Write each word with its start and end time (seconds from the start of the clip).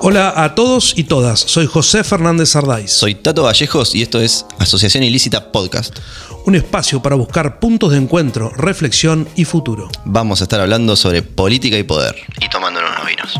Hola 0.00 0.32
a 0.42 0.54
todos 0.54 0.94
y 0.96 1.04
todas, 1.04 1.38
soy 1.40 1.66
José 1.66 2.02
Fernández 2.02 2.50
Sardáis. 2.50 2.92
Soy 2.92 3.14
Tato 3.14 3.42
Vallejos 3.42 3.94
y 3.94 4.00
esto 4.00 4.20
es 4.20 4.46
Asociación 4.58 5.04
Ilícita 5.04 5.52
Podcast. 5.52 5.98
Un 6.46 6.54
espacio 6.54 7.02
para 7.02 7.14
buscar 7.14 7.58
puntos 7.60 7.90
de 7.92 7.98
encuentro, 7.98 8.48
reflexión 8.50 9.28
y 9.36 9.44
futuro. 9.44 9.90
Vamos 10.06 10.40
a 10.40 10.44
estar 10.44 10.60
hablando 10.60 10.96
sobre 10.96 11.20
política 11.22 11.76
y 11.76 11.82
poder. 11.82 12.16
Y 12.40 12.48
tomándonos 12.48 12.90
unos 12.90 13.06
vinos. 13.06 13.38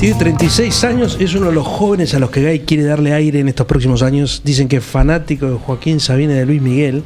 Tiene 0.00 0.18
36 0.18 0.84
años, 0.84 1.18
es 1.20 1.34
uno 1.34 1.48
de 1.48 1.52
los 1.52 1.66
jóvenes 1.66 2.14
a 2.14 2.18
los 2.18 2.30
que 2.30 2.42
Gay 2.42 2.60
quiere 2.60 2.84
darle 2.84 3.12
aire 3.12 3.38
en 3.38 3.48
estos 3.48 3.66
próximos 3.66 4.02
años. 4.02 4.40
Dicen 4.42 4.66
que 4.66 4.78
es 4.78 4.84
fanático 4.84 5.46
de 5.46 5.58
Joaquín 5.58 6.00
Sabine 6.00 6.32
de 6.32 6.46
Luis 6.46 6.62
Miguel, 6.62 7.04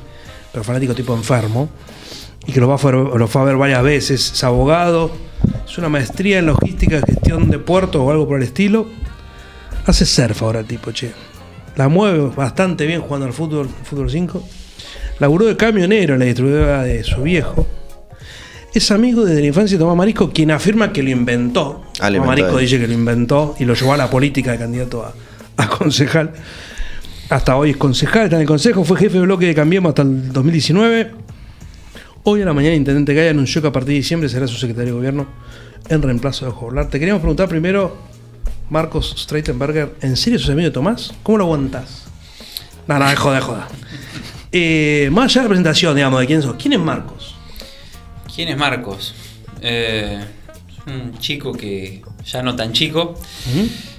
pero 0.55 0.65
fanático 0.65 0.95
tipo 0.95 1.15
enfermo, 1.15 1.69
y 2.47 2.53
que 2.53 2.61
lo, 2.61 2.69
va 2.69 2.77
a, 2.77 2.93
lo 2.93 3.29
a 3.33 3.45
ver 3.45 3.57
varias 3.57 3.83
veces. 3.83 4.33
Es 4.33 4.45
abogado, 4.45 5.11
es 5.69 5.77
una 5.77 5.91
maestría 5.91 6.39
en 6.39 6.47
logística, 6.47 7.03
gestión 7.05 7.51
de 7.51 7.59
puertos 7.59 8.01
o 8.01 8.11
algo 8.11 8.27
por 8.27 8.39
el 8.39 8.45
estilo. 8.45 8.87
Hace 9.85 10.07
surf 10.07 10.43
ahora 10.43 10.61
el 10.61 10.67
tipo, 10.67 10.93
che. 10.93 11.13
La 11.77 11.89
mueve 11.89 12.31
bastante 12.35 12.87
bien 12.87 13.03
jugando 13.03 13.27
al 13.27 13.33
fútbol, 13.35 13.69
fútbol 13.69 14.09
5. 14.09 14.43
Laburó 15.19 15.45
de 15.45 15.57
camionero 15.57 16.15
en 16.15 16.21
la 16.21 16.27
distribuidora 16.27 16.83
de 16.85 17.05
su 17.05 17.23
viejo 17.23 17.67
es 18.75 18.91
amigo 18.91 19.25
desde 19.25 19.41
la 19.41 19.47
infancia 19.47 19.77
de 19.77 19.83
Tomás 19.83 19.97
Marisco, 19.97 20.31
quien 20.31 20.51
afirma 20.51 20.93
que 20.93 21.03
lo 21.03 21.11
inventó. 21.11 21.85
Ah, 22.01 22.11
Tomás 22.11 22.27
Marisco 22.27 22.59
dice 22.59 22.79
que 22.79 22.89
lo 22.89 22.93
inventó 22.93 23.55
y 23.59 23.65
lo 23.65 23.75
llevó 23.75 23.93
a 23.93 23.97
la 23.97 24.11
política 24.11 24.53
de 24.53 24.59
candidato 24.59 25.13
a, 25.57 25.69
concejal. 25.69 26.33
Hasta 27.31 27.57
hoy 27.57 27.71
es 27.71 27.77
concejal, 27.77 28.25
está 28.25 28.37
en 28.37 28.43
el 28.43 28.49
consejo, 28.49 28.85
fue 28.85 28.99
jefe 28.99 29.15
de 29.17 29.23
bloque 29.23 29.47
de 29.47 29.55
Cambiemos 29.55 29.91
hasta 29.91 30.03
el 30.03 30.33
2019. 30.33 31.13
Hoy 32.25 32.43
a 32.43 32.45
la 32.45 32.53
mañana, 32.53 32.75
Intendente 32.75 33.15
Gaya 33.15 33.31
anunció 33.31 33.63
que 33.63 33.69
a 33.69 33.73
partir 33.73 33.89
de 33.89 33.95
diciembre 33.95 34.29
será 34.29 34.47
su 34.47 34.57
secretario 34.57 34.93
de 34.93 34.99
gobierno 34.99 35.27
en 35.89 36.03
reemplazo 36.03 36.45
de 36.45 36.53
Joblar. 36.53 36.91
Te 36.91 36.99
queríamos 36.99 37.21
preguntar 37.21 37.49
primero, 37.49 37.97
Marcos 38.69 39.15
Streitenberger, 39.19 39.95
¿en 40.03 40.17
serio 40.17 40.39
sos 40.39 40.51
amigo 40.51 40.67
de 40.67 40.71
Tomás? 40.71 41.15
¿Cómo 41.23 41.39
lo 41.39 41.45
aguantas? 41.45 42.05
No, 42.87 42.99
no, 42.99 43.17
joda, 43.17 43.41
joda. 43.41 43.69
Eh, 44.53 45.09
más 45.11 45.25
allá 45.27 45.41
de 45.41 45.45
la 45.45 45.49
presentación, 45.49 45.95
digamos, 45.97 46.21
de 46.21 46.27
quién 46.27 46.43
sos, 46.43 46.57
¿quién 46.59 46.75
es 46.75 46.81
Marcos? 46.81 47.35
¿Quién 48.35 48.49
es 48.51 48.57
Marcos? 48.57 49.15
Eh, 49.63 50.23
un 50.87 51.19
chico 51.19 51.53
que 51.53 52.03
ya 52.25 52.43
no 52.43 52.55
tan 52.55 52.73
chico, 52.73 53.19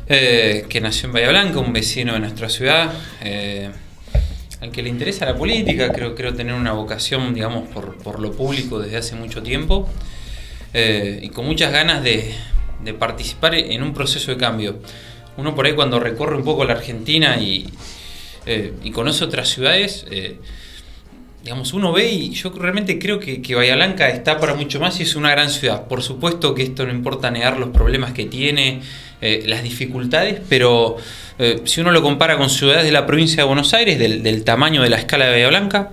eh, 0.08 0.66
que 0.70 0.82
nació 0.82 1.08
en 1.08 1.14
Bahía 1.14 1.30
Blanca, 1.30 1.60
un 1.60 1.74
vecino 1.74 2.14
de 2.14 2.20
nuestra 2.20 2.50
ciudad, 2.50 2.94
eh, 3.22 3.70
al 4.62 4.72
que 4.72 4.84
le 4.84 4.90
interesa 4.90 5.26
la 5.26 5.36
política, 5.36 5.92
creo, 5.92 6.16
creo 6.16 6.34
tener 6.34 6.54
una 6.54 6.74
vocación, 6.74 7.34
digamos, 7.34 7.68
por, 7.70 8.20
lo 8.20 8.32
público 8.32 8.80
desde 8.80 8.98
hace 8.98 9.16
mucho 9.16 9.44
tiempo, 9.44 9.90
y 10.74 11.30
con 11.30 11.46
muchas 11.46 11.72
ganas 11.72 12.04
de, 12.04 12.36
participar 13.00 13.56
en 13.56 13.82
un 13.82 13.94
proceso 13.94 14.32
de 14.32 14.38
cambio. 14.38 14.80
Uno 15.38 15.56
por 15.56 15.66
ahí 15.66 15.74
cuando 15.74 16.00
recorre 16.00 16.36
un 16.36 16.44
poco 16.44 16.66
la 16.66 16.74
Argentina 16.74 17.38
y, 17.38 17.70
y 18.84 18.92
conoce 18.92 19.24
otras 19.24 19.50
ciudades, 19.50 20.06
digamos, 21.46 21.74
uno 21.74 21.94
ve 21.94 22.12
y 22.12 22.32
yo 22.32 22.52
realmente 22.58 22.98
creo 22.98 23.20
que, 23.20 23.40
que, 23.40 23.54
Bahía 23.54 23.76
Blanca 23.76 24.10
está 24.10 24.40
para 24.40 24.56
mucho 24.56 24.80
más 24.80 25.00
y 25.00 25.04
es 25.04 25.16
una 25.16 25.30
gran 25.30 25.52
ciudad. 25.52 25.88
Por 25.88 26.02
supuesto 26.02 26.56
que 26.56 26.64
esto 26.64 26.88
no 26.88 26.92
importa 26.92 27.30
negar 27.30 27.60
los 27.60 27.70
problemas 27.70 28.14
que 28.14 28.26
tiene, 28.26 28.82
eh, 29.22 29.44
las 29.46 29.62
dificultades, 29.62 30.42
pero 30.50 30.98
eh, 31.38 31.62
si 31.66 31.82
uno 31.82 31.92
lo 31.92 32.02
compara 32.02 32.36
con 32.38 32.50
ciudades 32.50 32.84
de 32.84 32.92
la 32.92 33.06
provincia 33.06 33.44
de 33.44 33.48
Buenos 33.48 33.76
Aires, 33.76 34.00
del, 34.00 34.24
del 34.24 34.44
tamaño 34.44 34.82
de 34.82 34.90
la 34.90 34.98
escala 34.98 35.26
de 35.26 35.34
Bahía 35.34 35.50
Blanca, 35.50 35.92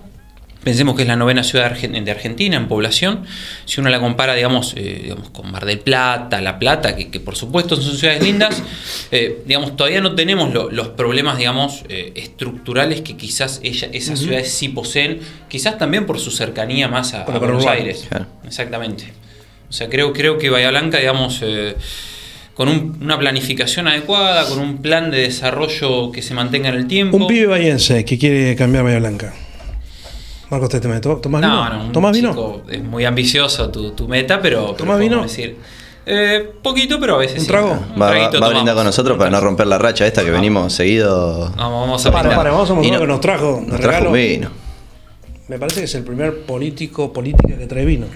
Pensemos 0.64 0.94
que 0.94 1.02
es 1.02 1.08
la 1.08 1.16
novena 1.16 1.42
ciudad 1.42 1.76
de 1.76 2.10
Argentina 2.10 2.56
en 2.56 2.68
población. 2.68 3.24
Si 3.64 3.80
uno 3.80 3.90
la 3.90 3.98
compara, 3.98 4.34
digamos, 4.34 4.74
eh, 4.76 5.00
digamos 5.02 5.30
con 5.30 5.50
Mar 5.50 5.66
del 5.66 5.80
Plata, 5.80 6.40
La 6.40 6.58
Plata, 6.60 6.94
que, 6.94 7.18
por 7.18 7.34
supuesto 7.34 7.74
son 7.76 7.96
ciudades 7.96 8.22
lindas, 8.22 8.62
eh, 9.10 9.42
digamos, 9.44 9.76
todavía 9.76 10.00
no 10.00 10.14
tenemos 10.14 10.54
los 10.54 10.88
problemas, 10.88 11.36
digamos, 11.38 11.82
eh, 11.88 12.12
estructurales 12.14 13.00
que 13.00 13.16
quizás 13.16 13.60
ella, 13.64 13.88
esas 13.92 14.20
ciudades 14.20 14.52
sí 14.52 14.68
poseen, 14.68 15.18
quizás 15.48 15.78
también 15.78 16.06
por 16.06 16.20
su 16.20 16.30
cercanía 16.30 16.86
más 16.86 17.14
a, 17.14 17.24
Buenos 17.24 17.66
Aires. 17.66 18.08
Exactamente. 18.46 19.12
O 19.68 19.72
sea, 19.72 19.88
creo, 19.88 20.12
creo 20.12 20.38
que 20.38 20.48
Bahía 20.48 20.70
Blanca, 20.70 20.98
digamos, 20.98 21.42
con 22.54 22.68
una 23.00 23.18
planificación 23.18 23.88
adecuada, 23.88 24.46
con 24.46 24.60
un 24.60 24.80
plan 24.80 25.10
de 25.10 25.22
desarrollo 25.22 26.12
que 26.12 26.22
se 26.22 26.34
mantenga 26.34 26.68
en 26.68 26.76
el 26.76 26.86
tiempo. 26.86 27.16
Un 27.16 27.26
pibe 27.26 27.46
bahiense 27.46 28.04
que 28.04 28.16
quiere 28.16 28.54
cambiar 28.54 28.84
Bahía 28.84 29.00
Blanca. 29.00 29.34
Marcos, 30.52 30.68
¿te, 30.68 30.80
te 30.80 31.00
¿Tomás 31.00 31.22
vino? 31.22 31.40
No, 31.40 31.84
no, 31.84 31.92
¿Tomás 31.92 32.12
vino? 32.12 32.62
Es 32.68 32.84
muy 32.84 33.06
ambicioso 33.06 33.70
tu, 33.70 33.92
tu 33.92 34.06
meta, 34.06 34.38
pero. 34.42 34.74
¿Tomás 34.74 35.00
vino? 35.00 35.22
Decir, 35.22 35.56
eh, 36.04 36.46
poquito, 36.62 37.00
pero 37.00 37.14
a 37.14 37.18
veces. 37.18 37.40
¿Un 37.40 37.46
trago? 37.46 37.70
Va, 37.98 38.10
va, 38.10 38.26
a 38.26 38.48
brindar 38.50 38.74
con 38.74 38.84
nosotros 38.84 39.16
para 39.16 39.30
no 39.30 39.40
romper 39.40 39.66
la 39.66 39.78
racha 39.78 40.06
esta 40.06 40.22
que 40.22 40.30
venimos 40.30 40.74
seguido. 40.74 41.50
Vamos, 41.56 41.80
vamos 41.80 42.04
a 42.04 42.12
para, 42.12 42.36
para, 42.36 42.50
vamos 42.50 42.70
a 42.70 42.74
mostrar 42.74 43.00
que 43.00 43.06
nos 43.06 43.20
trajo. 43.22 43.62
Nos 43.66 43.80
trajo 43.80 44.08
un 44.08 44.12
vino. 44.12 44.50
Me 45.48 45.58
parece 45.58 45.80
que 45.80 45.84
es 45.86 45.94
el 45.94 46.04
primer 46.04 46.44
político, 46.44 47.14
política 47.14 47.56
que 47.56 47.66
trae 47.66 47.86
vino. 47.86 48.08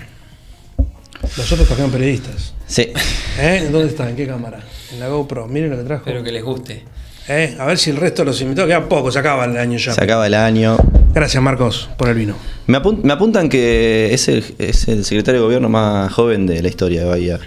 Los 1.38 1.50
otros 1.50 1.66
trajeron 1.66 1.90
periodistas. 1.90 2.52
Sí. 2.66 2.92
¿Eh? 3.38 3.66
¿Dónde 3.72 3.88
está? 3.88 4.10
¿En 4.10 4.16
qué 4.16 4.26
cámara? 4.26 4.60
En 4.92 5.00
la 5.00 5.08
GoPro. 5.08 5.48
Miren 5.48 5.70
lo 5.70 5.78
que 5.78 5.84
trajo. 5.84 6.02
Espero 6.02 6.22
que 6.22 6.32
les 6.32 6.44
guste. 6.44 6.84
¿Eh? 7.28 7.56
A 7.58 7.64
ver 7.64 7.78
si 7.78 7.90
el 7.90 7.96
resto 7.96 8.22
de 8.22 8.26
los 8.26 8.40
invitados, 8.40 8.68
queda 8.68 8.88
poco, 8.88 9.10
se 9.10 9.18
acaba 9.18 9.44
el 9.46 9.56
año 9.56 9.78
ya. 9.78 9.92
Se 9.92 10.02
acaba 10.02 10.26
el 10.26 10.34
año. 10.34 10.76
Gracias 11.12 11.42
Marcos 11.42 11.88
por 11.96 12.08
el 12.08 12.14
vino. 12.14 12.36
Me, 12.66 12.76
apuntan 12.76 13.48
que 13.48 14.12
es 14.12 14.28
el, 14.28 14.44
es 14.58 14.86
el, 14.88 15.04
secretario 15.04 15.40
de 15.40 15.44
gobierno 15.44 15.68
más 15.68 16.12
joven 16.12 16.46
de 16.46 16.62
la 16.62 16.68
historia 16.68 17.00
de 17.00 17.06
Bahía. 17.06 17.40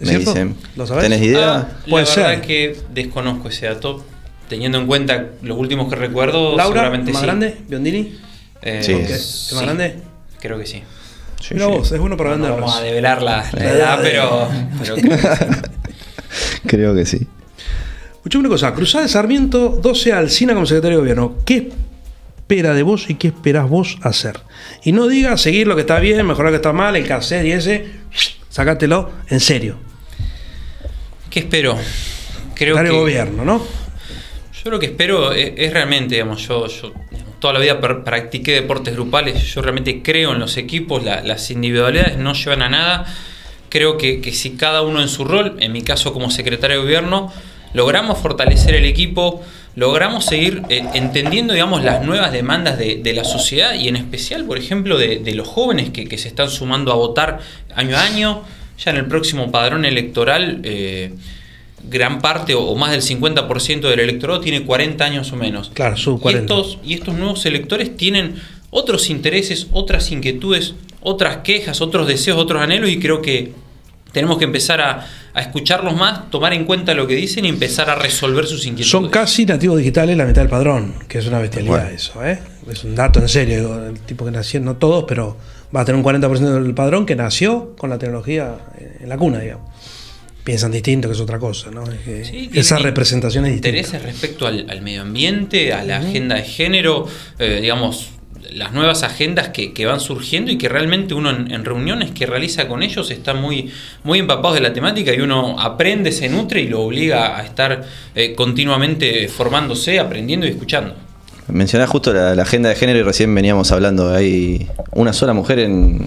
Me 0.00 0.18
dicen. 0.18 0.56
¿Lo 0.74 0.86
sabes? 0.86 1.04
¿Tenés 1.04 1.22
idea? 1.22 1.56
Ah, 1.56 1.68
Puede 1.88 2.06
la 2.06 2.10
verdad 2.10 2.34
es 2.34 2.46
que 2.46 2.76
desconozco 2.92 3.48
ese 3.48 3.66
dato. 3.66 4.04
Teniendo 4.48 4.78
en 4.78 4.86
cuenta 4.86 5.28
los 5.42 5.56
últimos 5.56 5.88
que 5.88 5.96
recuerdo, 5.96 6.56
Laura, 6.56 6.80
seguramente 6.80 7.12
¿más 7.12 7.22
grande? 7.22 7.56
¿Biondini? 7.68 8.18
Eh, 8.60 8.80
sí. 8.82 8.92
¿Es 8.92 9.52
más 9.54 9.62
grande? 9.62 9.96
Creo 10.40 10.58
que 10.58 10.66
sí. 10.66 10.82
sí 11.40 11.54
Mira 11.54 11.68
vos, 11.68 11.90
es 11.90 11.98
bueno 11.98 12.16
para 12.18 12.36
no, 12.36 12.56
vamos 12.56 12.76
a 12.76 12.82
develar 12.82 13.22
la, 13.22 13.48
edad, 13.50 13.98
pero, 14.02 14.48
pero 14.82 14.96
creo, 14.96 15.08
que 15.08 15.16
sí. 15.16 15.60
creo 16.66 16.94
que 16.94 17.06
sí. 17.06 17.26
Escuchame 18.22 18.42
una 18.42 18.50
cosa, 18.50 18.72
Cruzada 18.72 19.02
de 19.02 19.08
Sarmiento, 19.08 19.80
12 19.82 20.12
Alcina 20.12 20.54
como 20.54 20.64
secretario 20.64 20.98
de 20.98 21.00
gobierno. 21.00 21.38
¿Qué 21.44 21.72
espera 22.36 22.72
de 22.72 22.84
vos 22.84 23.10
y 23.10 23.16
qué 23.16 23.26
esperás 23.26 23.68
vos 23.68 23.98
hacer? 24.00 24.38
Y 24.84 24.92
no 24.92 25.08
digas 25.08 25.40
seguir 25.40 25.66
lo 25.66 25.74
que 25.74 25.80
está 25.80 25.98
bien, 25.98 26.24
mejorar 26.24 26.52
lo 26.52 26.52
que 26.52 26.62
está 26.62 26.72
mal, 26.72 26.94
el 26.94 27.04
cassette 27.04 27.46
y 27.46 27.50
ese, 27.50 27.84
sacátelo 28.48 29.10
en 29.28 29.40
serio. 29.40 29.76
¿Qué 31.30 31.40
espero? 31.40 31.76
Creo 32.54 32.76
que... 32.76 32.90
gobierno, 32.90 33.44
¿no? 33.44 33.66
Yo 34.64 34.70
lo 34.70 34.78
que 34.78 34.86
espero 34.86 35.32
es, 35.32 35.72
realmente, 35.72 36.14
digamos, 36.14 36.46
yo, 36.46 36.68
toda 37.40 37.54
la 37.54 37.58
vida 37.58 37.80
practiqué 37.80 38.52
deportes 38.52 38.94
grupales, 38.94 39.52
yo 39.52 39.62
realmente 39.62 40.00
creo 40.00 40.32
en 40.32 40.38
los 40.38 40.56
equipos, 40.58 41.02
las 41.02 41.50
individualidades 41.50 42.18
no 42.18 42.34
llevan 42.34 42.62
a 42.62 42.68
nada. 42.68 43.06
Creo 43.68 43.98
que, 43.98 44.20
que 44.20 44.30
si 44.30 44.52
cada 44.52 44.82
uno 44.82 45.02
en 45.02 45.08
su 45.08 45.24
rol, 45.24 45.56
en 45.58 45.72
mi 45.72 45.82
caso 45.82 46.12
como 46.12 46.30
secretario 46.30 46.76
de 46.76 46.82
gobierno, 46.84 47.32
logramos 47.74 48.18
fortalecer 48.18 48.74
el 48.74 48.84
equipo, 48.84 49.42
logramos 49.74 50.24
seguir 50.24 50.62
eh, 50.68 50.84
entendiendo, 50.94 51.54
digamos, 51.54 51.82
las 51.82 52.04
nuevas 52.04 52.32
demandas 52.32 52.78
de, 52.78 53.12
la 53.14 53.24
sociedad 53.24 53.74
y 53.74 53.88
en 53.88 53.96
especial, 53.96 54.44
por 54.44 54.58
ejemplo, 54.58 54.98
de, 54.98 55.34
los 55.34 55.48
jóvenes 55.48 55.90
que, 55.90 56.18
se 56.18 56.28
están 56.28 56.50
sumando 56.50 56.92
a 56.92 56.96
votar 56.96 57.40
año 57.74 57.96
a 57.96 58.02
año. 58.02 58.42
Ya 58.78 58.90
en 58.90 58.96
el 58.96 59.06
próximo 59.06 59.52
padrón 59.52 59.84
electoral, 59.84 60.60
eh, 60.64 61.12
gran 61.88 62.20
parte 62.20 62.54
o, 62.54 62.74
más 62.74 62.90
del 62.90 63.02
50% 63.02 63.80
del 63.80 64.00
electorado 64.00 64.40
tiene 64.40 64.64
40 64.64 65.04
años 65.04 65.32
o 65.32 65.36
menos. 65.36 65.70
Claro, 65.74 65.96
sub 65.96 66.20
40. 66.20 66.40
Y 66.40 66.58
estos, 66.58 66.78
y 66.84 66.94
estos 66.94 67.14
nuevos 67.14 67.46
electores 67.46 67.96
tienen 67.96 68.36
otros 68.70 69.10
intereses, 69.10 69.68
otras 69.72 70.10
inquietudes, 70.10 70.74
otras 71.00 71.38
quejas, 71.38 71.80
otros 71.80 72.06
deseos, 72.06 72.38
otros 72.38 72.62
anhelos 72.62 72.90
y 72.90 72.98
creo 72.98 73.20
que 73.20 73.52
tenemos 74.12 74.38
que 74.38 74.44
empezar 74.44 74.80
a, 74.80 75.06
escucharlos 75.40 75.96
más, 75.96 76.30
tomar 76.30 76.52
en 76.52 76.64
cuenta 76.64 76.94
lo 76.94 77.06
que 77.06 77.14
dicen 77.14 77.44
y 77.44 77.48
empezar 77.48 77.88
a 77.88 77.94
resolver 77.94 78.46
sus 78.46 78.66
inquietudes. 78.66 78.90
Son 78.90 79.08
casi 79.08 79.46
nativos 79.46 79.78
digitales 79.78 80.16
la 80.16 80.26
mitad 80.26 80.42
del 80.42 80.50
padrón, 80.50 80.94
que 81.08 81.18
es 81.18 81.26
una 81.26 81.38
bestialidad 81.38 81.90
eso, 81.90 82.24
¿eh? 82.24 82.38
Es 82.70 82.84
un 82.84 82.94
dato 82.94 83.18
en 83.18 83.28
serio, 83.28 83.86
el 83.86 83.98
tipo 84.00 84.24
que 84.24 84.30
nació, 84.30 84.60
no 84.60 84.76
todos, 84.76 85.04
pero 85.08 85.36
va 85.74 85.80
a 85.80 85.84
tener 85.84 86.00
un 86.00 86.04
40% 86.04 86.62
del 86.62 86.74
padrón 86.74 87.06
que 87.06 87.16
nació 87.16 87.74
con 87.76 87.90
la 87.90 87.98
tecnología 87.98 88.56
en 89.00 89.08
la 89.08 89.16
cuna, 89.16 89.40
digamos. 89.40 89.70
Piensan 90.44 90.72
distinto, 90.72 91.08
que 91.08 91.14
es 91.14 91.20
otra 91.20 91.38
cosa, 91.38 91.70
¿no? 91.70 91.84
esa 92.06 92.78
representación 92.78 93.46
es 93.46 93.52
distinta. 93.52 93.78
Intereses 93.78 94.02
respecto 94.02 94.46
al, 94.46 94.82
medio 94.82 95.02
ambiente, 95.02 95.72
a 95.72 95.84
la 95.84 95.98
agenda 95.98 96.34
de 96.34 96.42
género, 96.42 97.06
eh, 97.38 97.60
digamos, 97.60 98.10
las 98.50 98.72
nuevas 98.72 99.02
agendas 99.02 99.48
que, 99.48 99.86
van 99.86 100.00
surgiendo 100.00 100.50
y 100.50 100.58
que 100.58 100.68
realmente 100.68 101.14
uno 101.14 101.30
en, 101.30 101.64
reuniones 101.64 102.10
que 102.10 102.26
realiza 102.26 102.68
con 102.68 102.82
ellos 102.82 103.10
está 103.10 103.34
muy, 103.34 103.70
muy 104.04 104.18
empapado 104.18 104.54
de 104.54 104.60
la 104.60 104.72
temática 104.72 105.14
y 105.14 105.20
uno 105.20 105.60
aprende, 105.60 106.12
se 106.12 106.28
nutre 106.28 106.60
y 106.60 106.68
lo 106.68 106.82
obliga 106.82 107.38
a 107.38 107.44
estar 107.44 107.84
eh, 108.14 108.34
continuamente 108.34 109.28
formándose, 109.28 109.98
aprendiendo 109.98 110.46
y 110.46 110.50
escuchando. 110.50 110.94
mencionás 111.48 111.88
justo 111.88 112.12
la, 112.12 112.34
la 112.34 112.42
agenda 112.42 112.68
de 112.68 112.74
género 112.74 112.98
y 112.98 113.02
recién 113.02 113.34
veníamos 113.34 113.72
hablando. 113.72 114.12
Hay 114.14 114.68
una 114.92 115.12
sola 115.12 115.32
mujer 115.32 115.58
en, 115.60 116.04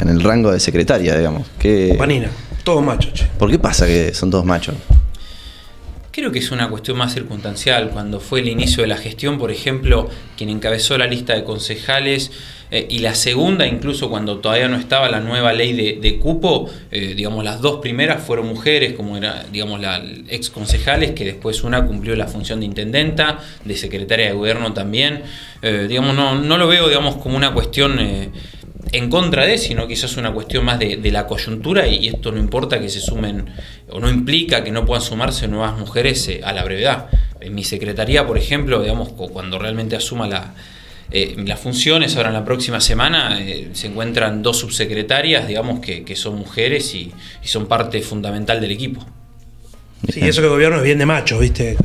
en 0.00 0.08
el 0.08 0.22
rango 0.22 0.52
de 0.52 0.60
secretaria, 0.60 1.16
digamos. 1.16 1.46
¿Qué, 1.58 1.96
Vanina, 1.98 2.28
todo 2.64 2.80
macho, 2.80 3.10
che. 3.12 3.26
¿Por 3.38 3.50
qué 3.50 3.58
pasa 3.58 3.86
que 3.86 4.12
son 4.14 4.30
todos 4.30 4.44
machos? 4.44 4.74
Creo 6.16 6.32
que 6.32 6.38
es 6.38 6.50
una 6.50 6.70
cuestión 6.70 6.96
más 6.96 7.12
circunstancial. 7.12 7.90
Cuando 7.90 8.20
fue 8.20 8.40
el 8.40 8.48
inicio 8.48 8.80
de 8.82 8.86
la 8.86 8.96
gestión, 8.96 9.36
por 9.36 9.50
ejemplo, 9.50 10.08
quien 10.38 10.48
encabezó 10.48 10.96
la 10.96 11.06
lista 11.06 11.34
de 11.34 11.44
concejales 11.44 12.30
eh, 12.70 12.86
y 12.88 13.00
la 13.00 13.14
segunda, 13.14 13.66
incluso 13.66 14.08
cuando 14.08 14.38
todavía 14.38 14.66
no 14.66 14.78
estaba 14.78 15.10
la 15.10 15.20
nueva 15.20 15.52
ley 15.52 15.74
de, 15.74 16.18
cupo, 16.18 16.70
eh, 16.90 17.12
digamos, 17.14 17.44
las 17.44 17.60
dos 17.60 17.80
primeras 17.82 18.22
fueron 18.22 18.46
mujeres, 18.46 18.94
como 18.94 19.18
era, 19.18 19.44
digamos, 19.52 19.78
la 19.78 20.02
ex 20.30 20.48
concejales, 20.48 21.10
que 21.10 21.26
después 21.26 21.62
una 21.64 21.84
cumplió 21.84 22.16
la 22.16 22.28
función 22.28 22.60
de 22.60 22.64
intendenta, 22.64 23.40
de 23.66 23.76
secretaria 23.76 24.28
de 24.28 24.32
gobierno 24.32 24.72
también. 24.72 25.20
Eh, 25.60 25.84
digamos, 25.86 26.16
no, 26.16 26.34
no 26.34 26.56
lo 26.56 26.66
veo, 26.66 26.88
digamos, 26.88 27.16
como 27.16 27.36
una 27.36 27.52
cuestión 27.52 28.00
en 28.96 29.10
contra 29.10 29.44
de, 29.44 29.58
sino 29.58 29.86
quizás 29.86 30.16
una 30.16 30.32
cuestión 30.32 30.64
más 30.64 30.78
de, 30.78 30.96
de 30.96 31.10
la 31.10 31.26
coyuntura 31.26 31.86
y, 31.86 31.96
y 32.04 32.08
esto 32.08 32.32
no 32.32 32.38
importa 32.38 32.80
que 32.80 32.88
se 32.88 33.00
sumen 33.00 33.46
o 33.90 34.00
no 34.00 34.08
implica 34.10 34.62
que 34.64 34.70
no 34.70 34.84
puedan 34.84 35.02
sumarse 35.02 35.48
nuevas 35.48 35.78
mujeres 35.78 36.26
eh, 36.28 36.40
a 36.44 36.52
la 36.52 36.62
brevedad. 36.64 37.06
En 37.40 37.54
mi 37.54 37.64
secretaría, 37.64 38.26
por 38.26 38.38
ejemplo, 38.38 38.80
digamos, 38.82 39.10
cu- 39.10 39.28
cuando 39.28 39.58
realmente 39.58 39.96
asuma 39.96 40.26
la, 40.26 40.54
eh, 41.10 41.34
las 41.44 41.60
funciones, 41.60 42.16
ahora 42.16 42.28
en 42.30 42.34
la 42.34 42.44
próxima 42.44 42.80
semana, 42.80 43.38
eh, 43.40 43.68
se 43.72 43.86
encuentran 43.88 44.42
dos 44.42 44.58
subsecretarias, 44.58 45.46
digamos, 45.46 45.80
que, 45.80 46.04
que 46.04 46.16
son 46.16 46.36
mujeres 46.36 46.94
y, 46.94 47.12
y 47.44 47.48
son 47.48 47.66
parte 47.66 48.00
fundamental 48.02 48.60
del 48.60 48.70
equipo. 48.72 49.04
Sí, 50.12 50.20
eso 50.20 50.40
que 50.40 50.46
el 50.46 50.52
gobierno 50.52 50.76
es 50.78 50.82
bien 50.84 50.98
de 50.98 51.06
macho, 51.06 51.38
¿viste? 51.38 51.76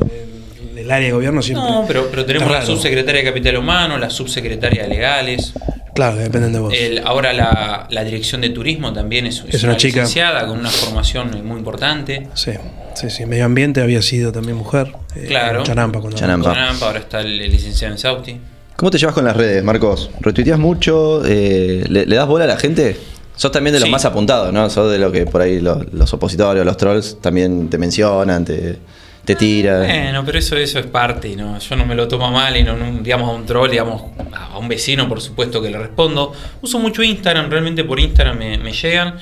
El, 0.76 0.90
área 0.92 1.08
de 1.08 1.14
gobierno 1.14 1.42
siempre. 1.42 1.70
No, 1.70 1.86
pero, 1.88 2.08
pero 2.10 2.26
tenemos 2.26 2.52
la 2.52 2.66
subsecretaria 2.66 3.22
de 3.22 3.28
Capital 3.28 3.58
Humano, 3.58 3.98
la 3.98 4.10
subsecretaria 4.10 4.84
de 4.84 4.90
Legales, 4.90 5.54
Claro, 5.94 6.16
dependen 6.18 6.54
de 6.54 6.60
vos. 6.60 6.74
El- 6.74 7.00
ahora 7.06 7.34
la, 7.34 7.88
la 7.90 8.04
dirección 8.04 8.42
de 8.42 8.50
turismo 8.50 8.94
también 8.94 9.26
es, 9.26 9.44
es 9.48 9.56
Es 9.56 9.64
una 9.64 9.76
chica. 9.78 10.02
licenciada 10.02 10.48
con 10.48 10.60
una 10.60 10.70
formación 10.70 11.32
muy 11.46 11.58
importante. 11.58 12.28
Sí, 12.34 12.52
sí, 12.96 13.10
sí. 13.10 13.26
Medio 13.26 13.46
ambiente 13.46 13.82
había 13.82 14.02
sido 14.02 14.32
también 14.32 14.58
mujer. 14.58 14.94
eh, 15.16 15.26
Claro. 15.28 15.60
en 15.60 15.66
Chanampa. 15.66 16.00
Cuando 16.00 16.18
Chanampa. 16.18 16.50
Con 16.50 16.58
AMPA, 16.58 16.86
ahora 16.88 17.00
está 17.00 17.20
el, 17.22 17.40
el 17.42 17.52
licenciado 17.52 17.94
en 17.94 17.98
Sauti. 18.00 18.38
¿Cómo 18.78 18.90
te 18.90 18.98
llevas 18.98 19.14
con 19.14 19.26
las 19.26 19.36
redes, 19.36 19.64
Marcos? 19.64 20.10
¿Retuiteas 20.22 20.58
mucho? 20.58 21.24
Eh, 21.26 21.84
¿le, 21.90 22.06
le 22.06 22.16
das 22.16 22.28
bola 22.28 22.46
a 22.46 22.48
la 22.48 22.58
gente? 22.58 22.98
Sos 23.36 23.52
también 23.52 23.74
de 23.74 23.80
los 23.80 23.88
Sí. 23.88 23.92
más 23.92 24.06
apuntados, 24.06 24.52
¿no? 24.54 24.70
Sos 24.70 24.92
de 24.92 24.98
lo 24.98 25.12
que 25.12 25.26
por 25.26 25.42
ahí 25.42 25.60
los, 25.60 25.92
los 25.94 26.14
opositores 26.14 26.64
los 26.66 26.78
trolls 26.78 27.20
también 27.22 27.70
te 27.70 27.78
mencionan, 27.78 28.46
te, 28.46 28.78
te 29.26 29.36
tiran. 29.36 29.86
Bueno, 29.86 30.24
pero 30.26 30.40
eso, 30.40 30.56
eso 30.56 30.80
es 30.80 30.88
parte, 30.88 31.36
¿no? 31.36 31.60
Yo 31.60 31.76
no 31.76 31.86
me 31.86 31.96
lo 31.96 32.08
tomo 32.08 32.32
mal 32.32 32.56
y 32.58 32.64
no, 32.64 32.76
no, 32.76 33.00
digamos, 33.02 33.30
a 33.30 33.34
un 33.34 33.46
troll, 33.46 33.70
digamos, 33.70 34.04
a 34.34 34.58
un 34.58 34.68
vecino, 34.68 35.08
por 35.08 35.22
supuesto 35.22 35.62
que 35.62 35.70
le 35.70 35.78
respondo. 35.78 36.34
Uso 36.62 36.80
mucho 36.80 37.04
Instagram, 37.04 37.50
realmente 37.50 37.84
por 37.84 38.00
Instagram 38.00 38.38
me, 38.38 38.72
llegan. 38.72 39.16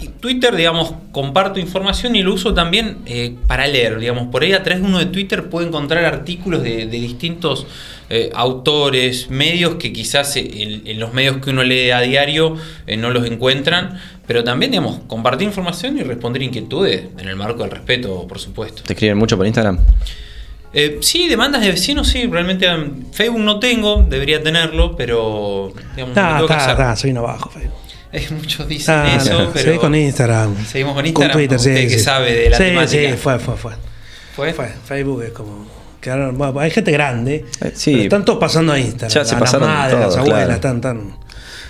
Y 0.00 0.08
Twitter, 0.08 0.54
digamos, 0.54 0.92
comparto 1.10 1.58
información 1.58 2.14
y 2.14 2.22
lo 2.22 2.32
uso 2.34 2.54
también 2.54 2.98
eh, 3.06 3.34
para 3.48 3.66
leer, 3.66 3.98
digamos, 3.98 4.28
por 4.28 4.42
ahí 4.42 4.52
a 4.52 4.62
través 4.62 4.80
de 4.80 4.88
uno 4.88 4.98
de 4.98 5.06
Twitter 5.06 5.48
puedo 5.48 5.66
encontrar 5.66 6.04
artículos 6.04 6.62
de, 6.62 6.86
de 6.86 7.00
distintos 7.00 7.66
eh, 8.10 8.30
autores, 8.34 9.28
medios 9.28 9.74
que 9.74 9.92
quizás 9.92 10.36
en, 10.36 10.86
en 10.86 10.98
los 10.98 11.12
medios 11.12 11.38
que 11.38 11.50
uno 11.50 11.62
lee 11.62 11.90
a 11.90 12.00
diario 12.00 12.56
eh, 12.86 12.96
no 12.96 13.10
los 13.10 13.26
encuentran, 13.26 14.00
pero 14.28 14.44
también, 14.44 14.70
digamos, 14.70 15.00
compartir 15.08 15.48
información 15.48 15.98
y 15.98 16.02
responder 16.02 16.42
inquietudes 16.42 17.06
en 17.18 17.28
el 17.28 17.34
marco 17.34 17.62
del 17.62 17.72
respeto, 17.72 18.24
por 18.28 18.38
supuesto. 18.38 18.82
¿Te 18.84 18.92
escriben 18.92 19.18
mucho 19.18 19.36
por 19.36 19.46
Instagram? 19.46 19.78
Eh, 20.72 20.98
sí, 21.00 21.28
demandas 21.28 21.62
de 21.62 21.70
vecinos, 21.70 22.06
sí, 22.08 22.26
realmente 22.26 22.68
um, 22.72 23.10
Facebook 23.10 23.40
no 23.40 23.58
tengo, 23.58 24.04
debería 24.08 24.42
tenerlo, 24.42 24.94
pero 24.96 25.72
digamos, 25.96 26.10
Está, 26.16 26.34
tengo 26.36 26.46
que 26.46 26.52
hacer. 26.54 26.96
soy 26.98 27.10
un 27.10 27.18
abajo, 27.18 27.50
Facebook. 27.50 27.72
Eh, 28.12 28.26
muchos 28.30 28.68
dicen 28.68 28.94
Ah, 28.94 29.16
eso, 29.16 29.32
no, 29.44 29.50
pero 29.50 29.64
seguí 29.64 29.78
con 29.78 29.94
Instagram. 29.94 30.54
Seguimos 30.66 30.94
con 30.94 31.06
Instagram, 31.06 31.32
Twitter, 31.36 31.56
usted 31.56 31.74
sí, 31.76 31.82
que 31.88 31.94
sí. 31.94 31.98
sabe 32.00 32.32
de 32.34 32.50
la 32.50 32.56
sí, 32.58 32.62
temática. 32.64 33.10
Sí, 33.10 33.16
fue, 33.16 33.38
fue, 33.38 33.56
fue. 33.56 33.72
¿Fue? 34.36 34.52
Fue. 34.54 34.68
Facebook 34.84 35.22
es 35.24 35.30
como. 35.32 35.66
quedaron- 36.02 36.36
bueno, 36.38 36.60
hay 36.60 36.70
gente 36.70 36.90
grande. 36.92 37.44
Eh, 37.62 37.72
sí. 37.74 37.92
pero 37.92 38.02
están 38.04 38.24
todos 38.26 38.38
pasando 38.38 38.72
a 38.72 38.78
Instagram. 38.78 39.10
Ya 39.10 39.24
se 39.24 39.32
las 39.32 39.40
pasaron 39.40 39.68
madres, 39.68 39.92
todo, 39.92 40.00
las 40.06 40.16
abuelas, 40.16 40.38
claro. 40.38 40.52
están 40.54 40.80
tan. 40.80 40.96
A 40.98 41.00
mí 41.00 41.10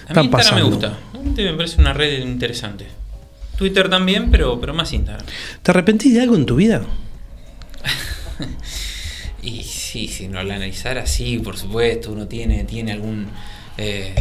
están 0.09 0.25
Instagram 0.25 0.31
pasando. 0.31 0.65
me 0.65 0.71
gusta, 0.71 0.99
realmente 1.19 1.43
me 1.44 1.55
parece 1.56 1.81
una 1.81 1.93
red 1.93 2.20
interesante. 2.23 2.87
Twitter 3.56 3.88
también, 3.91 4.31
pero, 4.31 4.61
pero 4.61 4.73
más 4.73 4.93
Instagram. 4.93 5.26
¿Te 5.62 5.70
arrepentís 5.73 6.15
de 6.15 6.20
algo 6.23 6.37
en 6.37 6.47
tu 6.47 6.56
vida? 6.56 6.82
Y 9.43 9.62
sí, 9.62 10.09
si 10.09 10.26
no 10.29 10.43
la 10.43 10.56
analizara, 10.56 11.06
sí, 11.06 11.38
por 11.38 11.56
supuesto, 11.56 12.11
uno 12.12 12.26
tiene, 12.26 12.65
tiene 12.65 12.93
algún... 12.93 13.29
eh, 13.79 14.15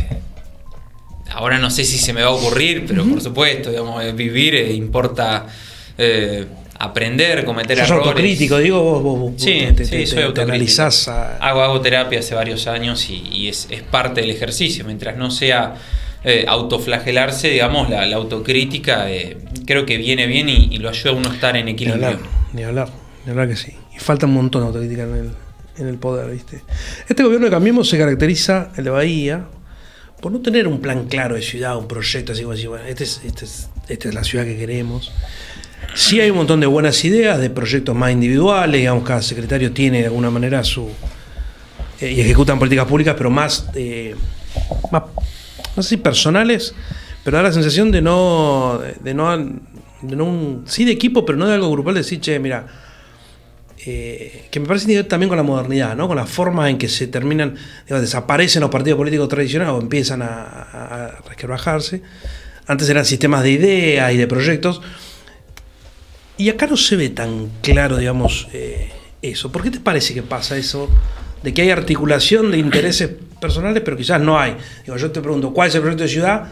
ahora 1.32 1.58
no 1.58 1.70
sé 1.72 1.84
si 1.84 1.98
se 1.98 2.14
me 2.14 2.22
va 2.22 2.28
a 2.28 2.32
ocurrir, 2.32 2.86
pero 2.88 3.04
por 3.04 3.20
supuesto, 3.22 3.70
digamos, 3.72 4.04
eh, 4.04 4.14
vivir 4.14 4.56
eh, 4.56 4.72
importa 4.74 5.48
eh, 5.98 6.46
aprender, 6.80 7.44
cometer 7.46 7.78
Sos 7.80 7.88
errores. 7.88 8.08
autocrítico, 8.10 8.60
digo, 8.60 9.02
vos, 9.02 9.20
vos, 9.20 9.32
Sí, 9.38 9.66
te, 9.76 9.86
sí, 9.86 9.92
te- 9.92 10.06
soy 10.08 10.18
te 10.20 10.24
autocrítico. 10.24 10.82
a- 10.84 11.38
Hago, 11.42 11.62
hago 11.64 11.82
terapia 11.82 12.20
hace 12.20 12.36
varios 12.36 12.68
años 12.68 13.10
y, 13.10 13.16
y 13.30 13.48
es, 13.50 13.68
es 13.72 13.82
parte 13.82 14.22
del 14.22 14.30
ejercicio. 14.30 14.86
Mientras 14.86 15.18
no 15.18 15.32
sea 15.32 15.76
eh, 16.24 16.46
autoflagelarse, 16.48 17.50
digamos, 17.50 17.90
la, 17.90 18.06
la 18.06 18.16
autocrítica 18.18 19.10
eh, 19.12 19.38
creo 19.66 19.86
que 19.86 19.98
viene 19.98 20.28
bien 20.28 20.50
y, 20.50 20.70
y 20.72 20.78
lo 20.78 20.90
ayuda 20.90 21.12
a 21.12 21.14
uno 21.16 21.30
a 21.30 21.34
estar 21.34 21.56
en 21.56 21.66
Ni 21.66 21.72
equilibrio. 21.72 22.08
hablar, 22.08 22.22
ni 22.54 22.64
hablar, 22.64 22.90
ni 23.26 23.32
hablar 23.32 23.48
que 23.48 23.56
sí. 23.56 23.74
Y 23.96 24.00
falta 24.00 24.26
un 24.26 24.34
montón 24.34 24.62
de 24.62 24.68
autocrítica 24.68 25.04
en 25.04 25.16
el, 25.16 25.32
en 25.80 25.88
el 25.88 25.98
poder, 25.98 26.30
¿viste? 26.32 26.62
Este 27.08 27.24
gobierno 27.24 27.46
de 27.46 27.52
Cambiemos 27.52 27.88
se 27.90 27.98
caracteriza, 27.98 28.72
el 28.78 28.84
de 28.86 28.90
Bahía, 28.90 29.46
por 30.22 30.32
no 30.32 30.40
tener 30.42 30.68
un 30.68 30.80
plan 30.82 31.06
claro 31.08 31.36
de 31.36 31.42
ciudad, 31.44 31.78
un 31.78 31.88
proyecto 31.88 32.32
así 32.34 32.42
como 32.42 32.54
decir, 32.54 32.70
bueno, 32.70 32.86
este 32.86 33.04
es, 33.04 33.22
este 33.24 33.46
es- 33.46 33.70
esta 33.88 34.10
es 34.10 34.16
la 34.16 34.24
ciudad 34.24 34.44
que 34.46 34.58
queremos. 34.58 35.12
Sí 35.94 36.20
hay 36.20 36.30
un 36.32 36.38
montón 36.38 36.60
de 36.60 36.66
buenas 36.68 37.06
ideas, 37.06 37.40
de 37.40 37.50
proyectos 37.50 37.96
más 37.96 38.12
individuales, 38.12 38.80
digamos, 38.82 39.04
cada 39.08 39.22
secretario 39.22 39.72
tiene 39.72 40.00
de 40.00 40.06
alguna 40.08 40.30
manera 40.32 40.64
su... 40.64 40.90
eh, 42.02 42.12
y 42.12 42.20
ejecutan 42.22 42.58
políticas 42.60 42.86
públicas, 42.88 43.16
pero 43.18 43.30
más, 43.30 43.68
eh, 43.76 44.16
más, 44.92 45.04
no 45.78 45.84
sé 45.84 45.90
si 45.90 45.98
personales, 45.98 46.74
pero 47.24 47.38
da 47.38 47.44
la 47.44 47.54
sensación 47.54 47.92
de 47.92 48.02
no, 48.02 48.82
de 49.00 49.14
no, 49.14 49.38
de 49.38 50.16
no 50.16 50.26
un, 50.26 50.64
sí 50.66 50.86
de 50.86 50.92
equipo, 50.92 51.24
pero 51.24 51.38
no 51.38 51.48
de 51.48 51.54
algo 51.54 51.72
grupal, 51.72 51.94
de 51.94 52.02
decir, 52.02 52.20
che, 52.20 52.40
mira, 52.40 52.66
eh, 53.86 54.48
que 54.50 54.60
me 54.60 54.66
parece 54.66 54.88
que 54.88 55.04
también 55.04 55.30
con 55.30 55.38
la 55.38 55.44
modernidad, 55.44 55.96
¿no? 55.96 56.08
con 56.08 56.18
la 56.18 56.26
forma 56.26 56.68
en 56.70 56.80
que 56.80 56.90
se 56.90 57.08
terminan, 57.08 57.56
desaparecen 57.88 58.62
los 58.62 58.72
partidos 58.72 58.98
políticos 58.98 59.30
tradicionales 59.30 59.76
o 59.76 59.80
empiezan 59.80 60.24
a, 60.24 60.28
a. 60.28 62.02
Antes 62.66 62.90
eran 62.90 63.06
sistemas 63.06 63.44
de 63.44 63.52
ideas 63.52 64.14
y 64.14 64.18
de 64.18 64.28
proyectos. 64.28 64.82
Y 66.38 66.50
acá 66.50 66.68
no 66.68 66.76
se 66.76 66.96
ve 66.96 67.10
tan 67.10 67.50
claro, 67.62 67.98
digamos, 67.98 68.48
eh, 68.52 68.92
eso. 69.22 69.52
¿Por 69.52 69.64
qué 69.64 69.72
te 69.72 69.80
parece 69.80 70.14
que 70.14 70.24
pasa 70.24 70.58
eso? 70.58 70.90
De 71.44 71.54
que 71.54 71.62
hay 71.62 71.70
articulación 71.70 72.52
de 72.52 72.58
intereses 72.58 73.10
personales, 73.40 73.82
pero 73.84 73.96
quizás 73.96 74.20
no 74.20 74.40
hay. 74.40 74.56
Digo, 74.84 74.98
yo 74.98 75.12
te 75.12 75.22
pregunto, 75.22 75.54
¿cuál 75.54 75.70
es 75.70 75.76
el 75.76 75.82
proyecto 75.82 76.04
de 76.04 76.10
ciudad? 76.10 76.48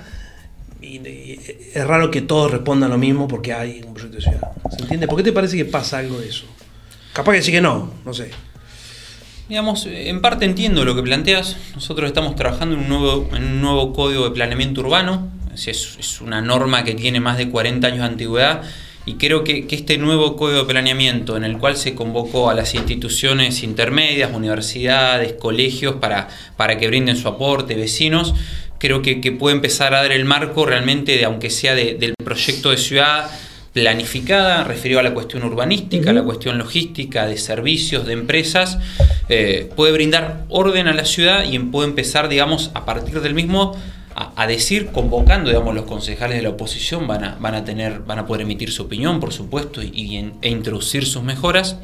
Y, 0.82 0.98
y 0.98 1.40
es 1.74 1.88
raro 1.88 2.12
que 2.12 2.22
todos 2.22 2.52
respondan 2.52 2.92
lo 2.92 2.98
mismo 2.98 3.28
porque 3.28 3.54
hay 3.54 3.82
un 3.86 3.94
proyecto 3.94 4.18
de 4.18 4.24
ciudad. 4.24 4.52
¿Se 4.70 4.82
entiende? 4.84 5.08
¿Por 5.08 5.18
qué 5.18 5.24
te 5.24 5.34
parece 5.34 5.58
que 5.58 5.66
pasa 5.66 5.98
algo 5.98 6.20
de 6.20 6.30
eso? 6.30 6.46
Capaz 7.14 7.34
que 7.34 7.42
sí 7.42 7.52
que 7.52 7.62
no, 7.62 7.94
no 8.06 8.14
sé. 8.14 8.30
Digamos, 9.48 9.86
en 9.86 10.22
parte 10.22 10.46
entiendo 10.46 10.84
lo 10.86 10.96
que 10.96 11.04
planteas. 11.04 11.56
Nosotros 11.76 12.08
estamos 12.08 12.36
trabajando 12.36 12.76
en 12.76 12.82
un 12.82 12.90
nuevo, 12.90 13.30
en 13.36 13.44
un 13.44 13.62
nuevo 13.62 13.94
código 13.94 14.24
de 14.26 14.32
planeamiento 14.32 14.82
urbano. 14.82 15.30
Es, 15.54 15.68
es 15.68 16.22
una 16.22 16.42
norma 16.42 16.84
que 16.84 16.96
tiene 16.96 17.20
más 17.20 17.38
de 17.38 17.50
40 17.50 17.88
años 17.88 18.00
de 18.00 18.06
antigüedad. 18.06 18.64
Y 19.06 19.16
creo 19.16 19.44
que, 19.44 19.68
que 19.68 19.76
este 19.76 19.98
nuevo 20.00 20.36
código 20.36 20.60
de 20.62 20.66
planeamiento, 20.66 21.38
en 21.38 21.44
el 21.44 21.58
cual 21.60 21.78
se 21.78 21.94
convocó 21.94 22.50
a 22.50 22.56
las 22.56 22.74
instituciones 22.74 23.62
intermedias, 23.62 24.32
universidades, 24.34 25.34
colegios, 25.34 25.96
para, 25.96 26.28
para 26.58 26.78
que 26.80 26.88
brinden 26.88 27.16
su 27.16 27.28
aporte, 27.28 27.76
vecinos, 27.76 28.34
creo 28.80 29.02
que, 29.04 29.22
que 29.22 29.32
puede 29.32 29.56
empezar 29.56 29.94
a 29.94 30.02
dar 30.02 30.12
el 30.12 30.26
marco 30.26 30.66
realmente, 30.66 31.18
de, 31.18 31.26
aunque 31.26 31.50
sea 31.52 31.76
de- 31.76 31.94
del 31.94 32.16
proyecto 32.24 32.72
de 32.72 32.78
ciudad 32.78 33.30
planificada, 33.74 34.64
referido 34.64 35.02
a 35.02 35.04
la 35.04 35.14
cuestión 35.14 35.44
urbanística, 35.44 36.10
a 36.12 36.14
la 36.14 36.24
cuestión 36.24 36.58
logística, 36.58 37.28
de 37.28 37.38
servicios, 37.38 38.08
de 38.08 38.14
empresas, 38.14 38.80
eh, 39.28 39.70
puede 39.76 39.92
brindar 39.92 40.46
orden 40.50 40.88
a 40.88 40.94
la 40.94 41.04
ciudad 41.06 41.44
y 41.44 41.60
puede 41.60 41.90
empezar, 41.90 42.30
digamos, 42.30 42.72
a 42.74 42.86
partir 42.86 43.20
del 43.22 43.34
mismo 43.34 43.76
a, 44.16 44.32
a 44.42 44.48
decir, 44.48 44.88
convocando, 44.88 45.50
digamos, 45.50 45.76
los 45.76 45.84
concejales 45.86 46.38
de 46.38 46.44
la 46.44 46.50
oposición 46.50 47.06
van 47.06 47.24
a, 47.24 47.36
van 47.40 47.54
a 47.56 47.66
tener, 47.66 48.00
van 48.00 48.20
a 48.20 48.26
poder 48.26 48.44
emitir 48.44 48.72
su 48.72 48.84
opinión, 48.84 49.20
por 49.20 49.34
supuesto, 49.34 49.84
y, 49.84 49.92
y 49.94 50.16
en- 50.18 50.34
e 50.42 50.50
introducir 50.50 51.06
sus 51.06 51.22
mejoras. 51.24 51.78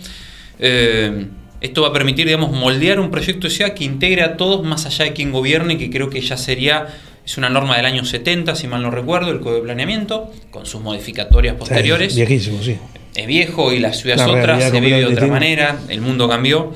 Eh, 0.59 1.27
esto 1.59 1.81
va 1.83 1.89
a 1.89 1.93
permitir, 1.93 2.25
digamos, 2.25 2.51
moldear 2.51 2.99
un 2.99 3.11
proyecto 3.11 3.47
de 3.47 3.53
ciudad 3.53 3.73
que 3.73 3.83
integre 3.83 4.23
a 4.23 4.37
todos 4.37 4.63
más 4.65 4.85
allá 4.85 5.05
de 5.05 5.13
quien 5.13 5.31
gobierne, 5.31 5.77
que 5.77 5.89
creo 5.89 6.09
que 6.09 6.19
ya 6.21 6.35
sería, 6.37 6.87
es 7.25 7.37
una 7.37 7.49
norma 7.49 7.77
del 7.77 7.85
año 7.85 8.03
70, 8.03 8.55
si 8.55 8.67
mal 8.67 8.81
no 8.81 8.89
recuerdo, 8.91 9.31
el 9.31 9.39
Código 9.41 9.57
de 9.57 9.63
Planeamiento, 9.63 10.31
con 10.49 10.65
sus 10.65 10.81
modificatorias 10.81 11.55
posteriores 11.55 12.15
Viejísimo, 12.15 12.63
sí. 12.63 12.77
es 13.15 13.27
viejo 13.27 13.71
y 13.73 13.79
la 13.79 13.93
ciudad 13.93 14.17
La 14.17 14.23
es 14.23 14.29
otra, 14.29 14.41
realidad 14.45 14.71
se 14.71 14.79
vive 14.79 14.99
de 14.99 15.05
otra 15.05 15.27
manera, 15.27 15.79
el 15.89 16.01
mundo 16.01 16.27
cambió. 16.27 16.71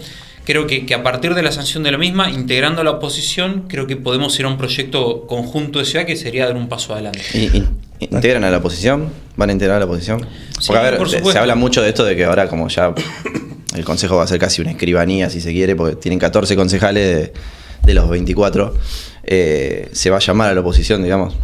Creo 0.45 0.67
que, 0.67 0.93
a 0.93 1.03
partir 1.03 1.33
de 1.33 1.41
la 1.41 1.51
sanción 1.51 1.83
de 1.83 1.91
la 1.91 1.97
misma, 1.97 2.29
integrando 2.29 2.81
a 2.81 2.83
la 2.83 2.91
oposición, 2.91 3.65
creo 3.67 3.87
que 3.87 3.97
podemos 3.97 4.39
ir 4.39 4.45
a 4.45 4.49
un 4.49 4.57
proyecto 4.57 5.25
conjunto 5.27 5.79
de 5.79 5.85
ciudad 5.85 6.05
que 6.05 6.15
sería 6.15 6.45
dar 6.45 6.55
un 6.55 6.69
paso 6.69 6.93
adelante. 6.93 7.21
¿Y, 7.33 7.63
integran 7.99 8.43
a 8.43 8.51
la 8.51 8.57
oposición? 8.57 9.09
¿Van 9.35 9.49
a 9.49 9.53
integrar 9.53 9.77
a 9.77 9.79
la 9.79 9.85
oposición? 9.85 10.25
Porque 10.67 10.77
a 10.77 10.91
ver, 10.91 11.09
se 11.09 11.37
habla 11.37 11.55
mucho 11.55 11.81
de 11.81 11.89
esto 11.89 12.05
de 12.05 12.15
que 12.15 12.25
ahora 12.25 12.47
como 12.47 12.67
ya 12.67 12.93
el 13.75 13.83
consejo 13.83 14.17
va 14.17 14.23
a 14.23 14.27
ser 14.27 14.39
casi 14.39 14.61
una 14.61 14.71
escribanía, 14.71 15.29
si 15.29 15.41
se 15.41 15.51
quiere, 15.51 15.75
porque 15.75 15.95
tienen 15.95 16.19
14 16.19 16.55
concejales 16.55 17.31
de, 17.83 17.93
los 17.93 18.09
24, 18.09 18.73
eh, 19.23 19.89
se 19.91 20.09
va 20.09 20.17
a 20.17 20.19
llamar 20.19 20.51
a 20.51 20.53
la 20.53 20.61
oposición, 20.61 21.03
digamos. 21.03 21.35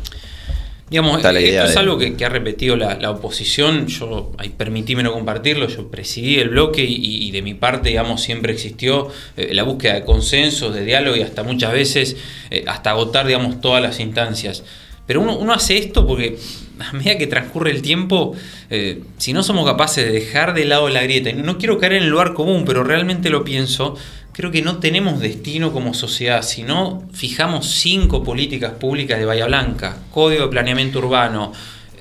Digamos, 0.92 1.24
esto 1.24 1.30
es 1.38 1.78
algo 1.78 1.98
que, 1.98 2.26
ha 2.26 2.28
repetido 2.28 2.76
la, 2.76 3.12
oposición, 3.12 3.88
yo, 3.88 4.34
ahí 4.38 4.50
permitímelo 4.50 5.14
compartirlo, 5.14 5.70
yo 5.70 5.90
presidí 5.90 6.38
el 6.38 6.50
bloque 6.50 6.84
y, 6.86 7.32
de 7.32 7.42
mi 7.42 7.54
parte, 7.54 7.88
digamos, 7.88 8.22
siempre 8.22 8.52
existió 8.52 9.08
eh, 9.38 9.54
la 9.54 9.64
búsqueda 9.64 9.94
de 9.94 10.04
consensos, 10.04 10.76
de 10.76 10.84
diálogo 10.84 11.16
y 11.16 11.22
hasta 11.22 11.44
muchas 11.44 11.72
veces, 11.72 12.18
eh, 12.50 12.66
hasta 12.68 12.90
agotar, 12.90 13.26
digamos, 13.26 13.62
todas 13.62 13.82
las 13.82 14.02
instancias. 14.02 14.66
Pero 15.08 15.22
uno, 15.22 15.54
hace 15.54 15.78
esto 15.78 16.06
porque 16.06 16.38
a 16.90 16.94
medida 16.94 17.18
que 17.18 17.28
transcurre 17.28 17.72
el 17.72 17.82
tiempo, 17.82 18.34
eh, 18.70 19.02
si 19.18 19.34
no 19.34 19.44
somos 19.44 19.66
capaces 19.66 20.06
de 20.06 20.12
dejar 20.12 20.54
de 20.54 20.66
lado 20.66 20.90
la 20.90 21.04
grieta, 21.04 21.30
y 21.30 21.34
no 21.34 21.58
quiero 21.58 21.78
caer 21.78 21.94
en 21.94 22.04
el 22.04 22.10
lugar 22.10 22.34
común, 22.34 22.64
pero 22.66 22.84
realmente 22.84 23.30
lo 23.30 23.44
pienso, 23.44 23.96
creo 24.34 24.52
que 24.52 24.62
no 24.62 24.78
tenemos 24.78 25.20
destino 25.20 25.72
como 25.72 25.94
sociedad. 25.94 26.42
Si 26.42 26.64
no 26.64 27.04
fijamos 27.14 27.68
cinco 27.68 28.24
políticas 28.24 28.74
públicas 28.74 29.20
de 29.20 29.26
Bahía 29.26 29.46
Blanca, 29.46 29.98
código 30.12 30.44
de 30.44 30.50
planeamiento 30.50 31.00
urbano, 31.00 31.52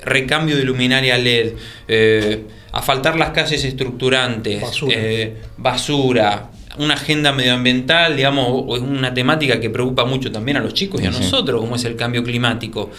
recambio 0.05 0.57
de 0.57 0.65
luminaria 0.65 1.19
LED, 1.19 1.53
eh, 1.89 2.45
asfaltar 2.73 3.17
las 3.19 3.31
calles 3.31 3.65
estructurantes, 3.65 4.63
basura, 5.57 6.51
eh, 6.51 6.61
una 6.79 6.95
agenda 6.95 7.33
medioambiental, 7.33 8.17
digamos, 8.17 8.81
una 8.81 9.13
temática 9.13 9.61
que 9.61 9.71
preocupa 9.71 10.05
mucho 10.05 10.31
también 10.31 10.57
a 10.57 10.61
los 10.61 10.73
chicos 10.73 11.03
y 11.03 11.07
a 11.07 11.11
nosotros, 11.11 11.61
como 11.61 11.77
es 11.77 11.85
el 11.85 11.97
cambio 11.97 12.23
climático. 12.23 12.91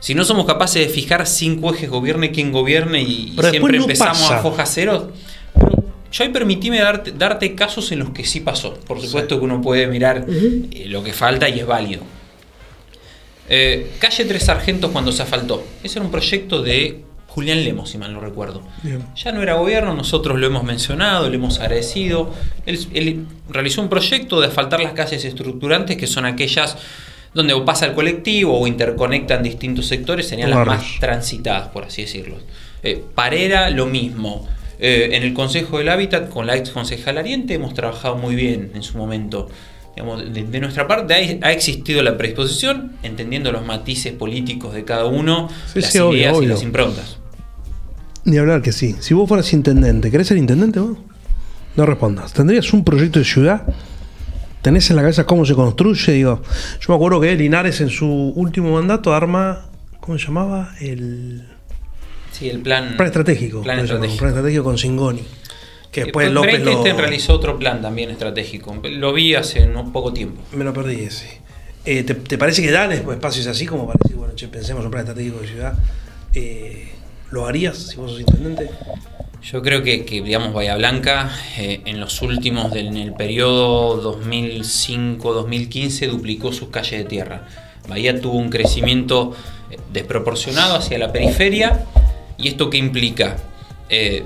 Si 0.00 0.14
no 0.14 0.24
somos 0.24 0.46
capaces 0.46 0.86
de 0.86 0.92
fijar 0.92 1.26
cinco 1.26 1.72
ejes, 1.74 1.90
gobierne 1.90 2.30
quien 2.30 2.52
gobierne 2.52 3.02
y, 3.02 3.34
siempre 3.50 3.78
empezamos 3.78 4.30
a 4.30 4.38
foja 4.38 4.66
cero, 4.66 5.12
yo 6.12 6.24
ahí 6.24 6.30
permitíme 6.30 6.78
darte, 6.78 7.12
darte, 7.12 7.54
casos 7.54 7.90
en 7.92 8.00
los 8.00 8.10
que 8.10 8.24
sí 8.24 8.40
pasó. 8.40 8.74
Por 8.86 9.00
supuesto 9.00 9.38
que 9.38 9.44
uno 9.44 9.60
puede 9.60 9.86
mirar 9.86 10.26
eh, 10.28 10.84
lo 10.86 11.02
que 11.02 11.12
falta 11.12 11.48
y 11.48 11.60
es 11.60 11.66
válido. 11.66 12.02
Eh, 13.48 13.92
calle 13.98 14.24
Tres 14.24 14.44
Sargentos 14.44 14.90
cuando 14.90 15.12
se 15.12 15.22
asfaltó. 15.22 15.64
Ese 15.82 15.98
era 15.98 16.04
un 16.04 16.10
proyecto 16.10 16.62
de 16.62 17.02
Julián 17.28 17.62
Lemos, 17.64 17.90
si 17.90 17.98
mal 17.98 18.12
no 18.12 18.20
recuerdo. 18.20 18.62
Ya 19.14 19.30
no 19.30 19.42
era 19.42 19.54
gobierno, 19.54 19.94
nosotros 19.94 20.38
lo 20.38 20.46
hemos 20.46 20.64
mencionado, 20.64 21.28
le 21.28 21.36
hemos 21.36 21.60
agradecido. 21.60 22.32
Él, 22.64 23.26
realizó 23.50 23.82
un 23.82 23.90
proyecto 23.90 24.40
de 24.40 24.46
asfaltar 24.46 24.80
las 24.80 24.94
calles 24.94 25.22
estructurantes, 25.22 25.98
que 25.98 26.06
son 26.06 26.24
aquellas 26.24 26.78
donde 27.36 27.54
pasa 27.66 27.84
el 27.84 27.92
colectivo 27.92 28.58
o 28.58 28.66
interconectan 28.66 29.42
distintos 29.42 29.86
sectores, 29.86 30.26
serían 30.26 30.48
las 30.48 30.66
más 30.66 30.84
transitadas, 30.98 31.68
por 31.68 31.84
así 31.84 32.02
decirlo. 32.02 32.36
Eh, 32.82 33.04
Parera, 33.14 33.68
lo 33.68 33.84
mismo. 33.84 34.48
Eh, 34.78 35.10
en 35.12 35.22
el 35.22 35.34
Consejo 35.34 35.78
del 35.78 35.90
Hábitat, 35.90 36.30
con 36.30 36.46
la 36.46 36.56
ex 36.56 36.70
concejal 36.70 37.18
Ariente, 37.18 37.52
hemos 37.54 37.74
trabajado 37.74 38.16
muy 38.16 38.34
bien 38.34 38.72
en 38.74 38.82
su 38.82 38.96
momento. 38.96 39.48
de, 39.94 40.60
nuestra 40.60 40.88
parte 40.88 41.38
ha, 41.42 41.52
existido 41.52 42.02
la 42.02 42.16
predisposición, 42.16 42.92
entendiendo 43.02 43.52
los 43.52 43.66
matices 43.66 44.14
políticos 44.14 44.72
de 44.72 44.84
cada 44.84 45.04
uno, 45.04 45.50
las 45.74 45.94
ideas 45.94 46.38
y 46.40 46.46
las 46.46 46.62
improntas. 46.62 47.18
Ni 48.24 48.38
hablar 48.38 48.62
que 48.62 48.72
sí. 48.72 48.96
Si 49.00 49.12
vos 49.12 49.28
fueras 49.28 49.52
intendente, 49.52 50.10
¿querés 50.10 50.26
ser 50.26 50.38
intendente 50.38 50.80
vos? 50.80 50.96
No 51.76 51.84
respondas. 51.84 52.32
¿Tendrías 52.32 52.72
un 52.72 52.82
proyecto 52.82 53.18
de 53.18 53.26
ciudad? 53.26 53.62
¿Tenés 54.66 54.90
en 54.90 54.96
la 54.96 55.02
cabeza 55.02 55.24
cómo 55.24 55.46
se 55.46 55.54
construye? 55.54 56.10
Digo, 56.10 56.42
yo 56.80 56.86
me 56.88 56.96
acuerdo 56.96 57.20
que 57.20 57.36
Linares 57.36 57.80
en 57.80 57.88
su 57.88 58.32
último 58.34 58.72
mandato 58.72 59.14
arma, 59.14 59.66
¿cómo 60.00 60.18
se 60.18 60.26
llamaba? 60.26 60.74
El 60.80 61.44
Sí, 62.32 62.50
el 62.50 62.62
plan, 62.62 62.96
plan 62.96 63.06
estratégico. 63.06 63.62
Plan 63.62 63.78
estratégico. 63.78 64.18
plan 64.18 64.30
estratégico 64.30 64.64
con 64.64 64.76
Singoni. 64.76 65.22
Que 65.92 66.02
después 66.02 66.32
López 66.32 66.64
lo... 66.64 66.82
realizó 66.82 67.34
otro 67.34 67.56
plan 67.60 67.80
también 67.80 68.10
estratégico. 68.10 68.76
Lo 68.90 69.12
vi 69.12 69.36
hace 69.36 69.62
un 69.62 69.92
poco 69.92 70.12
tiempo. 70.12 70.42
Me 70.50 70.64
lo 70.64 70.72
perdí 70.72 71.00
ese. 71.00 71.40
Eh, 71.84 72.02
¿te, 72.02 72.36
parece 72.36 72.60
que 72.60 72.72
dan 72.72 72.90
espacios 72.90 73.46
así 73.46 73.66
como 73.66 73.86
para 73.86 74.00
decir, 74.02 74.16
bueno, 74.16 74.34
che, 74.34 74.48
pensemos 74.48 74.84
un 74.84 74.90
plan 74.90 75.04
estratégico 75.04 75.38
de 75.42 75.46
ciudad? 75.46 75.74
Eh, 76.34 76.88
¿Lo 77.30 77.46
harías 77.46 77.78
si 77.78 77.96
vos 77.98 78.10
sos 78.10 78.18
intendente? 78.18 78.68
Yo 79.52 79.62
creo 79.62 79.84
que, 79.84 79.98
digamos, 80.02 80.52
Bahía 80.52 80.74
Blanca 80.76 81.30
eh, 81.56 81.80
en 81.84 82.00
los 82.00 82.20
últimos, 82.20 82.74
en 82.74 82.96
el 82.96 83.14
periodo 83.14 84.18
2005-2015, 84.18 86.10
duplicó 86.10 86.52
sus 86.52 86.70
calles 86.70 86.98
de 86.98 87.04
tierra. 87.04 87.46
Bahía 87.88 88.20
tuvo 88.20 88.38
un 88.38 88.50
crecimiento 88.50 89.36
desproporcionado 89.92 90.76
hacia 90.76 90.98
la 90.98 91.12
periferia 91.12 91.86
¿Y 92.38 92.48
esto 92.48 92.70
qué 92.70 92.78
implica? 92.78 93.36
Eh, 93.88 94.24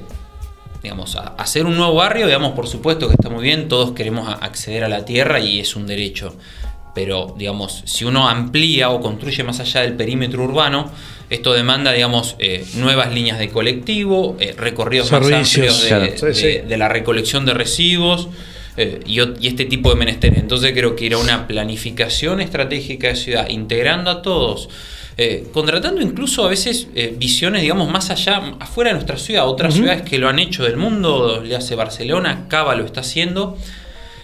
digamos, 0.82 1.16
hacer 1.36 1.66
un 1.66 1.76
nuevo 1.76 1.94
barrio, 1.94 2.26
digamos, 2.26 2.52
por 2.52 2.66
supuesto 2.66 3.06
que 3.06 3.14
está 3.14 3.28
muy 3.28 3.42
bien, 3.42 3.68
todos 3.68 3.92
queremos 3.92 4.28
acceder 4.40 4.84
a 4.84 4.88
la 4.88 5.04
tierra 5.04 5.38
y 5.38 5.60
es 5.60 5.76
un 5.76 5.86
derecho. 5.86 6.34
Pero, 6.94 7.34
digamos, 7.38 7.82
si 7.84 8.04
uno 8.04 8.28
amplía 8.28 8.90
o 8.90 9.00
construye 9.00 9.44
más 9.44 9.60
allá 9.60 9.82
del 9.82 9.94
perímetro 9.94 10.42
urbano, 10.42 10.90
esto 11.30 11.52
demanda, 11.52 11.92
digamos, 11.92 12.36
eh, 12.38 12.64
nuevas 12.74 13.14
líneas 13.14 13.38
de 13.38 13.48
colectivo, 13.48 14.36
eh, 14.40 14.54
recorridos 14.56 15.10
más 15.12 15.22
amplios 15.22 15.88
de, 15.88 16.76
la 16.76 16.88
recolección 16.88 17.46
de 17.46 17.54
residuos 17.54 18.28
y, 19.06 19.20
y, 19.20 19.46
este 19.46 19.64
tipo 19.64 19.90
de 19.90 19.96
menesteres. 19.96 20.38
Entonces 20.38 20.72
creo 20.72 20.96
que 20.96 21.06
ir 21.06 21.14
a 21.14 21.18
una 21.18 21.46
planificación 21.46 22.40
estratégica 22.40 23.08
de 23.08 23.16
ciudad, 23.16 23.48
integrando 23.48 24.10
a 24.10 24.22
todos, 24.22 24.68
eh, 25.22 25.48
contratando 25.52 26.00
incluso 26.00 26.46
a 26.46 26.48
veces 26.48 26.86
eh, 26.94 27.14
visiones, 27.14 27.60
digamos, 27.60 27.90
más 27.90 28.08
allá, 28.08 28.54
afuera 28.58 28.88
de 28.88 28.94
nuestra 28.94 29.18
ciudad, 29.18 29.46
otras 29.46 29.74
ciudades 29.74 30.00
que 30.00 30.16
lo 30.16 30.30
han 30.30 30.38
hecho 30.38 30.64
del 30.64 30.78
mundo, 30.78 31.42
le 31.44 31.54
hace 31.56 31.74
Barcelona, 31.74 32.46
Cava 32.48 32.74
lo 32.74 32.86
está 32.86 33.00
haciendo. 33.00 33.58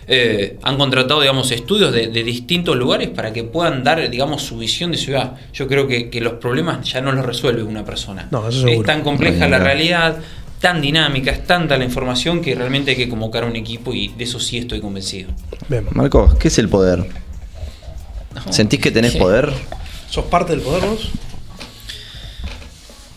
Eh, 0.09 0.59
han 0.63 0.79
contratado, 0.79 1.21
digamos, 1.21 1.51
estudios 1.51 1.93
de, 1.93 2.09
distintos 2.09 2.77
lugares 2.77 3.09
para 3.09 3.33
que 3.33 3.43
puedan 3.43 3.83
dar, 3.83 4.09
digamos, 4.09 4.43
su 4.43 4.59
visión 4.59 4.93
de 4.93 4.99
ciudad. 4.99 5.35
Yo 5.53 5.67
creo 5.67 5.89
que, 5.89 6.11
los 6.21 6.35
problemas 6.35 6.89
ya 6.89 7.01
no 7.01 7.13
los 7.13 7.25
resuelve 7.25 7.63
una 7.63 7.85
persona. 7.85 8.29
es 8.51 8.83
tan 8.85 9.03
compleja 9.03 9.49
la 9.49 9.59
realidad, 9.59 10.19
tan 10.61 10.81
dinámica, 10.81 11.31
es 11.31 11.45
tanta 11.45 11.77
la 11.77 11.85
información 11.85 12.41
que 12.41 12.55
realmente 12.55 12.93
hay 12.93 12.97
que 12.97 13.09
convocar 13.09 13.45
a 13.45 13.47
un 13.47 13.57
equipo 13.57 13.93
y 13.95 14.09
de 14.09 14.25
eso 14.25 14.41
sí 14.41 14.59
estoy 14.59 14.81
convencido. 14.81 15.31
Marcos, 15.93 16.35
¿qué 16.35 16.49
es 16.49 16.59
el 16.59 16.69
poder? 16.69 17.05
¿Sentís 18.51 18.81
que 18.81 18.91
tenés 18.91 19.17
poder? 19.17 19.53
¿Sos 20.09 20.27
parte 20.27 20.53
del 20.53 20.63
poder 20.63 20.85
vos? 20.89 21.11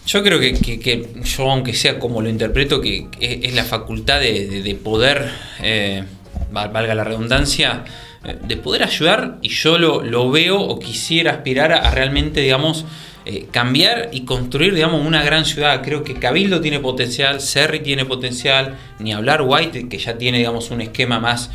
Yo 0.10 0.24
creo 0.24 0.40
que, 0.40 1.08
yo, 1.24 1.52
aunque 1.52 1.76
sea 1.76 2.00
como 2.00 2.20
lo 2.22 2.30
interpreto, 2.30 2.82
que, 2.82 3.08
es 3.20 3.54
la 3.54 3.64
facultad 3.64 4.20
de, 4.20 4.80
poder, 4.84 5.30
eh, 5.62 6.04
valga 6.52 6.96
la 6.96 7.04
redundancia, 7.04 7.84
eh, 8.26 8.38
de 8.42 8.58
poder 8.58 8.84
ayudar 8.84 9.38
y 9.42 9.50
yo 9.50 9.78
lo, 9.78 10.32
veo 10.32 10.60
o 10.60 10.80
quisiera 10.80 11.32
aspirar 11.32 11.72
a, 11.72 11.92
realmente, 11.92 12.42
digamos, 12.42 12.86
eh, 13.26 13.48
cambiar 13.52 14.10
y 14.12 14.22
construir, 14.22 14.74
digamos, 14.74 15.06
una 15.06 15.24
gran 15.24 15.46
ciudad. 15.46 15.82
Creo 15.84 16.04
que 16.04 16.16
Cabildo 16.16 16.62
tiene 16.62 16.80
potencial, 16.80 17.42
Serri 17.42 17.80
tiene 17.80 18.06
potencial, 18.06 18.78
ni 19.00 19.14
hablar 19.14 19.44
White, 19.44 19.90
que 19.90 19.98
ya 19.98 20.18
tiene, 20.18 20.40
digamos, 20.40 20.72
un 20.72 20.82
esquema 20.82 21.20
más 21.20 21.52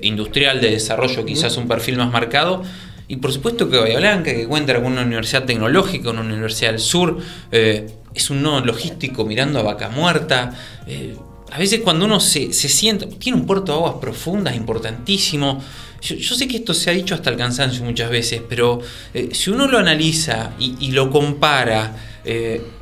industrial 0.00 0.62
de 0.62 0.70
desarrollo, 0.70 1.26
quizás 1.26 1.58
un 1.58 1.68
perfil 1.68 1.98
más 1.98 2.10
marcado 2.10 2.62
y 3.08 3.16
por 3.16 3.32
supuesto 3.32 3.70
que 3.70 3.78
Bahía 3.78 3.98
Blanca, 3.98 4.32
que 4.32 4.46
cuenta 4.46 4.74
con 4.74 4.92
una 4.92 5.02
universidad 5.02 5.44
tecnológica, 5.44 6.10
una 6.10 6.20
universidad 6.20 6.72
del 6.72 6.80
sur, 6.80 7.18
eh, 7.50 7.86
es 8.14 8.28
un 8.28 8.42
nodo 8.42 8.64
logístico 8.64 9.24
mirando 9.24 9.58
a 9.58 9.62
Vaca 9.62 9.88
Muerta. 9.88 10.52
Eh, 10.86 11.16
a 11.50 11.58
veces 11.58 11.80
cuando 11.80 12.04
uno 12.04 12.20
se, 12.20 12.52
sienta, 12.52 13.06
tiene 13.08 13.38
un 13.38 13.46
puerto 13.46 13.72
de 13.72 13.78
aguas 13.78 13.94
profundas 14.00 14.56
importantísimo. 14.56 15.62
Yo, 16.00 16.34
sé 16.34 16.46
que 16.46 16.58
esto 16.58 16.74
se 16.74 16.90
ha 16.90 16.92
dicho 16.92 17.14
hasta 17.14 17.30
el 17.30 17.36
cansancio 17.36 17.84
muchas 17.84 18.10
veces, 18.10 18.42
pero 18.48 18.80
eh, 19.12 19.30
si 19.32 19.50
uno 19.50 19.66
lo 19.66 19.78
analiza 19.78 20.52
y, 20.58 20.92
lo 20.92 21.10
compara 21.10 21.96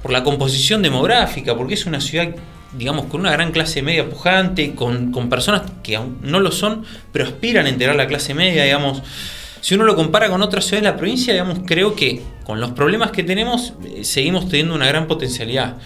por 0.03 0.11
la 0.11 0.25
composición 0.25 0.83
demográfica, 0.83 1.57
porque 1.57 1.75
es 1.75 1.87
una 1.87 2.01
ciudad 2.01 2.35
digamos, 2.77 3.07
con 3.07 3.21
una 3.21 3.31
gran 3.31 3.53
clase 3.53 3.81
media 3.81 4.11
pujante, 4.11 4.75
con, 4.75 5.13
con, 5.13 5.31
personas 5.31 5.63
que 5.83 5.97
aún 5.97 6.19
no 6.21 6.41
lo 6.41 6.51
son, 6.51 6.85
pero 7.13 7.25
aspiran 7.25 7.65
a 7.67 7.69
integrar 7.69 7.97
la 7.97 8.07
clase 8.07 8.35
media, 8.35 8.65
digamos, 8.65 9.03
si 9.67 9.75
uno 9.75 9.83
lo 9.83 9.97
compara 9.97 10.29
con 10.31 10.43
otras 10.43 10.65
ciudades 10.65 10.85
de 10.85 10.91
la 10.93 10.97
provincia, 10.97 11.33
digamos, 11.33 11.59
creo 11.67 11.97
que 11.97 12.23
con 12.45 12.61
los 12.61 12.71
problemas 12.71 13.11
que 13.11 13.25
tenemos, 13.25 13.73
eh, 13.85 14.05
seguimos 14.05 14.49
teniendo 14.49 14.77
una 14.77 14.87
gran 14.87 15.09
potencialidad. 15.09 15.79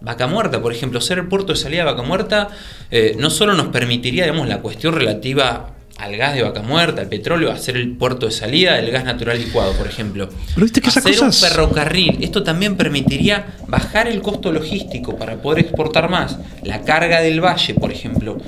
Vaca 0.00 0.26
Muerta, 0.26 0.60
por 0.62 0.72
ejemplo, 0.72 1.00
ser 1.00 1.18
el 1.18 1.26
puerto 1.26 1.52
de 1.52 1.58
salida 1.58 1.84
de 1.84 1.92
Vaca 1.92 2.02
Muerta 2.02 2.48
eh, 2.90 3.16
no 3.18 3.30
solo 3.30 3.54
nos 3.54 3.68
permitiría, 3.68 4.24
digamos, 4.24 4.48
la 4.48 4.58
cuestión 4.58 4.94
relativa 4.94 5.74
al 6.00 6.16
gas 6.16 6.34
de 6.34 6.42
vaca 6.42 6.62
muerta, 6.62 7.02
al 7.02 7.08
petróleo, 7.08 7.52
hacer 7.52 7.76
el 7.76 7.90
puerto 7.90 8.26
de 8.26 8.32
salida 8.32 8.76
del 8.76 8.90
gas 8.90 9.04
natural 9.04 9.38
licuado, 9.38 9.74
por 9.74 9.86
ejemplo. 9.86 10.28
Pero 10.54 10.64
viste 10.64 10.80
que 10.80 10.88
hacer 10.88 11.22
un 11.22 11.32
ferrocarril, 11.32 12.18
esto 12.22 12.42
también 12.42 12.76
permitiría 12.76 13.54
bajar 13.68 14.08
el 14.08 14.22
costo 14.22 14.50
logístico 14.50 15.16
para 15.16 15.36
poder 15.42 15.66
exportar 15.66 16.08
más. 16.08 16.38
La 16.62 16.82
carga 16.82 17.20
del 17.20 17.44
valle, 17.44 17.74
por 17.74 17.92
ejemplo. 17.92 18.38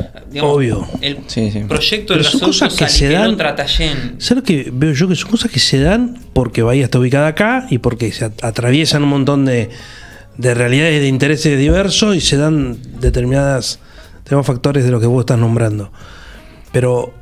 Obvio. 0.41 0.89
El 1.03 1.19
proyecto 1.69 2.15
del 2.15 2.23
gasoducto 2.23 2.69
que 2.75 2.89
se 2.89 3.11
dan, 3.11 3.37
¿Sabes 3.39 4.31
lo 4.31 4.43
que 4.43 4.71
veo 4.73 4.95
yo? 4.95 5.09
Que 5.09 5.17
son 5.17 5.31
cosas 5.31 5.51
que 5.51 5.61
se 5.61 5.79
dan 5.79 6.19
porque 6.33 6.63
Bahía 6.63 6.85
está 6.85 6.99
ubicada 6.99 7.29
acá 7.29 7.67
y 7.69 7.79
porque 7.79 8.13
se 8.13 8.25
atraviesan 8.25 9.03
un 9.03 9.11
montón 9.11 9.45
de, 9.45 9.69
de 10.37 10.55
realidades 10.55 11.01
de 11.01 11.09
intereses 11.09 11.59
diversos 11.59 12.17
y 12.17 12.21
se 12.21 12.37
dan 12.37 12.79
determinadas 13.01 13.79
tenemos 14.25 14.47
factores 14.47 14.85
de 14.85 14.91
lo 14.91 15.01
que 15.01 15.07
vos 15.07 15.21
estás 15.21 15.39
nombrando. 15.39 15.91
Pero 16.73 17.12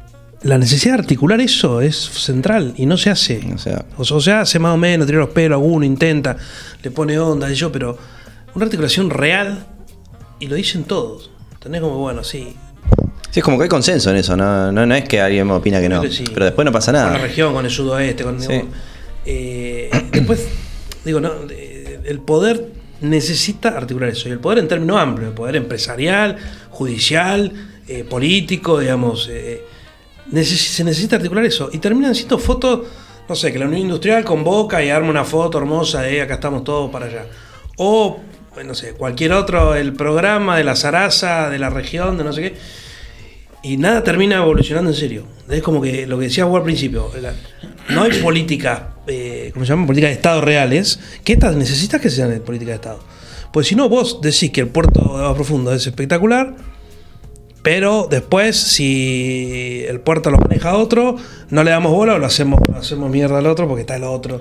la 0.42 0.58
necesidad 0.58 0.94
de 0.94 1.00
articular 1.00 1.40
eso 1.40 1.80
es 1.80 1.96
central 1.96 2.74
y 2.76 2.86
no 2.86 2.96
se 2.96 3.10
hace. 3.10 3.40
O 3.54 3.58
sea, 3.58 3.84
o, 3.96 4.20
sea 4.20 4.42
hace 4.42 4.58
más 4.58 4.74
o 4.74 4.76
menos, 4.76 5.06
tira 5.06 5.18
los 5.18 5.30
pelos, 5.30 5.56
alguno 5.56 5.84
intenta, 5.84 6.36
le 6.82 6.90
pone 6.90 7.18
onda 7.18 7.50
y 7.50 7.54
yo, 7.54 7.72
pero 7.72 7.98
una 8.54 8.64
articulación 8.64 9.10
real 9.10 9.66
y 10.38 10.46
lo 10.46 10.54
dicen 10.54 10.84
todos. 10.84 11.30
Tenés 11.58 11.80
como, 11.80 11.98
bueno, 11.98 12.24
sí. 12.24 12.56
Sí, 13.30 13.40
es 13.40 13.44
como 13.44 13.58
que 13.58 13.64
hay 13.64 13.68
consenso 13.68 14.10
en 14.10 14.16
eso, 14.16 14.36
no, 14.36 14.72
no, 14.72 14.94
es 14.94 15.08
que 15.08 15.20
alguien 15.20 15.46
me 15.46 15.52
opina 15.52 15.80
que 15.80 15.88
no. 15.88 16.02
Pero 16.32 16.44
después 16.44 16.64
no 16.64 16.72
pasa 16.72 16.90
nada. 16.90 17.10
Con 17.10 17.20
la 17.20 17.26
región, 17.26 17.54
con 17.54 17.64
el 17.64 17.70
sudoeste, 17.70 18.24
con. 18.24 18.38
Eh, 19.26 19.90
después, 20.10 20.48
digo, 21.04 21.20
no, 21.20 21.32
el 21.48 22.20
poder 22.20 22.79
necesita 23.00 23.70
articular 23.70 24.10
eso. 24.10 24.28
Y 24.28 24.32
el 24.32 24.40
poder 24.40 24.58
en 24.58 24.68
términos 24.68 24.98
amplios, 24.98 25.30
el 25.30 25.34
poder 25.34 25.56
empresarial, 25.56 26.36
judicial, 26.70 27.52
eh, 27.88 28.04
político, 28.04 28.78
digamos. 28.78 29.28
Eh, 29.30 29.64
se 30.32 30.84
necesita 30.84 31.16
articular 31.16 31.44
eso. 31.44 31.70
Y 31.72 31.78
terminan 31.78 32.14
siendo 32.14 32.38
fotos, 32.38 32.86
no 33.28 33.34
sé, 33.34 33.52
que 33.52 33.58
la 33.58 33.66
Unión 33.66 33.82
Industrial 33.82 34.24
convoca 34.24 34.82
y 34.82 34.90
arma 34.90 35.10
una 35.10 35.24
foto 35.24 35.58
hermosa 35.58 36.02
de 36.02 36.22
acá 36.22 36.34
estamos 36.34 36.64
todos 36.64 36.90
para 36.90 37.06
allá. 37.06 37.26
O, 37.76 38.20
no 38.64 38.74
sé, 38.74 38.92
cualquier 38.92 39.32
otro, 39.32 39.74
el 39.74 39.92
programa 39.94 40.56
de 40.56 40.64
la 40.64 40.76
zaraza, 40.76 41.48
de 41.50 41.58
la 41.58 41.70
región, 41.70 42.16
de 42.18 42.24
no 42.24 42.32
sé 42.32 42.42
qué. 42.42 42.56
Y 43.62 43.76
nada 43.76 44.02
termina 44.02 44.36
evolucionando 44.36 44.90
en 44.90 44.96
serio. 44.96 45.24
Es 45.48 45.62
como 45.62 45.82
que 45.82 46.06
lo 46.06 46.18
que 46.18 46.24
decía 46.24 46.44
vos 46.44 46.58
al 46.58 46.64
principio, 46.64 47.10
no 47.90 48.02
hay 48.02 48.12
políticas, 48.22 48.82
eh, 49.06 49.50
¿cómo 49.52 49.66
se 49.66 49.70
llama? 49.70 49.86
Políticas 49.86 50.10
de 50.10 50.14
Estado 50.14 50.40
reales, 50.40 51.00
que 51.24 51.34
estas 51.34 51.56
necesitas 51.56 52.00
que 52.00 52.08
sean 52.08 52.40
políticas 52.40 52.72
de 52.72 52.76
Estado. 52.76 53.00
Pues 53.52 53.66
si 53.66 53.74
no, 53.74 53.88
vos 53.88 54.20
decís 54.22 54.50
que 54.50 54.60
el 54.60 54.68
puerto 54.68 55.00
de 55.00 55.24
Agua 55.24 55.34
Profundo 55.34 55.74
es 55.74 55.86
espectacular, 55.86 56.54
pero 57.62 58.06
después, 58.08 58.56
si 58.56 59.84
el 59.86 60.00
puerto 60.00 60.30
lo 60.30 60.38
maneja 60.38 60.76
otro, 60.76 61.16
no 61.50 61.62
le 61.62 61.70
damos 61.70 61.92
bola 61.92 62.14
o 62.14 62.18
lo 62.18 62.26
hacemos, 62.26 62.60
hacemos 62.74 63.10
mierda 63.10 63.38
al 63.38 63.46
otro 63.46 63.68
porque 63.68 63.82
está 63.82 63.96
el 63.96 64.04
otro. 64.04 64.40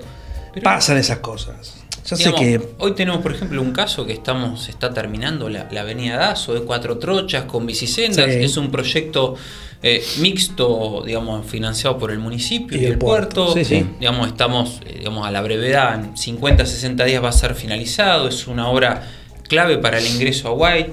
Pasan 0.62 0.96
esas 0.96 1.18
cosas. 1.18 1.79
Ya 2.10 2.16
sé 2.16 2.32
que... 2.34 2.60
Hoy 2.78 2.92
tenemos, 2.92 3.20
por 3.20 3.32
ejemplo, 3.32 3.62
un 3.62 3.72
caso 3.72 4.04
que 4.04 4.12
estamos 4.12 4.68
está 4.68 4.92
terminando, 4.92 5.48
la, 5.48 5.68
Avenida 5.80 6.16
Dazo, 6.16 6.54
de 6.54 6.62
cuatro 6.62 6.98
trochas 6.98 7.44
con 7.44 7.66
bicisendas. 7.66 8.28
Es 8.28 8.56
un 8.56 8.70
proyecto 8.70 9.36
eh, 9.82 10.04
mixto, 10.18 11.02
digamos, 11.06 11.46
financiado 11.46 11.98
por 11.98 12.10
el 12.10 12.18
municipio 12.18 12.80
y, 12.80 12.84
el 12.84 12.98
puerto. 12.98 13.54
Digamos, 13.54 14.26
estamos 14.26 14.80
eh, 14.84 14.96
digamos, 14.98 15.26
a 15.26 15.30
la 15.30 15.40
brevedad, 15.40 15.94
en 15.94 16.16
50, 16.16 16.66
60 16.66 17.04
días 17.04 17.22
va 17.22 17.28
a 17.28 17.32
ser 17.32 17.54
finalizado. 17.54 18.28
Es 18.28 18.46
una 18.46 18.68
obra 18.68 19.08
clave 19.48 19.78
para 19.78 19.98
el 19.98 20.06
ingreso 20.06 20.48
a 20.48 20.52
White. 20.52 20.92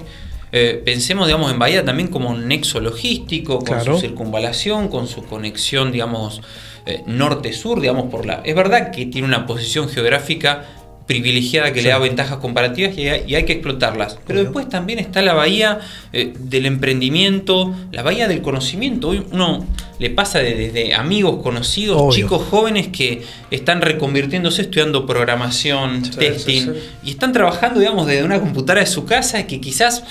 Eh, 0.50 0.80
pensemos, 0.84 1.26
digamos, 1.26 1.52
en 1.52 1.58
Bahía 1.58 1.84
también 1.84 2.08
como 2.08 2.30
un 2.30 2.48
nexo 2.48 2.80
logístico, 2.80 3.58
con 3.58 3.84
su 3.84 3.98
circunvalación, 3.98 4.88
con 4.88 5.06
su 5.06 5.24
conexión, 5.24 5.92
digamos, 5.92 6.40
eh, 6.86 7.02
norte-sur, 7.06 7.80
digamos, 7.80 8.10
por 8.10 8.24
la... 8.24 8.40
Es 8.44 8.54
verdad 8.54 8.90
que 8.90 9.04
tiene 9.06 9.28
una 9.28 9.46
posición 9.46 9.88
geográfica 9.88 10.66
privilegiada 11.08 11.72
que 11.72 11.80
le 11.80 11.88
da 11.88 11.98
ventajas 11.98 12.36
comparativas 12.36 12.96
y 12.96 13.08
hay, 13.08 13.44
que 13.44 13.54
explotarlas. 13.54 14.18
Pero 14.26 14.40
después 14.40 14.68
también 14.68 14.98
está 14.98 15.22
la 15.22 15.32
bahía 15.32 15.80
eh, 16.12 16.34
del 16.38 16.66
emprendimiento, 16.66 17.74
la 17.90 18.02
bahía 18.02 18.28
del 18.28 18.42
conocimiento. 18.42 19.08
Hoy 19.08 19.24
uno 19.32 19.66
le 19.98 20.10
pasa 20.10 20.40
desde 20.40 20.92
amigos, 20.94 21.42
conocidos, 21.42 22.14
chicos 22.14 22.42
jóvenes 22.50 22.88
que 22.88 23.22
están 23.50 23.80
reconvirtiéndose 23.80 24.62
estudiando 24.62 25.06
programación, 25.06 26.02
testing 26.02 26.74
y 27.02 27.10
están 27.10 27.32
trabajando, 27.32 27.80
digamos, 27.80 28.06
desde 28.06 28.22
una 28.22 28.38
computadora 28.38 28.82
de 28.82 28.86
su 28.86 29.06
casa 29.06 29.46
que 29.46 29.62
quizás 29.62 30.04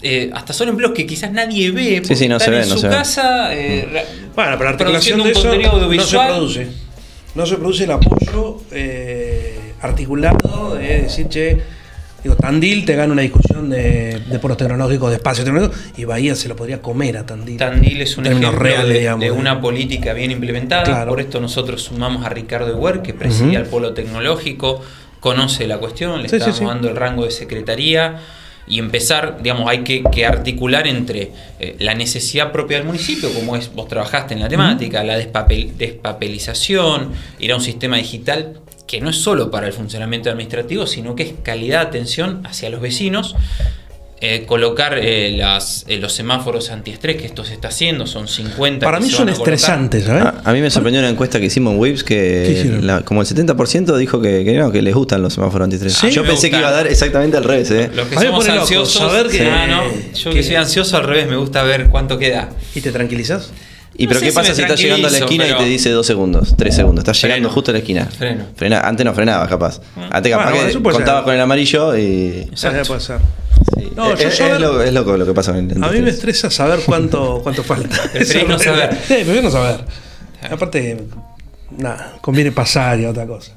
eh, 0.00 0.30
hasta 0.32 0.52
son 0.52 0.68
empleos 0.68 0.92
que 0.92 1.06
quizás 1.06 1.32
nadie 1.32 1.72
ve. 1.72 2.02
Sí, 2.04 2.14
sí, 2.14 2.28
no 2.28 2.38
se 2.38 2.50
ve, 2.50 2.62
en 2.62 2.68
su 2.68 2.82
casa. 2.82 3.52
Eh, 3.52 3.88
bueno, 4.36 4.52
pero 4.52 4.64
la 4.64 4.70
articulación 4.70 5.24
de 5.24 5.32
eso 5.32 5.52
no 5.52 6.04
se 6.04 6.18
produce. 6.18 6.68
No 7.34 7.44
se 7.46 7.56
produce 7.56 7.82
el 7.82 7.90
apoyo 7.90 8.62
eh, 8.70 9.33
articulado 9.84 10.74
de 10.74 11.02
decir, 11.02 11.28
che, 11.28 11.62
digo, 12.22 12.36
Tandil 12.36 12.84
te 12.84 12.96
gana 12.96 13.12
una 13.12 13.22
discusión 13.22 13.70
de, 13.70 14.20
de 14.20 14.38
poros 14.38 14.56
tecnológicos, 14.56 15.10
de 15.10 15.16
espacio 15.16 15.44
tecnológico, 15.44 15.78
y 15.96 16.04
Bahía 16.04 16.34
se 16.34 16.48
lo 16.48 16.56
podría 16.56 16.80
comer 16.80 17.18
a 17.18 17.26
Tandil. 17.26 17.56
Tandil 17.56 18.00
es 18.02 18.16
un 18.16 18.26
ejemplo 18.26 18.50
de, 18.60 19.30
una 19.30 19.60
política 19.60 20.12
bien 20.12 20.30
implementada. 20.30 21.06
Por 21.06 21.20
esto 21.20 21.40
nosotros 21.40 21.82
sumamos 21.82 22.24
a 22.24 22.28
Ricardo 22.28 22.68
Ewer, 22.68 23.02
que 23.02 23.14
preside 23.14 23.56
el 23.56 23.64
polo 23.64 23.94
tecnológico, 23.94 24.82
conoce 25.20 25.66
la 25.66 25.78
cuestión, 25.78 26.20
le 26.22 26.26
estamos 26.26 26.60
dando 26.60 26.88
el 26.88 26.96
rango 26.96 27.24
de 27.24 27.30
secretaría 27.30 28.20
y 28.66 28.78
empezar, 28.78 29.42
digamos, 29.42 29.68
hay 29.68 29.84
que, 29.84 30.26
articular 30.26 30.86
entre 30.86 31.32
eh, 31.60 31.76
la 31.80 31.94
necesidad 31.94 32.50
propia 32.52 32.78
del 32.78 32.86
municipio, 32.86 33.32
como 33.32 33.56
es, 33.56 33.72
vos 33.74 33.88
trabajaste 33.88 34.34
en 34.34 34.40
la 34.40 34.48
temática, 34.48 35.04
la 35.04 35.16
despapelización, 35.16 37.12
ir 37.38 37.52
a 37.52 37.56
un 37.56 37.62
sistema 37.62 37.96
digital 37.98 38.60
que 38.86 39.00
no 39.00 39.10
es 39.10 39.16
solo 39.16 39.50
para 39.50 39.66
el 39.66 39.72
funcionamiento 39.72 40.30
administrativo, 40.30 40.86
sino 40.86 41.16
que 41.16 41.22
es 41.22 41.34
calidad 41.42 41.82
de 41.82 41.88
atención 41.88 42.46
hacia 42.46 42.70
los 42.70 42.80
vecinos 42.80 43.34
eh, 44.26 44.46
colocar 44.46 44.96
eh, 44.96 45.32
las, 45.36 45.84
eh, 45.86 45.98
los 45.98 46.14
semáforos 46.14 46.70
antiestrés, 46.70 47.16
que 47.16 47.26
esto 47.26 47.44
se 47.44 47.52
está 47.52 47.68
haciendo, 47.68 48.06
son 48.06 48.26
50. 48.26 48.86
Para 48.86 48.98
mí 48.98 49.10
son 49.10 49.28
estresantes, 49.28 50.04
¿sabes? 50.04 50.24
A, 50.42 50.52
mí 50.54 50.62
me 50.62 50.70
sorprendió 50.70 51.00
una 51.02 51.10
encuesta 51.10 51.38
que 51.38 51.46
hicimos 51.46 51.74
en 51.74 51.80
Waves 51.80 52.04
que 52.04 52.80
como 53.04 53.20
el 53.20 53.26
70% 53.26 53.94
dijo 53.98 54.22
que, 54.22 54.42
que, 54.44 54.56
no, 54.56 54.72
que 54.72 54.80
les 54.80 54.94
gustan 54.94 55.20
los 55.20 55.34
semáforos 55.34 55.64
antiestrés. 55.64 56.14
Yo 56.14 56.24
pensé 56.24 56.48
que 56.48 56.56
iba 56.56 56.68
a 56.68 56.72
dar 56.72 56.86
exactamente 56.86 57.36
al 57.36 57.44
revés. 57.44 57.70
¿eh? 57.72 57.90
Los 57.94 58.08
que 58.08 58.16
somos 58.16 58.48
ansiosos, 58.48 58.94
saber 58.94 59.28
que, 59.28 59.42
ah, 59.42 59.66
no, 59.66 59.82
yo 60.14 60.30
que, 60.30 60.42
soy 60.42 60.54
ansioso 60.54 60.96
al 60.96 61.04
revés, 61.04 61.28
me 61.28 61.36
gusta 61.36 61.62
ver 61.62 61.90
cuánto 61.90 62.16
queda. 62.16 62.48
¿Y 62.74 62.80
te 62.80 62.92
tranquilizas? 62.92 63.52
¿Y 63.96 64.06
pero 64.08 64.20
qué 64.20 64.32
pasa 64.32 64.54
si 64.54 64.62
estás 64.62 64.80
llegando 64.80 65.08
a 65.08 65.10
la 65.10 65.18
esquina 65.18 65.48
y 65.48 65.54
te 65.56 65.64
dice 65.64 65.90
dos 65.90 66.06
segundos, 66.06 66.54
tres 66.56 66.74
segundos? 66.74 67.02
Estás 67.02 67.20
llegando 67.22 67.48
justo 67.50 67.70
a 67.70 67.72
la 67.72 67.78
esquina. 67.78 68.06
Freno. 68.06 68.44
Frena. 68.56 68.80
Antes 68.80 69.06
no 69.06 69.14
frenabas, 69.14 69.48
capaz. 69.48 69.80
Ah. 69.96 70.10
Antes 70.12 70.32
capaz 70.32 70.52
que 70.52 70.82
contabas 70.82 71.22
con 71.22 71.34
el 71.34 71.40
amarillo 71.40 71.96
y. 71.96 72.50
puede 72.86 73.00
ser. 73.00 73.20
No, 73.96 74.12
es, 74.12 74.40
es, 74.40 74.92
loco, 74.92 75.16
lo 75.16 75.24
que 75.24 75.32
pasa 75.32 75.56
en 75.56 75.82
A 75.82 75.88
mí 75.88 76.00
me 76.00 76.10
estresa 76.10 76.50
saber 76.50 76.80
cuánto, 76.84 77.40
cuánto 77.42 77.62
falta. 77.62 78.10
Preferís 78.12 78.48
no 78.48 78.58
saber. 78.58 78.94
Sí, 79.06 79.14
prefiero 79.14 79.42
no 79.42 79.50
saber. 79.50 79.84
Aparte, 80.50 81.04
nada, 81.78 82.16
conviene 82.20 82.52
pasar 82.52 83.00
y 83.00 83.06
otra 83.06 83.26
cosa. 83.26 83.52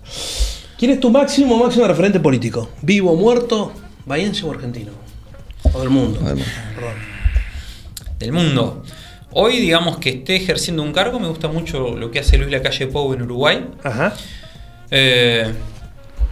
¿Quién 0.77 0.91
es 0.91 0.99
tu 0.99 1.09
máximo 1.09 1.57
máximo 1.57 1.87
referente 1.87 2.19
político? 2.19 2.69
¿Vivo, 2.81 3.15
muerto, 3.15 3.73
bahiense 4.05 4.45
o 4.45 4.51
argentino? 4.51 4.91
O 5.73 5.79
del 5.79 5.89
mundo. 5.89 6.19
Del 6.19 6.35
mundo. 6.35 6.45
Del 8.19 8.31
mundo. 8.31 8.83
Hoy, 9.31 9.57
digamos 9.57 9.97
que 9.97 10.09
esté 10.09 10.35
ejerciendo 10.35 10.83
un 10.83 10.93
cargo, 10.93 11.19
me 11.19 11.27
gusta 11.27 11.47
mucho 11.47 11.95
lo 11.97 12.11
que 12.11 12.19
hace 12.19 12.37
Luis 12.37 12.51
Lacalle 12.51 12.87
Pou 12.87 13.13
en 13.13 13.21
Uruguay. 13.21 13.65
Ajá. 13.83 14.15
Eh, 14.89 15.53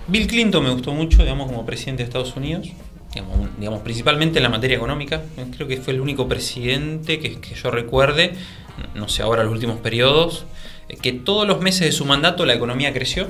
Bill 0.08 0.27
Clinton 0.27 0.63
me 0.63 0.71
gustó 0.71 0.93
mucho, 0.93 1.23
digamos, 1.23 1.47
como 1.47 1.65
presidente 1.65 2.03
de 2.03 2.08
Estados 2.08 2.36
Unidos 2.36 2.71
digamos, 3.58 3.81
principalmente 3.81 4.39
en 4.39 4.43
la 4.43 4.49
materia 4.49 4.75
económica. 4.75 5.21
Creo 5.55 5.67
que 5.67 5.77
fue 5.77 5.93
el 5.93 6.01
único 6.01 6.27
presidente 6.27 7.19
que, 7.19 7.38
yo 7.55 7.71
recuerde, 7.71 8.34
no 8.93 9.08
sé 9.08 9.23
ahora 9.23 9.43
los 9.43 9.53
últimos 9.53 9.77
periodos, 9.77 10.45
que 11.01 11.13
todos 11.13 11.47
los 11.47 11.62
meses 11.62 11.81
de 11.81 11.91
su 11.91 12.05
mandato 12.05 12.45
la 12.45 12.53
economía 12.53 12.93
creció. 12.93 13.27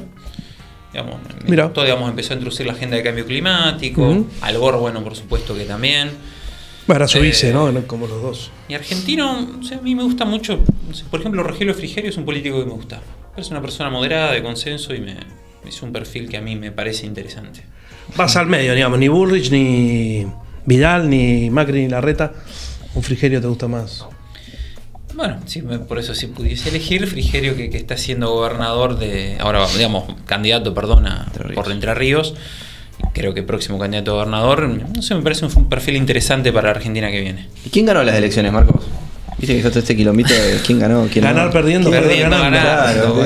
Digamos, 0.92 1.18
Mira. 1.46 1.72
Todo, 1.74 1.84
digamos, 1.84 2.10
empezó 2.10 2.34
a 2.34 2.36
introducir 2.36 2.66
la 2.66 2.74
agenda 2.74 2.96
de 2.96 3.04
cambio 3.04 3.26
climático. 3.26 4.26
Al 4.42 4.58
Gore, 4.58 4.78
bueno, 4.78 5.04
por 5.04 5.16
supuesto 5.16 5.56
que 5.56 5.66
también. 5.66 6.12
Bueno, 6.88 7.08
su 7.08 7.20
vice, 7.20 7.52
¿no? 7.52 7.72
Como 7.88 8.08
los 8.08 8.22
dos. 8.22 8.52
Y 8.68 8.74
argentino, 8.74 9.30
a 9.30 9.82
mí 9.82 9.96
me 9.96 10.04
gusta 10.04 10.26
mucho. 10.26 10.60
por 11.10 11.20
ejemplo, 11.20 11.42
Rogelio 11.44 11.74
Frigerio 11.74 12.10
es 12.10 12.18
un 12.18 12.26
político 12.26 12.60
que 12.60 12.66
me 12.66 12.74
gusta. 12.74 13.02
Es 13.36 13.50
una 13.50 13.62
persona 13.62 13.90
moderada, 13.90 14.32
de 14.32 14.44
consenso 14.44 14.94
y 14.94 15.02
me, 15.02 15.18
es 15.68 15.82
un 15.82 15.92
perfil 15.92 16.30
que 16.30 16.38
a 16.38 16.42
mí 16.42 16.56
me 16.56 16.72
parece 16.72 17.06
interesante 17.06 17.64
vas 18.16 18.36
al 18.36 18.48
medio, 18.48 18.74
digamos, 18.74 19.00
ni 19.00 19.08
Bullrich, 19.08 19.52
ni 19.52 20.28
Vidal, 20.66 21.10
ni 21.10 21.50
Macri, 21.50 21.84
ni 21.84 21.90
Larreta. 21.90 22.34
¿Un 22.94 23.04
Frigerio 23.04 23.42
te 23.42 23.48
gusta 23.48 23.68
más? 23.68 24.06
Bueno, 25.14 25.40
sí, 25.46 25.62
por 25.62 25.98
eso 25.98 26.14
si 26.14 26.28
pudiese 26.28 26.70
elegir, 26.70 27.08
Frigerio 27.08 27.56
que, 27.56 27.70
está 27.78 27.96
siendo 27.98 28.32
gobernador 28.32 29.00
de, 29.00 29.38
ahora 29.40 29.66
digamos, 29.76 30.06
candidato, 30.26 30.74
perdona, 30.74 31.32
por 31.54 31.72
Entre 31.72 31.94
Ríos, 31.94 32.36
creo 33.14 33.34
que 33.34 33.44
próximo 33.44 33.80
candidato 33.80 34.12
a 34.12 34.14
gobernador, 34.16 34.68
no 34.68 35.02
sé, 35.02 35.16
me 35.16 35.22
parece 35.22 35.46
un 35.46 35.70
perfil 35.70 35.96
interesante 35.96 36.52
para 36.52 36.70
la 36.70 36.76
Argentina 36.76 37.10
que 37.12 37.22
viene. 37.22 37.48
¿Y 37.66 37.70
quién 37.70 37.86
ganó 37.86 38.04
las 38.04 38.16
elecciones, 38.16 38.52
Marcos? 38.52 38.86
Viste 39.38 39.54
que 39.54 39.58
está 39.58 39.70
todo 39.70 39.80
este 39.80 39.96
kilómetro 39.96 40.36
de 40.36 40.60
quién 40.66 40.80
ganó, 40.80 41.08
quién 41.12 41.26
Ganar 41.26 41.52
perdiendo, 41.52 41.92
perdiendo, 41.92 42.38
ganando. 42.38 43.26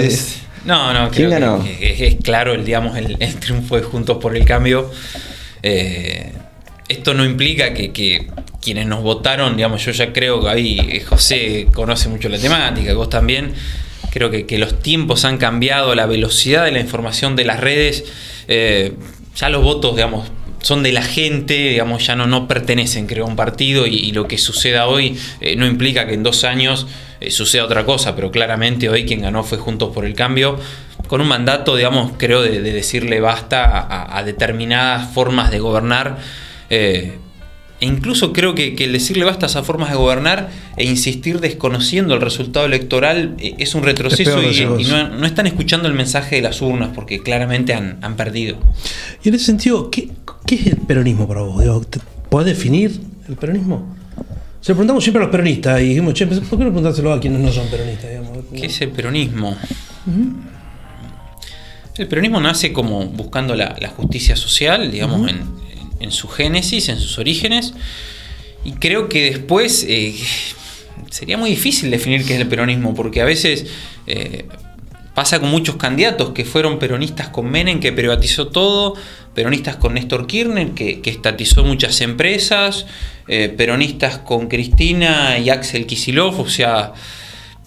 no, 0.66 0.94
no, 0.94 1.10
creo 1.12 1.30
ganó? 1.30 1.64
Que, 1.64 2.08
es, 2.08 2.16
claro 2.24 2.54
el, 2.54 2.66
digamos, 2.66 2.98
el, 2.98 3.36
triunfo 3.36 3.76
de 3.76 3.84
Juntos 3.84 4.18
por 4.18 4.36
el 4.36 4.44
Cambio. 4.44 4.90
Eh, 5.62 6.32
esto 6.88 7.14
no 7.14 7.24
implica 7.24 7.74
que, 7.74 8.28
quienes 8.60 8.88
nos 8.88 9.04
votaron, 9.04 9.56
digamos, 9.56 9.86
yo 9.86 9.92
ya 9.92 10.12
creo 10.12 10.42
que 10.42 10.50
ahí 10.50 10.80
eh, 10.80 11.02
José 11.02 11.68
conoce 11.74 12.10
mucho 12.10 12.28
la 12.28 12.40
temática, 12.40 12.94
vos 12.94 13.10
también. 13.10 13.54
Creo 14.12 14.32
que, 14.32 14.58
los 14.58 14.80
tiempos 14.82 15.24
han 15.26 15.38
cambiado, 15.38 15.94
la 15.94 16.08
velocidad 16.08 16.66
de 16.66 16.72
la 16.72 16.80
información 16.80 17.36
de 17.36 17.46
las 17.46 17.60
redes. 17.60 18.06
Eh, 18.48 18.94
ya 19.40 19.50
los 19.50 19.64
votos, 19.64 19.96
digamos, 19.96 20.30
son 20.62 20.84
de 20.84 20.92
la 20.92 21.02
gente, 21.02 21.54
digamos, 21.54 22.06
ya 22.06 22.16
no, 22.16 22.28
no 22.28 22.48
pertenecen, 22.48 23.08
creo, 23.08 23.26
a 23.26 23.28
un 23.28 23.38
partido 23.38 23.88
y, 23.88 24.12
lo 24.12 24.28
que 24.28 24.38
suceda 24.38 24.88
hoy 24.88 25.18
eh, 25.40 25.56
no 25.56 25.66
implica 25.66 26.06
que 26.06 26.14
en 26.14 26.24
dos 26.24 26.44
años 26.44 26.88
eh, 27.22 27.32
suceda 27.32 27.64
otra 27.64 27.86
cosa, 27.86 28.16
pero 28.16 28.32
claramente 28.32 28.90
hoy 28.90 29.06
quien 29.06 29.22
ganó 29.22 29.44
fue 29.44 29.58
Juntos 29.58 29.94
por 29.94 30.04
el 30.06 30.14
Cambio, 30.14 30.60
con 31.08 31.22
un 31.22 31.28
mandato, 31.28 31.78
digamos, 31.78 32.12
creo, 32.18 32.42
de, 32.42 32.60
decirle 32.62 33.22
basta 33.22 34.18
a, 34.18 34.24
determinadas 34.24 35.14
formas 35.14 35.52
de 35.52 35.60
gobernar. 35.60 36.18
Eh, 36.70 37.18
e 37.82 37.86
incluso 37.86 38.34
creo 38.34 38.56
que, 38.56 38.76
el 38.78 38.92
decirle 38.92 39.24
basta 39.26 39.46
a 39.46 39.50
esas 39.50 39.66
formas 39.66 39.90
de 39.90 39.96
gobernar 39.96 40.50
e 40.78 40.86
insistir 40.86 41.40
desconociendo 41.40 42.14
el 42.14 42.22
resultado 42.22 42.66
electoral 42.66 43.36
es 43.40 43.76
un 43.76 43.84
retroceso 43.84 44.42
y, 44.44 44.86
no, 44.86 45.26
están 45.26 45.48
escuchando 45.48 45.88
el 45.88 45.94
mensaje 45.94 46.38
de 46.38 46.42
las 46.42 46.62
urnas 46.62 46.90
porque 46.94 47.22
claramente 47.22 47.74
han, 47.74 47.98
han 48.02 48.16
perdido. 48.16 48.58
Y 49.24 49.30
en 49.30 49.36
ese 49.36 49.46
sentido, 49.46 49.90
¿qué, 49.90 50.10
¿Qué 50.50 50.56
es 50.56 50.66
el 50.66 50.78
peronismo 50.78 51.28
para 51.28 51.42
vos? 51.42 51.64
¿Podés 52.28 52.48
definir 52.48 53.00
el 53.28 53.36
peronismo? 53.36 53.96
Se 54.62 54.72
lo 54.72 54.78
preguntamos 54.78 55.04
siempre 55.04 55.22
a 55.22 55.26
los 55.26 55.32
peronistas 55.32 55.80
y 55.80 55.90
dijimos, 55.90 56.16
che, 56.16 56.26
¿por 56.26 56.40
qué 56.40 56.44
no 56.50 56.58
preguntárselo 56.58 57.14
a 57.14 57.20
quienes 57.20 57.40
no 57.40 57.52
son 57.52 57.68
peronistas? 57.68 58.10
¿Qué 58.52 58.66
es 58.66 58.82
el 58.82 58.90
peronismo? 58.90 59.56
El 61.96 62.08
peronismo 62.08 62.40
nace 62.40 62.74
como 62.74 63.06
buscando 63.06 63.54
la, 63.54 63.94
justicia 63.96 64.36
social, 64.36 64.90
digamos, 64.90 65.30
en, 65.30 65.42
su 66.12 66.28
génesis, 66.28 66.90
en 66.90 67.00
sus 67.00 67.18
orígenes. 67.20 67.74
Y 68.64 68.74
creo 68.74 69.10
que 69.10 69.32
después 69.32 69.86
eh, 69.88 70.16
sería 71.10 71.38
muy 71.38 71.52
difícil 71.52 71.92
definir 71.92 72.26
qué 72.26 72.36
es 72.36 72.42
el 72.42 72.48
peronismo, 72.48 72.94
porque 72.94 73.22
a 73.22 73.26
veces 73.26 73.68
eh, 74.08 74.46
pasa 75.14 75.40
con 75.40 75.50
muchos 75.50 75.76
candidatos 75.76 76.32
que 76.32 76.46
fueron 76.46 76.80
peronistas 76.80 77.30
con 77.30 77.50
Menem, 77.50 77.80
que 77.80 77.92
privatizó 77.92 78.48
todo, 78.48 78.96
peronistas 79.34 79.76
con 79.76 79.94
Néstor 79.94 80.28
Kirchner, 80.28 80.72
que, 80.72 81.02
estatizó 81.06 81.64
muchas 81.64 82.02
empresas, 82.02 82.86
eh, 83.28 83.50
peronistas 83.50 84.20
con 84.20 84.48
Cristina 84.48 85.38
y 85.40 85.50
Axel 85.50 85.86
Kisilov, 85.86 86.40
o 86.40 86.50
sea, 86.50 86.94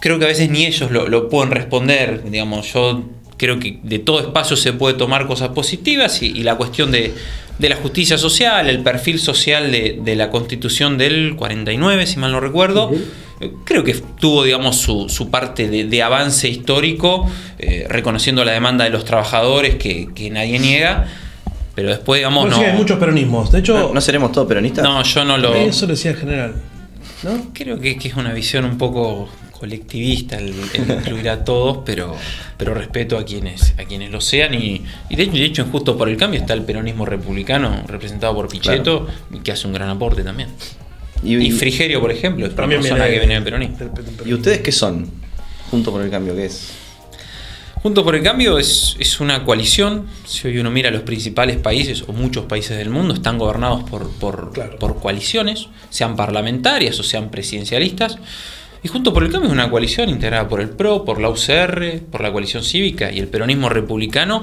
creo 0.01 0.19
que 0.19 0.25
a 0.25 0.29
veces 0.29 0.51
ni 0.51 0.67
ellos 0.67 0.91
lo, 0.91 1.29
pueden 1.29 1.51
responder, 1.51 2.25
digamos, 2.25 2.73
yo 2.73 3.05
creo 3.43 3.59
que 3.59 3.81
de 3.83 3.99
todo 3.99 4.21
espacio 4.21 4.57
se 4.57 4.73
puede 4.73 4.97
tomar 4.97 5.27
cosas 5.27 5.49
positivas 5.49 6.23
y, 6.23 6.45
la 6.45 6.55
cuestión 6.55 6.93
de, 6.93 7.13
la 7.59 7.75
justicia 7.75 8.17
social, 8.17 8.71
el 8.71 8.85
perfil 8.85 9.19
social 9.19 9.73
de, 9.73 10.15
la 10.15 10.31
constitución 10.31 10.97
del 10.97 11.35
49, 11.35 12.07
si 12.07 12.21
mal 12.21 12.31
no 12.31 12.39
recuerdo, 12.39 12.93
eh, 13.41 13.51
creo 13.65 13.83
que 13.83 13.95
tuvo, 13.95 14.45
digamos, 14.45 14.77
su, 14.77 15.29
parte 15.29 15.69
de, 15.69 16.03
avance 16.05 16.49
histórico, 16.49 17.29
eh, 17.59 17.85
reconociendo 17.89 18.45
la 18.45 18.53
demanda 18.53 18.85
de 18.85 18.91
los 18.91 19.05
trabajadores 19.05 19.75
que, 19.75 20.11
que 20.15 20.31
nadie 20.31 20.61
niega 20.61 21.09
pero 21.75 21.89
después, 21.89 22.19
digamos, 22.19 22.51
no. 22.51 22.57
Sí, 22.57 22.65
hay 22.65 22.77
muchos 22.77 22.99
peronismos. 22.99 23.51
De 23.51 23.61
hecho. 23.61 23.93
¿No, 23.95 24.01
seremos 24.03 24.31
todos 24.31 24.47
peronistas? 24.47 24.85
No, 24.85 25.03
yo 25.03 25.25
no 25.25 25.39
lo. 25.39 25.55
Eso 25.55 25.87
lo 25.87 25.95
decía 25.95 26.11
en 26.11 26.17
general. 26.19 26.55
¿no? 27.23 27.47
Creo 27.55 27.81
que, 27.81 27.97
es 27.99 28.15
una 28.15 28.35
visión 28.35 28.67
un 28.67 28.77
poco 28.77 29.29
colectivista 29.63 30.39
el, 30.39 30.53
incluir 30.75 31.31
a 31.31 31.45
todos, 31.45 31.85
pero, 31.87 32.17
pero 32.57 32.75
respeto 32.75 33.17
a 33.17 33.25
quienes, 33.25 33.75
a 33.79 33.85
quienes 33.85 34.11
lo 34.11 34.21
sean. 34.21 34.55
Y, 34.55 34.83
de, 35.09 35.45
hecho, 35.45 35.63
en 35.63 35.71
Justo 35.71 35.97
por 35.97 36.09
el 36.09 36.17
Cambio 36.17 36.41
está 36.41 36.53
el 36.53 36.65
peronismo 36.65 37.07
republicano, 37.07 37.85
representado 37.87 38.35
por 38.35 38.49
Pichetto, 38.49 39.07
que 39.45 39.53
hace 39.53 39.69
un 39.69 39.73
gran 39.73 39.89
aporte 39.89 40.25
también. 40.25 40.49
Y, 41.23 41.53
Frigerio, 41.53 42.01
por 42.01 42.11
ejemplo, 42.11 42.45
es 42.45 42.53
una 42.55 42.67
persona 42.67 43.07
que 43.07 43.19
viene 43.21 43.35
del 43.35 43.45
peronismo. 43.45 43.77
¿Y 44.25 44.35
ustedes 44.35 44.63
qué 44.63 44.73
son? 44.73 45.09
Junto 45.71 45.93
por 45.93 46.03
el 46.03 46.11
Cambio, 46.11 46.35
¿qué 46.35 46.47
es? 46.47 46.73
Junto 47.83 48.03
por 48.03 48.17
el 48.17 48.23
Cambio 48.25 48.59
es, 48.59 49.21
una 49.21 49.45
coalición. 49.45 50.07
Si 50.27 50.49
hoy 50.49 50.59
uno 50.59 50.73
mira 50.73 50.91
los 50.91 51.03
principales 51.03 51.59
países 51.59 52.03
o 52.09 52.13
muchos 52.13 52.47
países 52.47 52.77
del 52.79 52.91
mundo, 52.91 53.15
están 53.15 53.39
gobernados 53.39 53.89
por, 53.89 54.11
por, 54.11 55.01
coaliciones, 55.01 55.69
sean 55.89 56.17
parlamentarias 56.17 56.99
o 56.99 57.05
sean 57.05 57.31
presidencialistas. 57.31 58.19
Y 58.83 58.89
Junto 58.89 59.13
por 59.13 59.23
el 59.23 59.31
Cambio 59.31 59.49
es 59.49 59.53
una 59.53 59.71
coalición 59.71 60.09
integrada 60.09 60.49
por 60.49 60.61
el 60.61 60.71
PRO, 60.71 61.05
por 61.05 61.21
la 61.21 61.29
UCR, 61.29 62.01
por 62.11 62.21
la 62.21 62.33
coalición 62.33 62.65
cívica 62.65 63.13
y 63.13 63.21
el 63.21 63.29
peronismo 63.29 63.69
republicano. 63.69 64.43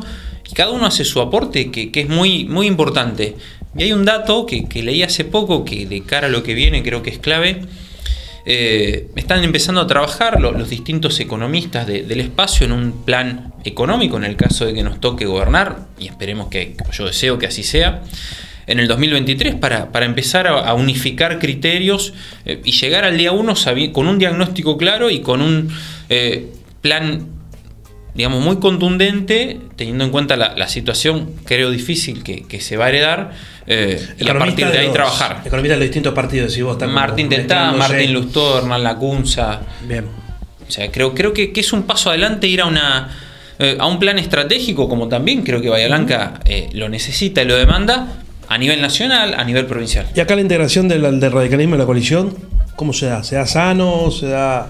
Y 0.49 0.53
cada 0.53 0.71
uno 0.71 0.85
hace 0.85 1.03
su 1.03 1.19
aporte 1.19 1.71
que, 1.71 1.91
es 1.93 2.09
muy, 2.09 2.45
muy 2.45 2.67
importante. 2.67 3.35
Y 3.77 3.83
hay 3.83 3.93
un 3.93 4.05
dato 4.05 4.45
que, 4.45 4.67
que 4.67 4.81
leí 4.81 5.03
hace 5.03 5.25
poco 5.25 5.65
que 5.65 5.85
de 5.85 6.03
cara 6.03 6.27
a 6.27 6.29
lo 6.29 6.41
que 6.41 6.53
viene 6.53 6.81
creo 6.83 7.03
que 7.03 7.09
es 7.09 7.19
clave 7.19 7.61
eh, 8.51 9.09
están 9.15 9.43
empezando 9.43 9.79
a 9.79 9.85
trabajar 9.85 10.39
los, 10.39 10.69
distintos 10.69 11.19
economistas 11.19 11.85
del 11.85 12.19
espacio 12.19 12.65
en 12.65 12.71
un 12.71 13.03
plan 13.05 13.53
económico 13.63 14.17
en 14.17 14.23
el 14.23 14.35
caso 14.35 14.65
de 14.65 14.73
que 14.73 14.81
nos 14.81 14.99
toque 14.99 15.25
gobernar, 15.25 15.85
y 15.99 16.07
esperemos 16.07 16.47
que, 16.47 16.75
yo 16.91 17.05
deseo 17.05 17.37
que 17.37 17.45
así 17.45 17.61
sea, 17.61 18.01
en 18.67 18.79
el 18.79 18.87
2023 18.87 19.55
para, 19.55 19.89
empezar 20.05 20.47
a, 20.47 20.73
unificar 20.73 21.39
criterios 21.39 22.13
eh, 22.45 22.61
y 22.63 22.71
llegar 22.71 23.03
al 23.03 23.17
día 23.17 23.31
1 23.31 23.53
con 23.91 24.07
un 24.07 24.19
diagnóstico 24.19 24.77
claro 24.77 25.09
y 25.09 25.19
con 25.19 25.41
un 25.41 25.69
eh, 26.09 26.47
plan 26.81 27.39
digamos, 28.19 28.43
muy 28.43 28.57
contundente, 28.57 29.59
teniendo 29.77 30.03
en 30.03 30.09
cuenta 30.11 30.35
la, 30.35 30.67
situación, 30.67 31.31
creo, 31.45 31.71
difícil 31.71 32.21
que, 32.21 32.59
se 32.59 32.75
va 32.75 32.87
a 32.87 32.89
heredar, 32.89 33.31
eh, 33.65 34.05
y 34.19 34.27
a 34.27 34.37
partir 34.37 34.67
de, 34.67 34.79
ahí 34.79 34.91
trabajar. 34.91 35.41
Economistas 35.45 35.77
de 35.77 35.85
los 35.85 35.89
distintos 35.89 36.13
partidos, 36.13 36.51
si 36.51 36.61
vos 36.61 36.77
Martín 36.87 37.29
Tetá, 37.29 37.71
Martín 37.71 38.11
Lustó, 38.11 38.57
Hernán 38.57 38.83
Lacunza. 38.83 39.61
Bien. 39.87 40.05
O 40.67 40.71
sea, 40.71 40.91
creo, 40.91 41.15
creo 41.15 41.33
que, 41.33 41.53
es 41.55 41.71
un 41.71 41.83
paso 41.83 42.09
adelante 42.09 42.47
ir 42.47 42.61
a 42.61 42.65
una 42.65 43.09
eh, 43.57 43.77
a 43.79 43.87
un 43.87 43.99
plan 43.99 44.19
estratégico, 44.19 44.89
como 44.89 45.07
también 45.07 45.43
creo 45.43 45.61
que 45.61 45.69
Bahía 45.69 45.87
Blanca 45.87 46.39
eh, 46.45 46.69
lo 46.73 46.89
necesita 46.89 47.41
y 47.41 47.45
lo 47.45 47.55
demanda, 47.55 48.21
a 48.49 48.57
nivel 48.57 48.81
nacional, 48.81 49.35
a 49.35 49.43
nivel 49.43 49.67
provincial. 49.67 50.07
Y 50.15 50.19
acá 50.19 50.35
la 50.35 50.41
integración 50.41 50.87
del, 50.87 51.03
radicalismo 51.31 51.75
en 51.75 51.79
la 51.79 51.85
coalición, 51.85 52.35
¿cómo 52.75 52.93
se 52.93 53.05
da? 53.05 53.23
¿Se 53.23 53.35
da 53.35 53.45
sano? 53.45 54.09
¿Se 54.09 54.27
da 54.27 54.69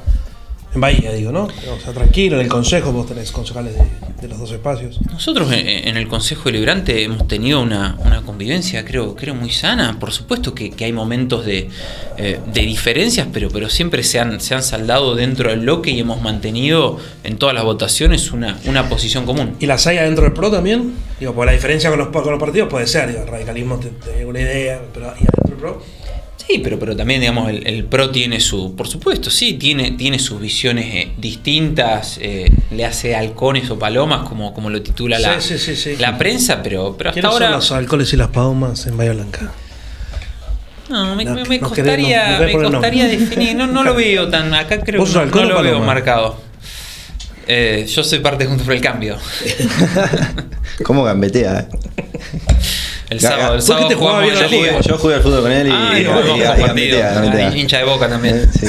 en 0.74 0.82
Bahía, 0.82 1.12
digo, 1.12 1.32
¿no? 1.32 1.46
O 1.46 1.80
sea, 1.84 1.94
tranquilo, 1.94 2.36
en 2.36 2.44
el 2.44 2.48
Consejo 2.48 2.92
vos 2.92 3.08
tenés 3.08 3.32
concejales 3.32 3.74
de, 4.22 4.28
los 4.28 4.38
dos 4.38 4.52
espacios. 4.52 5.00
Nosotros 5.12 5.52
en 5.52 5.98
el 5.98 6.08
Consejo 6.08 6.44
Deliberante 6.46 7.04
hemos 7.04 7.28
tenido 7.28 7.62
una, 7.62 7.98
convivencia, 8.26 8.86
creo, 8.86 9.16
creo, 9.16 9.34
muy 9.34 9.50
sana. 9.50 9.98
Por 10.00 10.12
supuesto 10.12 10.54
que, 10.54 10.74
hay 10.80 10.92
momentos 10.92 11.46
de, 11.46 11.70
eh, 12.18 12.40
de, 12.54 12.62
diferencias, 12.62 13.28
pero, 13.34 13.50
pero 13.50 13.70
siempre 13.70 14.04
se 14.04 14.20
han, 14.20 14.40
se 14.40 14.54
han 14.54 14.62
saldado 14.62 15.16
dentro 15.16 15.50
del 15.50 15.62
bloque 15.62 15.90
y 15.92 16.00
hemos 16.00 16.22
mantenido 16.22 17.00
en 17.24 17.38
todas 17.38 17.56
las 17.56 17.64
votaciones 17.64 18.32
una, 18.32 18.60
una 18.66 18.88
posición 18.88 19.26
común. 19.26 19.56
¿Y 19.60 19.66
las 19.66 19.88
hay 19.88 19.98
dentro 19.98 20.26
del 20.26 20.34
PRO 20.34 20.52
también? 20.52 20.94
Digo, 21.20 21.34
porque 21.34 21.48
la 21.48 21.54
diferencia 21.54 21.90
con 21.90 22.00
los, 22.00 22.10
con 22.10 22.30
los 22.30 22.40
partidos 22.40 22.70
puede 22.70 22.86
ser, 22.86 23.08
digo, 23.08 23.22
el 23.22 23.28
radicalismo 23.28 23.80
tiene 23.80 24.26
una 24.26 24.42
idea, 24.42 24.82
pero 24.94 25.08
¿y 25.08 25.24
adentro 25.24 25.48
del 25.48 25.56
PRO? 25.56 25.99
Sí, 26.48 26.60
pero, 26.64 26.80
pero 26.80 26.96
también, 26.96 27.20
digamos, 27.20 27.50
el, 27.50 27.86
PRO 27.86 28.10
tiene 28.10 28.40
su, 28.40 28.76
por 28.76 28.88
supuesto, 28.88 29.30
sí, 29.30 29.54
tiene, 29.54 29.92
tiene 29.92 30.18
sus 30.18 30.42
visiones 30.42 30.86
eh, 30.96 31.12
distintas, 31.18 32.18
eh, 32.22 32.52
le 32.72 32.86
hace 32.86 33.16
halcones 33.16 33.70
o 33.70 33.78
palomas, 33.78 34.28
como, 34.28 34.54
como 34.54 34.70
lo 34.70 34.82
titula 34.82 35.20
la, 35.20 35.38
la 36.00 36.18
prensa, 36.18 36.64
pero, 36.64 36.96
pero 36.98 37.12
hasta 37.12 37.28
ahora... 37.28 37.48
son 37.48 37.56
los 37.56 37.72
halcones 37.72 38.14
y 38.14 38.18
las 38.18 38.30
palomas 38.30 38.88
en 38.88 38.98
Bahía 38.98 39.14
Blanca? 39.14 39.52
No, 40.90 41.16
me, 41.16 41.60
costaría, 41.60 42.40
me 42.40 42.52
costaría 42.54 43.08
definir, 43.08 43.56
no, 43.56 43.68
no 43.68 43.84
lo 43.84 43.94
veo 43.94 44.28
tan, 44.30 44.52
acá 44.56 44.80
creo 44.80 45.06
que 45.06 45.12
no, 45.12 45.46
lo 45.46 45.62
veo 45.62 45.80
marcado. 45.82 46.42
Eh, 47.46 47.86
yo 47.88 48.04
soy 48.04 48.20
parte 48.20 48.44
de 48.44 48.50
Juntos 48.50 48.66
por 48.66 48.76
el 48.76 48.82
Cambio. 48.82 49.18
¿Cómo 50.84 51.04
gambetea? 51.04 51.68
El 53.10 53.20
sábado, 53.20 53.56
el 53.56 53.62
sábado 53.62 53.90
jugamos 53.98 54.24
bien 54.24 54.36
la 54.36 54.48
liga. 54.48 54.82
Yo 54.82 54.98
jugué 54.98 55.16
al 55.16 55.22
fútbol 55.22 55.42
con 55.42 55.52
él 55.52 55.68
y, 55.68 55.72
ah, 55.72 57.52
y, 57.56 57.60
hincha 57.60 57.80
de 57.80 57.84
boca 57.84 58.08
también. 58.08 58.48
Sí, 58.54 58.68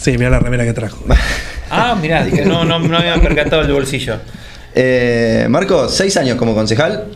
sí 0.00 0.12
mira 0.12 0.30
la 0.30 0.38
remera 0.38 0.64
que 0.64 0.72
trajo. 0.72 0.98
ah, 1.70 1.96
mirá, 2.00 2.24
no, 2.44 2.64
no, 2.64 2.78
no 2.78 2.96
había 2.96 3.20
percatado 3.20 3.62
el 3.62 3.72
bolsillo. 3.72 4.18
Eh, 4.74 5.46
Marco, 5.48 5.88
seis 5.88 6.16
años 6.16 6.36
como 6.36 6.54
concejal, 6.54 7.06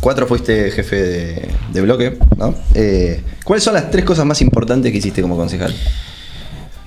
cuatro 0.00 0.26
fuiste 0.26 0.70
jefe 0.70 0.96
de, 0.96 1.48
de 1.72 1.80
bloque, 1.80 2.18
¿no? 2.36 2.54
Eh, 2.74 3.22
¿Cuáles 3.44 3.64
son 3.64 3.74
las 3.74 3.90
tres 3.90 4.04
cosas 4.04 4.24
más 4.26 4.40
importantes 4.40 4.92
que 4.92 4.98
hiciste 4.98 5.22
como 5.22 5.36
concejal? 5.36 5.74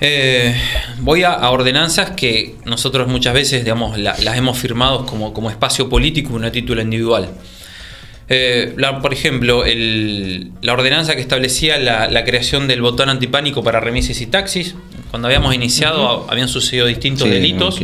Eh, 0.02 0.56
voy 1.00 1.24
a, 1.24 1.50
ordenanzas 1.50 2.12
que 2.12 2.56
nosotros 2.66 3.10
muchas 3.10 3.34
veces 3.34 3.64
digamos, 3.66 3.98
las 3.98 4.38
hemos 4.38 4.58
firmado 4.58 5.06
como, 5.06 5.34
como 5.34 5.50
espacio 5.50 5.90
político 5.90 6.32
y 6.32 6.36
una 6.36 6.52
título 6.52 6.82
individual. 6.82 7.30
Eh, 8.30 8.76
por 9.02 9.12
ejemplo, 9.12 9.64
la 9.66 10.74
ordenanza 10.74 11.16
que 11.16 11.22
establecía 11.22 11.78
la, 11.80 12.24
creación 12.24 12.68
del 12.68 12.82
botón 12.82 13.10
antipánico 13.10 13.64
para 13.64 13.80
remises 13.80 14.22
y 14.22 14.28
taxis, 14.28 14.76
cuando 15.10 15.28
habíamos 15.28 15.54
iniciado 15.56 16.28
habían 16.30 16.48
sucedido 16.48 16.86
distintos 16.86 17.30
delitos. 17.30 17.80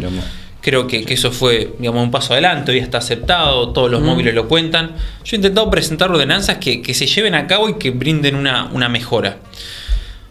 Creo 0.61 0.87
que, 0.87 1.05
eso 1.07 1.31
fue 1.31 1.73
digamos, 1.79 2.03
un 2.03 2.09
paso 2.09 2.33
adelante, 2.33 2.71
hoy 2.71 2.79
está 2.79 2.97
aceptado, 2.97 3.69
todos 3.69 3.89
los 3.89 4.01
móviles 4.01 4.33
lo 4.33 4.47
cuentan. 4.47 4.95
Yo 5.23 5.35
he 5.35 5.37
intentado 5.37 5.69
presentar 5.69 6.09
ordenanzas 6.09 6.57
que, 6.57 6.93
se 6.93 7.07
lleven 7.07 7.35
a 7.35 7.47
cabo 7.47 7.69
y 7.69 7.75
que 7.75 7.91
brinden 7.91 8.35
una, 8.35 8.65
una 8.71 8.89
mejora. 8.89 9.37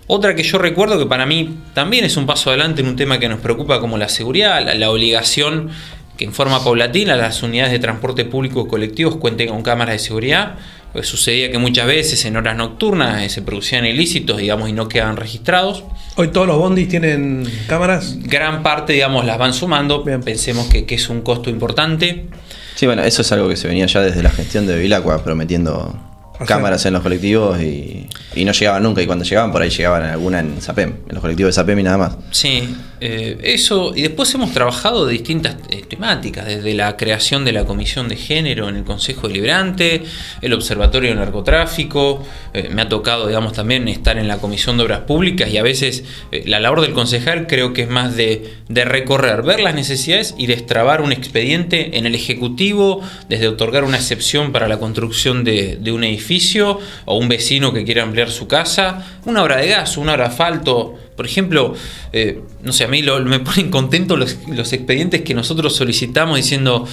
Otra 0.07 0.35
que 0.35 0.42
yo 0.42 0.59
recuerdo 0.59 0.98
que 0.98 1.07
para 1.07 1.24
mí 1.24 1.57
también 1.72 2.05
es 2.05 2.18
un 2.18 2.27
paso 2.27 2.50
adelante 2.50 2.83
en 2.83 2.88
un 2.88 2.96
tema 2.96 3.18
que 3.18 3.29
nos 3.29 3.40
preocupa 3.40 3.81
como 3.81 3.96
la 3.96 4.11
seguridad, 4.11 4.62
la, 4.77 4.90
obligación 4.90 5.70
que 6.16 6.24
en 6.24 6.33
forma 6.33 6.62
paulatina 6.62 7.16
las 7.16 7.42
unidades 7.42 7.72
de 7.72 7.79
transporte 7.79 8.24
público 8.24 8.64
y 8.66 8.68
colectivos 8.68 9.16
cuenten 9.16 9.48
con 9.48 9.62
cámaras 9.62 9.94
de 9.94 9.98
seguridad. 9.98 10.57
Pues 10.92 11.09
sucedía 11.09 11.50
que 11.50 11.59
muchas 11.59 11.87
veces 11.88 12.24
en 12.24 12.37
horas 12.37 12.57
nocturnas 12.57 13.22
eh, 13.22 13.29
se 13.29 13.42
producían 13.42 13.85
ilícitos, 13.85 14.38
digamos, 14.38 14.68
y 14.68 14.72
no 14.72 14.88
quedaban 14.88 15.16
registrados. 15.16 15.83
Hoy 16.14 16.29
todos 16.29 16.46
los 16.46 16.57
bondis 16.57 16.88
tienen 16.88 17.50
cámaras. 17.66 18.16
Gran 18.20 18.62
parte, 18.62 18.92
digamos, 18.92 19.24
las 19.24 19.37
van 19.37 19.53
sumando. 19.55 20.05
Pensemos 20.05 20.68
que, 20.68 20.85
que, 20.85 20.94
es 20.94 21.09
un 21.09 21.22
costo 21.22 21.50
importante. 21.50 22.27
Sí, 22.77 22.87
bueno, 22.87 23.03
eso 23.03 23.22
es 23.22 23.33
algo 23.33 23.48
que 23.48 23.57
se 23.57 23.66
venía 23.66 23.87
ya 23.87 24.03
desde 24.03 24.22
la 24.22 24.31
gestión 24.31 24.68
de 24.68 24.79
Vilacua 24.79 25.24
prometiendo 25.24 25.98
cámaras 26.46 26.85
en 26.87 26.92
los 26.92 27.03
colectivos 27.03 27.61
y, 27.61 28.09
no 28.44 28.53
llegaban 28.53 28.83
nunca. 28.83 29.03
Y 29.03 29.07
cuando 29.07 29.24
llegaban, 29.24 29.53
por 29.53 29.62
ahí 29.62 29.70
llegaban 29.70 30.03
alguna 30.03 30.40
en 30.40 30.61
SAPEM, 30.61 30.94
en 31.09 31.14
los 31.14 31.20
colectivos 31.20 31.55
de 31.55 31.61
SAPEM 31.61 31.79
y 31.79 31.83
nada 31.83 31.98
más. 31.98 32.16
Sí, 32.31 32.77
eh, 33.07 33.37
eso. 33.43 33.93
Y 33.95 34.01
después 34.01 34.35
hemos 34.35 34.53
trabajado 34.53 35.05
de 35.05 35.12
distintas 35.12 35.57
eh, 35.69 35.83
temáticas, 35.87 36.47
desde 36.47 36.73
la 36.73 36.97
creación 36.97 37.45
de 37.45 37.53
la 37.53 37.67
Comisión 37.67 38.09
de 38.09 38.17
Género 38.17 38.67
en 38.71 38.77
el 38.77 38.85
Consejo 38.85 39.29
Deliberante, 39.29 40.05
el 40.40 40.55
Observatorio 40.55 41.11
de 41.11 41.17
Narcotráfico. 41.17 42.25
Eh, 42.55 42.71
me 42.73 42.81
ha 42.81 42.88
tocado, 42.88 43.27
digamos, 43.27 43.53
también 43.53 43.88
estar 43.88 44.17
en 44.17 44.27
la 44.27 44.38
Comisión 44.38 44.79
de 44.79 44.85
Obras 44.85 45.01
Públicas 45.01 45.51
y 45.51 45.59
a 45.59 45.62
veces 45.62 46.05
la 46.47 46.61
labor 46.61 46.81
del 46.81 46.95
concejal 46.95 47.47
creo 47.47 47.75
que 47.75 47.83
es 47.83 47.90
más 47.90 48.17
de, 48.17 48.55
recorrer, 48.71 49.43
ver 49.43 49.61
las 49.61 49.75
necesidades 49.75 50.35
y 50.38 50.47
destrabar 50.47 51.03
un 51.03 51.12
expediente 51.12 51.99
en 51.99 52.07
el 52.07 52.14
Ejecutivo, 52.14 53.03
desde 53.29 53.49
otorgar 53.49 53.85
una 53.85 53.99
excepción 53.99 54.51
para 54.51 54.67
la 54.67 54.79
construcción 54.79 55.45
de, 55.45 55.77
de 55.77 55.93
un 55.93 56.05
edificio 56.05 56.79
o 57.05 57.19
un 57.19 57.29
vecino 57.29 57.75
que 57.75 57.85
quiere 57.85 58.01
ampliar 58.01 58.31
su 58.31 58.49
casa, 58.49 59.05
una 59.27 59.43
obra 59.43 59.59
de 59.59 59.69
gas, 59.69 59.99
una 59.99 60.14
obra 60.14 60.25
de 60.25 60.31
asfalto. 60.31 60.99
Por 61.16 61.27
ejemplo, 61.27 61.74
eh, 62.12 62.40
no 62.62 62.72
sé, 62.72 62.85
a 62.85 62.88
mí 62.88 63.03
me 63.03 63.40
ponen 63.40 63.70
contentos 63.70 64.18
los, 64.18 64.72
expedientes 64.72 65.22
que 65.22 65.35
nosotros 65.35 65.74
solicitamos 65.77 66.37
diciendo 66.37 66.87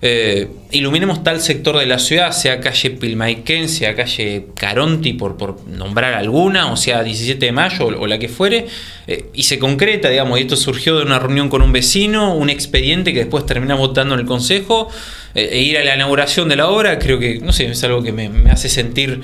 eh, 0.00 0.48
iluminemos 0.70 1.24
tal 1.24 1.40
sector 1.40 1.78
de 1.78 1.86
la 1.86 1.98
ciudad, 1.98 2.30
sea 2.32 2.60
calle 2.60 2.90
Pilmaiquén, 2.90 3.68
sea 3.68 3.96
calle 3.96 4.46
Caronti, 4.54 5.12
por, 5.12 5.60
nombrar 5.66 6.14
alguna, 6.14 6.72
o 6.72 6.76
sea 6.76 7.02
17 7.02 7.46
de 7.46 7.52
mayo 7.52 7.86
o, 7.86 8.06
la 8.06 8.18
que 8.18 8.28
fuere, 8.28 8.66
eh, 9.06 9.26
y 9.32 9.44
se 9.44 9.58
concreta, 9.58 10.08
digamos, 10.08 10.38
y 10.38 10.42
esto 10.42 10.56
surgió 10.56 10.96
de 10.96 11.04
una 11.04 11.18
reunión 11.18 11.48
con 11.48 11.62
un 11.62 11.72
vecino, 11.72 12.34
un 12.34 12.50
expediente 12.50 13.12
que 13.12 13.20
después 13.20 13.46
termina 13.46 13.74
votando 13.74 14.14
en 14.14 14.20
el 14.20 14.26
consejo, 14.26 14.88
e 15.34 15.60
ir 15.60 15.78
a 15.78 15.84
la 15.84 15.94
inauguración 15.94 16.48
de 16.48 16.56
la 16.56 16.68
obra, 16.68 16.98
creo 16.98 17.18
que, 17.18 17.38
no 17.38 17.52
sé, 17.52 17.66
es 17.66 17.84
algo 17.84 18.02
que 18.02 18.12
me, 18.12 18.50
hace 18.50 18.68
sentir 18.68 19.20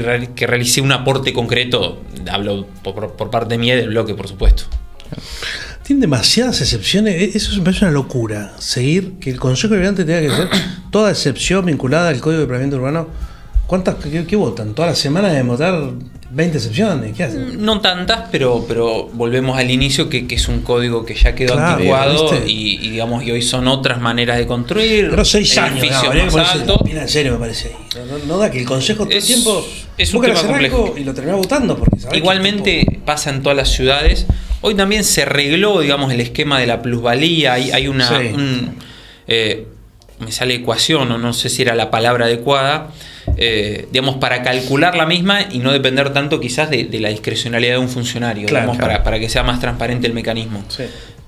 que, 0.00 0.30
que, 0.34 0.46
realicé 0.46 0.80
un 0.80 0.90
aporte 0.90 1.34
concreto, 1.34 2.00
hablo 2.30 2.66
por, 2.82 3.12
por 3.12 3.30
parte 3.30 3.58
mía 3.58 3.76
del 3.76 3.90
bloque, 3.90 4.14
por 4.14 4.26
supuesto. 4.26 4.64
Tiene 5.82 6.00
demasiadas 6.00 6.62
excepciones. 6.62 7.14
E-, 7.20 7.36
eso 7.36 7.54
me 7.56 7.62
parece 7.62 7.84
una 7.84 7.92
locura. 7.92 8.54
Seguir 8.58 9.14
que 9.20 9.30
el 9.30 9.38
Consejo 9.38 9.74
Deliberante 9.74 10.04
tenga 10.04 10.20
que 10.20 10.30
ser 10.34 10.48
toda 10.90 11.10
excepción 11.10 11.66
vinculada 11.66 12.08
al 12.08 12.20
Código 12.20 12.40
de 12.40 12.46
Planeamiento 12.46 12.76
Urbano. 12.76 13.08
¿Cuántas 13.66 13.96
qué, 13.96 14.36
votan? 14.36 14.74
¿Todas 14.74 14.92
las 14.92 14.98
semanas 14.98 15.32
de 15.32 15.42
votar 15.42 15.92
20 16.34 16.56
excepciones? 16.56 17.16
¿Qué 17.16 17.24
hacen? 17.24 17.58
Mm, 17.58 17.64
no 17.64 17.80
tantas, 17.80 18.28
pero, 18.30 18.64
pero 18.66 19.10
volvemos 19.12 19.58
al 19.58 19.70
inicio 19.70 20.08
que, 20.08 20.26
es 20.28 20.48
un 20.48 20.62
código 20.62 21.04
que 21.04 21.14
ya 21.14 21.34
quedó 21.34 21.58
anticuado 21.58 22.30
y, 22.46 22.78
digamos 22.78 23.24
y 23.24 23.30
hoy 23.30 23.42
son 23.42 23.68
otras 23.68 24.00
maneras 24.00 24.38
de 24.38 24.46
construir. 24.46 25.10
Pero 25.10 25.24
seis 25.24 25.56
años, 25.58 25.86
no, 26.66 26.80
en 26.84 27.08
serio 27.08 27.32
me 27.32 27.38
parece. 27.38 27.76
No, 28.26 28.38
da 28.38 28.50
que 28.50 28.58
el 28.58 28.64
Consejo 28.64 29.04
todo 29.04 29.16
el 29.16 29.24
tiempo 29.24 29.66
es 29.98 30.14
un 30.14 30.22
tema 30.22 30.42
complejo. 30.42 30.94
y 30.96 31.04
lo 31.04 31.12
termina 31.14 31.36
votando. 31.36 31.76
Porque 31.76 31.96
Igualmente 32.16 33.00
pasa 33.04 33.30
en 33.30 33.42
todas 33.42 33.56
las 33.56 33.68
ciudades 33.68 34.26
Hoy 34.64 34.76
también 34.76 35.02
se 35.02 35.22
arregló, 35.22 35.80
digamos, 35.80 36.12
el 36.12 36.20
esquema 36.20 36.60
de 36.60 36.68
la 36.68 36.82
plusvalía. 36.82 37.54
Hay, 37.54 37.72
hay 37.72 37.88
una. 37.88 38.08
Eh, 39.26 39.66
me 40.22 40.32
sale 40.32 40.54
ecuación, 40.54 41.10
o 41.12 41.18
no 41.18 41.32
sé 41.32 41.48
si 41.48 41.62
era 41.62 41.74
la 41.74 41.90
palabra 41.90 42.26
adecuada, 42.26 42.88
eh, 43.36 43.86
digamos, 43.92 44.16
para 44.16 44.42
calcular 44.42 44.96
la 44.96 45.06
misma 45.06 45.42
y 45.50 45.58
no 45.58 45.72
depender 45.72 46.12
tanto 46.12 46.40
quizás 46.40 46.70
de, 46.70 46.88
la 47.00 47.08
discrecionalidad 47.08 47.74
de 47.74 47.78
un 47.78 47.88
funcionario, 47.88 48.46
digamos, 48.46 48.76
Para, 48.76 49.02
para, 49.02 49.18
que 49.18 49.28
sea 49.28 49.42
más 49.42 49.60
transparente 49.60 50.06
el 50.06 50.12
mecanismo. 50.12 50.64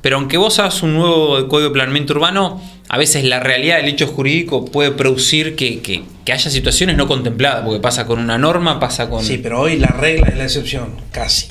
Pero 0.01 0.17
aunque 0.17 0.37
vos 0.37 0.59
hagas 0.59 0.83
un 0.83 0.95
nuevo 0.95 1.49
código 1.49 1.69
de 1.69 1.73
planeamiento 1.73 2.13
urbano, 2.13 2.61
a 2.89 2.99
veces 2.99 3.25
la 3.25 3.41
realidad 3.41 3.79
del 3.79 3.89
hecho 3.89 4.07
jurídico 4.07 4.65
puede 4.67 4.91
producir 4.91 5.57
que, 5.57 5.81
que, 5.81 6.03
que, 6.25 6.33
haya 6.33 6.51
situaciones 6.51 6.97
no 6.97 7.07
contempladas, 7.09 7.65
porque 7.65 7.81
pasa 7.81 8.07
con 8.07 8.19
una 8.19 8.37
norma, 8.37 8.79
pasa 8.79 9.09
con... 9.09 9.25
Sí, 9.25 9.39
pero 9.39 9.61
hoy 9.61 9.79
la 9.79 9.89
regla 9.89 10.29
es 10.29 10.37
la 10.37 10.45
excepción, 10.45 10.97
casi 11.11 11.49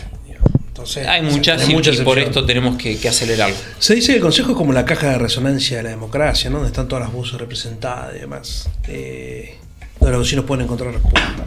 hay 1.07 1.21
muchas, 1.21 1.67
muchas 1.69 1.99
y 1.99 2.03
por 2.03 2.19
esto 2.19 2.45
tenemos 2.45 2.77
que, 2.77 2.97
acelerarlo. 3.07 3.55
Se 3.79 3.95
dice 3.95 4.13
que 4.13 4.17
el 4.17 4.21
Consejo 4.21 4.51
es 4.51 4.57
como 4.57 4.73
la 4.73 4.85
caja 4.85 5.09
de 5.09 5.17
resonancia 5.17 5.77
de 5.77 5.83
la 5.83 5.89
democracia, 5.89 6.49
¿no? 6.49 6.57
donde 6.57 6.69
están 6.69 6.87
todas 6.87 7.05
las 7.05 7.13
voces 7.13 7.39
representadas 7.39 8.15
y 8.15 8.19
demás. 8.19 8.69
Eh, 8.87 9.57
donde 9.99 10.17
los 10.17 10.25
vecinos 10.25 10.45
pueden 10.45 10.65
encontrar 10.65 10.93
respuesta. 10.93 11.45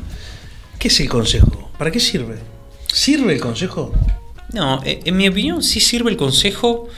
¿Qué 0.79 0.89
es 0.89 1.01
el 1.01 1.09
Consejo? 1.09 1.71
¿Para 1.79 1.91
qué 1.91 2.01
sirve? 2.01 2.37
¿Sirve 2.87 3.35
el 3.35 3.41
Consejo? 3.41 3.93
No, 4.53 4.83
eh, 4.85 5.01
en 5.05 5.17
mi 5.17 5.29
opinión 5.29 5.63
sí 5.63 5.81
sirve 5.81 6.11
el 6.11 6.17
Consejo. 6.17 6.89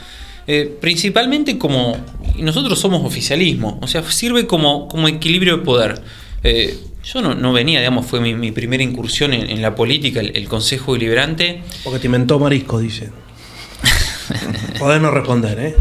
Eh, 0.51 0.77
principalmente 0.81 1.59
como, 1.59 1.95
y 2.35 2.41
nosotros 2.41 2.79
somos 2.79 3.05
oficialismo, 3.05 3.77
o 3.83 3.87
sea, 3.87 4.01
sirve 4.09 4.47
como, 4.47 4.87
como 4.87 5.07
equilibrio 5.07 5.57
de 5.57 5.63
poder. 5.63 6.01
Eh, 6.43 6.77
yo 7.03 7.21
no, 7.21 7.53
venía, 7.53 7.79
digamos, 7.79 8.05
fue 8.05 8.19
mi, 8.19 8.51
primera 8.51 8.83
incursión 8.83 9.33
en, 9.33 9.61
la 9.61 9.75
política, 9.75 10.19
el, 10.19 10.47
Consejo 10.47 10.93
Deliberante. 10.93 11.61
Porque 11.83 11.99
te 11.99 12.07
inventó 12.07 12.39
Marisco, 12.39 12.79
dice. 12.79 13.09
Podés 14.79 15.01
no 15.01 15.11
responder, 15.11 15.59
¿eh? 15.59 15.75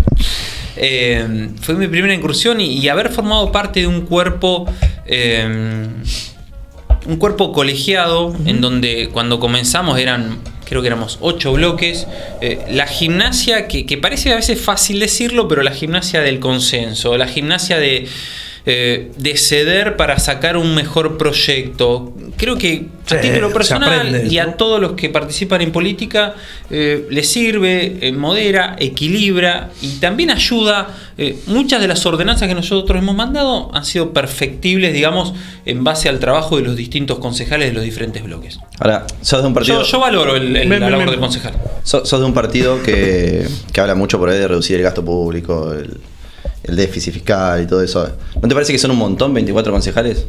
¿eh? 0.77 1.49
fue 1.61 1.75
mi 1.75 1.89
primera 1.89 2.15
incursión 2.15 2.61
y, 2.61 2.89
haber 2.89 3.11
formado 3.11 3.53
parte 3.53 3.81
de 3.81 3.87
un 3.87 4.03
cuerpo, 4.03 4.67
eh, 5.07 5.87
un 7.07 7.17
cuerpo 7.17 7.53
colegiado, 7.53 8.35
en 8.47 8.61
donde 8.61 9.11
cuando 9.13 9.41
comenzamos 9.41 9.99
eran, 9.99 10.39
creo 10.65 10.81
que 10.81 10.89
éramos 10.89 11.19
ocho 11.21 11.53
bloques, 11.53 12.07
eh, 12.41 12.65
la 12.71 12.87
gimnasia, 12.87 13.69
que, 13.69 13.87
que 13.87 13.99
parece 13.99 14.33
a 14.33 14.37
veces 14.37 14.61
fácil 14.61 15.01
decirlo, 15.01 15.49
pero 15.49 15.63
la 15.63 15.73
gimnasia 15.73 16.21
del 16.21 16.39
consenso, 16.39 17.17
la 17.17 17.27
gimnasia 17.27 17.79
de 17.79 18.07
eh, 18.71 19.13
de 19.17 19.35
ceder 19.39 19.97
para 19.97 20.19
sacar 20.19 20.59
un 20.59 20.75
mejor 20.75 21.17
proyecto. 21.17 22.13
Creo 22.37 22.59
que 22.59 22.85
a 23.11 23.19
título 23.19 23.51
personal 23.51 24.31
y 24.31 24.39
a 24.39 24.59
todos 24.59 24.79
los 24.79 24.93
que 24.93 25.09
participan 25.09 25.63
en 25.63 25.73
política 25.73 26.35
eh, 26.69 27.07
les 27.09 27.33
sirve, 27.33 27.97
eh, 28.03 28.13
modera, 28.13 28.77
equilibra 28.79 29.71
y 29.81 29.93
también 30.01 30.31
ayuda. 30.31 30.89
muchas 31.47 31.81
de 31.81 31.89
las 31.89 32.05
ordenanzas 32.05 32.47
que 32.47 32.55
nosotros 32.55 32.99
hemos 32.99 33.17
mandado 33.17 33.75
han 33.75 33.87
sido 33.87 34.13
perfectibles, 34.13 34.93
digamos, 34.93 35.33
en 35.65 35.83
base 35.83 36.11
al 36.11 36.19
trabajo 36.19 36.59
de 36.59 36.63
los 36.65 36.77
distintos 36.77 37.21
concejales 37.21 37.69
de 37.69 37.73
los 37.73 37.85
diferentes 37.85 38.23
bloques. 38.23 38.59
Ahora, 38.81 39.07
sos 39.23 39.41
de 39.41 39.49
un 39.49 39.55
partido. 39.55 39.83
Yo, 39.83 39.99
valoro 39.99 40.37
el, 40.37 40.69
la 40.69 40.91
labor 40.91 41.11
del 41.11 41.21
concejal. 41.21 41.55
Sos, 41.85 42.11
de 42.11 42.23
un 42.23 42.35
partido 42.35 42.83
que, 42.83 43.49
que 43.73 43.81
habla 43.81 43.95
mucho 43.95 44.19
por 44.19 44.29
ahí 44.29 44.39
de 44.39 44.47
reducir 44.47 44.77
el 44.77 44.83
gasto 44.83 45.03
público, 45.03 45.73
el 45.73 45.99
el 46.69 46.77
déficit 46.77 47.15
fiscal 47.15 47.63
y 47.63 47.67
todo 47.67 47.83
eso. 47.83 48.17
¿No 48.41 48.49
te 48.49 48.55
parece 48.55 48.73
que 48.73 48.79
son 48.79 48.91
un 48.91 48.99
montón 48.99 49.35
24 49.35 49.73
concejales? 49.73 50.27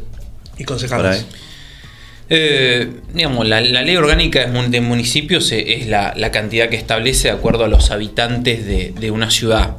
Y 0.58 0.64
concejales. 0.64 1.26
Eh, 2.32 2.88
digamos, 3.12 3.46
la, 3.48 3.60
ley 3.60 3.96
orgánica 3.96 4.46
de 4.46 4.80
municipios 4.80 5.50
es 5.52 5.88
la, 5.88 6.30
cantidad 6.32 6.68
que 6.68 6.76
establece 6.76 7.28
de 7.28 7.34
acuerdo 7.34 7.64
a 7.64 7.68
los 7.68 7.90
habitantes 7.90 8.66
de, 8.66 9.10
una 9.10 9.30
ciudad. 9.30 9.76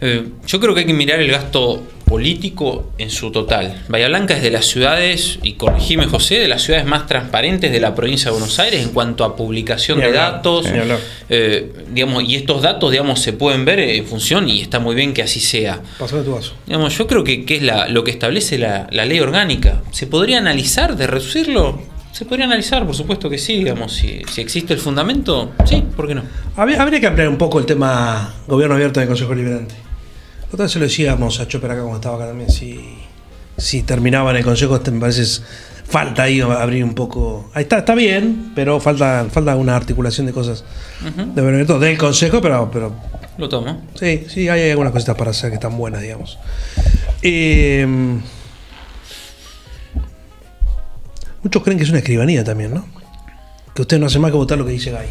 Eh, 0.00 0.28
yo 0.46 0.60
creo 0.60 0.74
que 0.74 0.80
hay 0.80 0.86
que 0.86 0.94
mirar 0.94 1.20
el 1.20 1.30
gasto 1.30 1.86
político 2.12 2.90
en 2.98 3.08
su 3.08 3.32
total. 3.32 3.84
Bahía 3.88 4.06
Blanca 4.08 4.36
es 4.36 4.42
de 4.42 4.50
las 4.50 4.66
ciudades, 4.66 5.38
y 5.42 5.54
corregime 5.54 6.04
José, 6.04 6.40
de 6.40 6.46
las 6.46 6.60
ciudades 6.60 6.84
más 6.84 7.06
transparentes 7.06 7.72
de 7.72 7.80
la 7.80 7.94
provincia 7.94 8.26
de 8.26 8.32
Buenos 8.32 8.58
Aires 8.58 8.82
en 8.82 8.90
cuanto 8.90 9.24
a 9.24 9.34
publicación 9.34 9.98
de 9.98 10.12
datos. 10.12 10.66
Eh, 11.30 11.72
digamos, 11.90 12.24
y 12.24 12.34
estos 12.34 12.60
datos 12.60 12.90
digamos, 12.90 13.18
se 13.20 13.32
pueden 13.32 13.64
ver 13.64 13.80
en 13.80 14.04
función 14.04 14.46
y 14.46 14.60
está 14.60 14.78
muy 14.78 14.94
bien 14.94 15.14
que 15.14 15.22
así 15.22 15.40
sea. 15.40 15.80
Pasó 15.98 16.22
tu 16.22 16.34
vaso. 16.34 16.52
Digamos, 16.66 16.98
yo 16.98 17.06
creo 17.06 17.24
que, 17.24 17.46
es 17.48 17.62
lo 17.90 18.04
que 18.04 18.10
establece 18.10 18.58
la, 18.58 18.86
ley 18.90 19.18
orgánica. 19.18 19.80
¿Se 19.90 20.06
podría 20.06 20.36
analizar 20.36 20.94
de 20.98 21.06
reducirlo? 21.06 21.80
Se 22.12 22.26
podría 22.26 22.44
analizar, 22.44 22.84
por 22.84 22.94
supuesto 22.94 23.30
que 23.30 23.38
sí, 23.38 23.56
digamos, 23.56 23.94
si, 23.94 24.20
existe 24.36 24.74
el 24.74 24.80
fundamento, 24.80 25.52
sí, 25.64 25.82
¿por 25.96 26.06
qué 26.06 26.14
no? 26.14 26.24
Habría, 26.56 26.76
que 27.00 27.06
ampliar 27.06 27.30
un 27.30 27.38
poco 27.38 27.58
el 27.58 27.64
tema 27.64 28.34
gobierno 28.46 28.74
abierto 28.74 29.00
del 29.00 29.08
Consejo 29.08 29.34
Liberante. 29.34 29.81
Otra 30.52 30.64
vez 30.64 30.72
se 30.72 30.78
lo 30.78 30.84
decíamos 30.84 31.40
a 31.40 31.48
Chopper 31.48 31.70
acá 31.70 31.80
cuando 31.80 31.96
estaba 31.96 32.16
acá 32.16 32.26
también, 32.26 32.50
si 32.50 32.78
si 33.56 33.82
terminaban 33.82 34.34
el 34.36 34.44
consejo, 34.44 34.80
me 34.90 35.00
parece 35.00 35.42
falta 35.84 36.24
ahí 36.24 36.40
abrir 36.40 36.84
un 36.84 36.94
poco. 36.94 37.50
Ahí 37.54 37.62
está, 37.62 37.78
está 37.78 37.94
bien, 37.94 38.52
pero 38.54 38.80
falta, 38.80 39.26
falta 39.30 39.56
una 39.56 39.76
articulación 39.76 40.26
de 40.26 40.32
cosas 40.32 40.64
de 41.34 41.42
del 41.42 41.98
consejo, 41.98 42.40
pero, 42.40 42.70
pero. 42.72 42.94
Lo 43.38 43.48
tomo. 43.48 43.82
Sí, 43.94 44.26
sí, 44.28 44.48
hay 44.48 44.70
algunas 44.70 44.92
cositas 44.92 45.16
para 45.16 45.30
hacer 45.30 45.50
que 45.50 45.54
están 45.54 45.76
buenas, 45.76 46.02
digamos. 46.02 46.38
Eh, 47.22 47.86
muchos 51.42 51.62
creen 51.62 51.78
que 51.78 51.84
es 51.84 51.90
una 51.90 51.98
escribanía 51.98 52.44
también, 52.44 52.74
¿no? 52.74 52.86
Que 53.74 53.82
usted 53.82 53.98
no 53.98 54.06
hace 54.06 54.18
más 54.18 54.30
que 54.30 54.36
votar 54.36 54.58
lo 54.58 54.66
que 54.66 54.72
dice 54.72 54.90
Gay. 54.90 55.08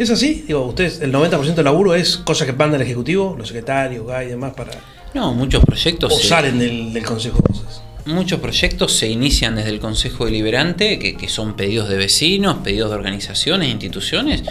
¿Es 0.00 0.08
así? 0.08 0.44
Digo, 0.46 0.64
ustedes, 0.64 1.02
el 1.02 1.12
90% 1.12 1.56
del 1.56 1.64
laburo 1.66 1.94
es 1.94 2.16
cosas 2.16 2.46
que 2.46 2.54
manda 2.54 2.76
el 2.76 2.82
Ejecutivo, 2.82 3.34
los 3.36 3.48
secretarios, 3.48 4.06
Gay 4.06 4.28
y 4.28 4.30
demás 4.30 4.54
para. 4.56 4.72
No, 5.12 5.34
muchos 5.34 5.62
proyectos. 5.62 6.10
O 6.10 6.18
salen 6.18 6.58
del, 6.58 6.90
del 6.94 7.04
Consejo 7.04 7.42
cosas. 7.42 7.82
Muchos 8.06 8.40
proyectos 8.40 8.94
se 8.94 9.08
inician 9.08 9.56
desde 9.56 9.68
el 9.68 9.78
Consejo 9.78 10.24
Deliberante, 10.24 10.98
que, 10.98 11.28
son 11.28 11.52
pedidos 11.54 11.90
de 11.90 11.98
vecinos, 11.98 12.56
pedidos 12.64 12.88
de 12.88 12.96
organizaciones, 12.96 13.68
instituciones. 13.68 14.42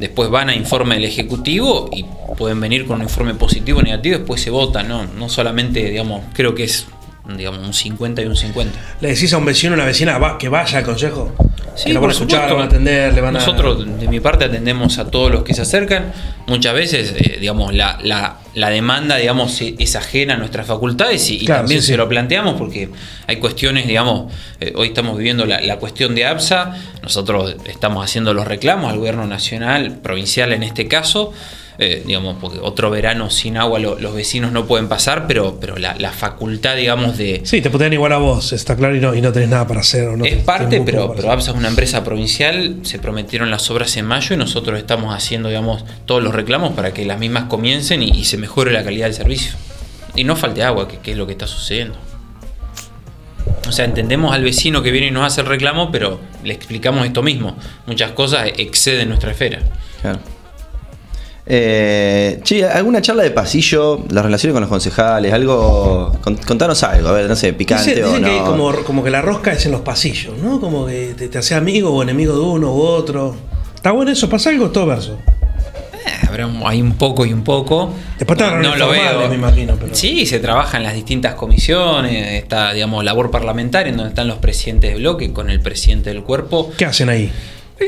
Después 0.00 0.30
van 0.30 0.48
a 0.48 0.56
informe 0.56 0.96
del 0.96 1.04
Ejecutivo 1.04 1.88
y 1.92 2.04
pueden 2.36 2.58
venir 2.58 2.84
con 2.84 2.96
un 2.96 3.02
informe 3.04 3.34
positivo 3.34 3.78
o 3.78 3.82
negativo, 3.82 4.18
después 4.18 4.42
se 4.42 4.50
vota, 4.50 4.82
¿no? 4.82 5.04
No 5.04 5.28
solamente, 5.28 5.90
digamos, 5.90 6.24
creo 6.32 6.56
que 6.56 6.64
es 6.64 6.88
digamos, 7.36 7.66
un 7.66 7.74
50 7.74 8.22
y 8.22 8.26
un 8.26 8.36
50. 8.36 8.78
¿Le 9.00 9.08
decís 9.08 9.32
a 9.32 9.38
un 9.38 9.44
vecino 9.44 9.72
o 9.72 9.74
una 9.74 9.84
vecina 9.84 10.18
que 10.38 10.48
vaya 10.48 10.78
al 10.78 10.84
consejo? 10.84 11.34
Sí, 11.74 11.92
van 11.92 12.10
a 12.10 12.12
escuchar, 12.12 12.52
van 12.52 12.62
a 12.62 12.64
atender, 12.64 13.14
le 13.14 13.20
van 13.20 13.34
Nosotros, 13.34 13.86
de 14.00 14.08
mi 14.08 14.18
parte, 14.18 14.46
atendemos 14.46 14.98
a 14.98 15.08
todos 15.08 15.30
los 15.30 15.44
que 15.44 15.54
se 15.54 15.62
acercan. 15.62 16.12
Muchas 16.48 16.74
veces, 16.74 17.14
eh, 17.16 17.36
digamos, 17.38 17.72
la, 17.72 17.98
la, 18.02 18.70
demanda, 18.70 19.16
digamos, 19.16 19.60
e, 19.60 19.76
es 19.78 19.94
ajena 19.94 20.34
a 20.34 20.36
nuestras 20.38 20.66
facultades 20.66 21.30
y, 21.30 21.44
también 21.44 21.82
se 21.82 21.96
lo 21.96 22.08
planteamos 22.08 22.54
porque 22.54 22.90
hay 23.28 23.36
cuestiones, 23.36 23.86
digamos, 23.86 24.32
eh, 24.60 24.72
hoy 24.74 24.88
estamos 24.88 25.16
viviendo 25.16 25.46
la, 25.46 25.60
la, 25.60 25.76
cuestión 25.76 26.16
de 26.16 26.26
APSA, 26.26 26.74
nosotros 27.02 27.54
estamos 27.66 28.04
haciendo 28.04 28.34
los 28.34 28.48
reclamos 28.48 28.90
al 28.90 28.98
gobierno 28.98 29.26
nacional, 29.28 29.98
provincial 30.02 30.52
en 30.52 30.64
este 30.64 30.88
caso, 30.88 31.32
eh, 31.80 32.02
digamos, 32.04 32.36
porque 32.40 32.58
otro 32.60 32.90
verano 32.90 33.30
sin 33.30 33.56
agua 33.56 33.78
los 33.78 34.12
vecinos 34.12 34.50
no 34.50 34.66
pueden 34.66 34.88
pasar, 34.88 35.28
pero, 35.28 35.58
pero 35.60 35.76
la, 35.76 36.12
facultad, 36.12 36.74
digamos, 36.74 37.16
de... 37.16 37.42
Sí, 37.44 37.60
te 37.60 37.70
pueden 37.70 37.92
igual 37.92 38.12
a 38.12 38.18
vos, 38.18 38.52
está 38.52 38.74
claro, 38.74 38.96
y 38.96 39.00
no, 39.00 39.14
y 39.14 39.20
no 39.20 39.30
tenés 39.30 39.48
nada 39.48 39.64
para 39.68 39.80
hacer. 39.80 40.08
no 40.08 40.24
es 40.24 40.42
parte, 40.42 40.82
pero, 40.84 41.14
pero 41.14 41.30
APSA 41.30 41.52
es 41.52 41.56
una 41.56 41.68
empresa 41.68 42.02
provincial, 42.02 42.80
se 42.82 42.98
prometieron 42.98 43.52
las 43.52 43.70
obras 43.70 43.96
en 43.96 44.06
mayo 44.06 44.34
y 44.34 44.38
nosotros 44.38 44.76
estamos 44.76 45.14
haciendo, 45.14 45.50
digamos, 45.50 45.84
todos 46.04 46.20
los 46.20 46.34
reclamos 46.34 46.72
para 46.72 46.92
que 46.92 47.04
las 47.04 47.20
mismas 47.20 47.44
comiencen 47.44 48.02
y, 48.02 48.24
se 48.24 48.38
mejore 48.38 48.72
la 48.72 48.82
calidad 48.82 49.06
del 49.06 49.14
servicio. 49.14 49.52
Y 50.16 50.24
no 50.24 50.34
falte 50.34 50.64
agua, 50.64 50.88
que, 50.88 50.98
que 50.98 51.12
es 51.12 51.16
lo 51.16 51.26
que 51.26 51.32
está 51.32 51.46
sucediendo. 51.46 51.94
O 53.68 53.72
sea, 53.72 53.84
entendemos 53.84 54.34
al 54.34 54.42
vecino 54.42 54.82
que 54.82 54.90
viene 54.90 55.06
y 55.06 55.10
nos 55.12 55.24
hace 55.24 55.42
el 55.42 55.46
reclamo, 55.46 55.92
pero 55.92 56.18
le 56.42 56.54
explicamos 56.54 57.06
esto 57.06 57.22
mismo. 57.22 57.56
Muchas 57.86 58.10
cosas 58.12 58.50
exceden 58.56 59.08
nuestra 59.10 59.30
esfera. 59.30 59.60
Claro. 60.02 60.18
Eh, 61.50 62.40
che, 62.42 62.66
¿alguna 62.66 63.00
charla 63.00 63.22
de 63.22 63.30
pasillo? 63.30 64.04
Las 64.10 64.22
relaciones 64.22 64.52
con 64.52 64.60
los 64.60 64.68
concejales, 64.68 65.32
algo. 65.32 66.12
Contanos 66.46 66.82
algo, 66.82 67.08
a 67.08 67.12
ver, 67.12 67.26
no 67.26 67.34
sé, 67.34 67.54
picante 67.54 68.04
o 68.04 68.18
no. 68.18 68.28
Que 68.28 68.38
como, 68.44 68.72
como, 68.84 69.02
que 69.02 69.08
la 69.08 69.22
rosca 69.22 69.52
es 69.52 69.64
en 69.64 69.72
los 69.72 69.80
pasillos, 69.80 70.36
¿no? 70.36 70.60
Como 70.60 70.86
que 70.86 71.14
te, 71.16 71.28
te 71.28 71.38
hace 71.38 71.54
amigo 71.54 71.90
o 71.90 72.02
enemigo 72.02 72.34
de 72.34 72.40
uno 72.40 72.74
u 72.74 72.82
otro. 72.82 73.34
¿Está 73.74 73.92
bueno 73.92 74.10
eso? 74.10 74.28
¿Pasa 74.28 74.50
algo 74.50 74.68
todo 74.70 74.86
verso? 74.86 75.18
Eh, 75.94 76.46
hay 76.66 76.82
un 76.82 76.92
poco 76.98 77.24
y 77.24 77.32
un 77.32 77.42
poco. 77.42 77.94
Después 78.18 78.38
no, 78.38 78.58
no 78.60 78.76
lo 78.76 78.90
veo. 78.90 79.28
me 79.28 79.34
imagino. 79.34 79.78
Sí, 79.92 80.26
se 80.26 80.40
trabaja 80.40 80.76
en 80.76 80.82
las 80.82 80.94
distintas 80.94 81.34
comisiones, 81.34 82.42
está, 82.42 82.74
digamos, 82.74 83.02
labor 83.04 83.30
parlamentaria, 83.30 83.90
en 83.90 83.96
donde 83.96 84.10
están 84.10 84.28
los 84.28 84.36
presidentes 84.36 84.92
de 84.92 84.98
bloque 84.98 85.32
con 85.32 85.48
el 85.48 85.60
presidente 85.60 86.10
del 86.10 86.22
cuerpo. 86.24 86.72
¿Qué 86.76 86.84
hacen 86.84 87.08
ahí? 87.08 87.32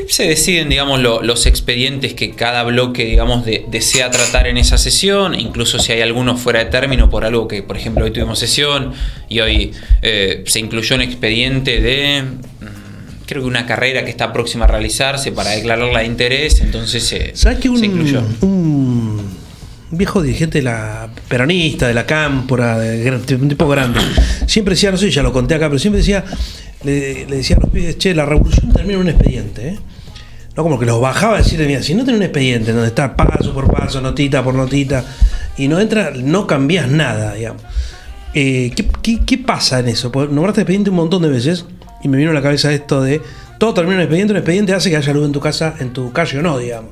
Se 0.07 0.23
deciden, 0.23 0.69
digamos, 0.69 1.01
los 1.01 1.45
expedientes 1.45 2.13
que 2.13 2.31
cada 2.31 2.63
bloque, 2.63 3.05
digamos, 3.05 3.45
desea 3.45 4.09
tratar 4.09 4.47
en 4.47 4.57
esa 4.57 4.77
sesión, 4.77 5.35
incluso 5.37 5.79
si 5.79 5.91
hay 5.91 6.01
algunos 6.01 6.39
fuera 6.39 6.59
de 6.59 6.65
término 6.65 7.09
por 7.09 7.25
algo 7.25 7.47
que, 7.47 7.61
por 7.61 7.75
ejemplo, 7.75 8.05
hoy 8.05 8.11
tuvimos 8.11 8.39
sesión 8.39 8.93
y 9.27 9.41
hoy 9.41 9.71
eh, 10.01 10.43
se 10.47 10.59
incluyó 10.59 10.95
un 10.95 11.01
expediente 11.01 11.81
de, 11.81 12.23
mm, 12.23 13.25
creo 13.25 13.41
que 13.41 13.47
una 13.47 13.65
carrera 13.65 14.05
que 14.05 14.11
está 14.11 14.31
próxima 14.31 14.63
a 14.63 14.69
realizarse 14.69 15.33
para 15.33 15.51
declararla 15.51 15.99
de 15.99 16.05
interés, 16.05 16.61
entonces 16.61 17.03
se, 17.03 17.35
¿Sabes 17.35 17.59
que 17.59 17.69
un, 17.69 17.83
incluyó. 17.83 18.23
Un 18.41 19.29
viejo 19.91 20.21
dirigente 20.21 20.59
de 20.59 20.63
la 20.63 21.09
peronista, 21.27 21.89
de 21.89 21.93
la 21.93 22.05
cámpora, 22.05 22.79
de, 22.79 23.11
un 23.35 23.49
tipo 23.49 23.67
grande, 23.67 23.99
siempre 24.47 24.75
decía, 24.75 24.89
no 24.91 24.97
sé, 24.97 25.11
ya 25.11 25.21
lo 25.21 25.33
conté 25.33 25.55
acá, 25.55 25.67
pero 25.67 25.79
siempre 25.79 25.99
decía 25.99 26.23
le, 26.83 27.25
decía 27.25 27.57
a 27.57 27.59
los 27.59 27.69
pibes, 27.69 27.97
che, 27.97 28.13
la 28.13 28.25
revolución 28.25 28.71
termina 28.71 28.95
en 28.95 29.01
un 29.01 29.09
expediente, 29.09 29.69
¿eh? 29.69 29.79
No 30.55 30.63
como 30.63 30.77
que 30.77 30.85
los 30.85 30.99
bajaba 30.99 31.35
a 31.35 31.37
decirle, 31.37 31.65
mira, 31.65 31.81
si 31.81 31.93
no 31.95 32.03
tenés 32.03 32.17
un 32.17 32.23
expediente 32.23 32.73
donde 32.73 32.89
está 32.89 33.15
paso 33.15 33.53
por 33.53 33.71
paso, 33.71 34.01
notita 34.01 34.43
por 34.43 34.53
notita, 34.53 35.05
y 35.57 35.67
no 35.67 35.79
entra, 35.79 36.11
no 36.15 36.45
cambias 36.45 36.89
nada, 36.89 37.33
digamos. 37.33 37.63
Eh, 38.33 38.71
¿qué, 38.75 39.37
pasa 39.37 39.79
en 39.79 39.87
eso? 39.87 40.11
Porque 40.11 40.33
nombraste 40.33 40.61
expediente 40.61 40.89
un 40.89 40.97
montón 40.97 41.21
de 41.21 41.29
veces 41.29 41.65
y 42.03 42.07
me 42.07 42.17
vino 42.17 42.31
a 42.31 42.33
la 42.33 42.41
cabeza 42.41 42.71
esto 42.73 43.01
de 43.01 43.21
todo 43.59 43.73
termina 43.73 43.97
en 43.97 44.01
expediente, 44.01 44.33
un 44.33 44.37
expediente 44.37 44.73
hace 44.73 44.89
que 44.89 44.97
haya 44.97 45.13
luz 45.13 45.25
en 45.25 45.31
tu 45.31 45.39
casa, 45.39 45.75
en 45.79 45.93
tu 45.93 46.11
calle 46.11 46.39
o 46.39 46.41
no, 46.41 46.57
digamos 46.57 46.91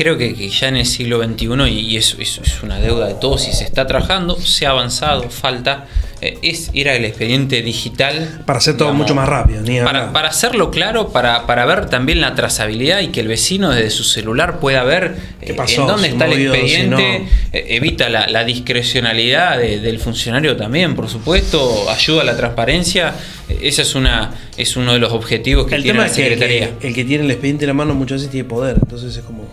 creo 0.00 0.16
que, 0.16 0.48
ya 0.48 0.68
en 0.68 0.78
el 0.78 0.86
siglo 0.86 1.22
XXI, 1.22 1.68
y, 1.68 1.98
eso, 1.98 2.16
es 2.22 2.62
una 2.62 2.78
deuda 2.78 3.06
de 3.06 3.14
todos, 3.14 3.46
y 3.48 3.52
se 3.52 3.64
está 3.64 3.86
trabajando, 3.86 4.34
se 4.40 4.64
ha 4.64 4.70
avanzado, 4.70 5.28
falta, 5.28 5.86
es 6.20 6.70
ir 6.72 6.88
al 6.88 7.04
expediente 7.04 7.62
digital. 7.62 8.42
Para 8.46 8.58
hacer 8.58 8.76
todo 8.76 8.92
mucho 8.92 9.14
más 9.14 9.28
rápido. 9.28 9.62
para, 9.84 10.28
hacerlo 10.28 10.70
claro, 10.70 11.08
para, 11.08 11.46
para, 11.46 11.64
ver 11.64 11.86
también 11.86 12.20
la 12.20 12.34
trazabilidad 12.34 13.00
y 13.00 13.08
que 13.08 13.20
el 13.20 13.28
vecino 13.28 13.70
desde 13.70 13.90
su 13.90 14.04
celular 14.04 14.60
pueda 14.60 14.84
ver 14.84 15.16
eh, 15.40 15.56
en 15.56 15.86
dónde 15.86 16.08
está 16.08 16.26
el 16.26 16.46
expediente, 16.46 17.26
eh, 17.52 17.64
evita 17.70 18.08
la, 18.08 18.44
discrecionalidad 18.44 19.58
del 19.58 19.98
funcionario 19.98 20.56
también, 20.56 20.94
por 20.94 21.08
supuesto, 21.08 21.88
ayuda 21.90 22.22
a 22.22 22.24
la 22.24 22.36
transparencia. 22.36 23.14
Ese 23.48 23.82
es, 23.82 23.94
una, 23.94 24.32
es 24.56 24.76
uno 24.76 24.92
de 24.92 24.98
los 24.98 25.12
objetivos 25.12 25.66
que 25.66 25.80
tiene 25.80 25.98
la 25.98 26.08
Secretaría. 26.08 26.70
el, 26.80 26.94
que, 26.94 27.04
tiene 27.04 27.24
el 27.24 27.30
expediente 27.30 27.64
en 27.64 27.68
la 27.68 27.74
mano 27.74 27.94
muchas 27.94 28.18
veces 28.18 28.30
tiene 28.30 28.48
poder, 28.48 28.76
entonces 28.80 29.16
es 29.16 29.22
como 29.22 29.44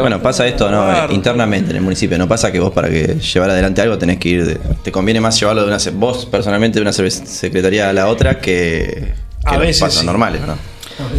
bueno, 0.00 0.22
pasa 0.22 0.46
esto 0.46 0.70
no 0.70 1.12
internamente 1.12 1.70
en 1.70 1.76
el 1.76 1.82
municipio. 1.82 2.18
No 2.18 2.28
pasa 2.28 2.50
que 2.50 2.60
vos 2.60 2.72
para 2.72 2.88
que 2.88 3.16
llevar 3.16 3.50
adelante 3.50 3.82
algo 3.82 3.98
tenés 3.98 4.18
que 4.18 4.28
ir. 4.28 4.60
te 4.82 4.92
conviene 4.92 5.20
más 5.20 5.38
llevarlo 5.38 5.62
de 5.62 5.68
una 5.68 5.78
vos 5.94 6.26
personalmente 6.26 6.78
de 6.78 6.82
una 6.82 6.92
secretaría 6.92 7.88
a 7.88 7.92
la 7.92 8.08
otra 8.08 8.40
que, 8.40 9.12
a 9.44 9.58
veces 9.58 9.80
pasos 9.80 10.04
normales, 10.04 10.42
¿no? 10.46 10.56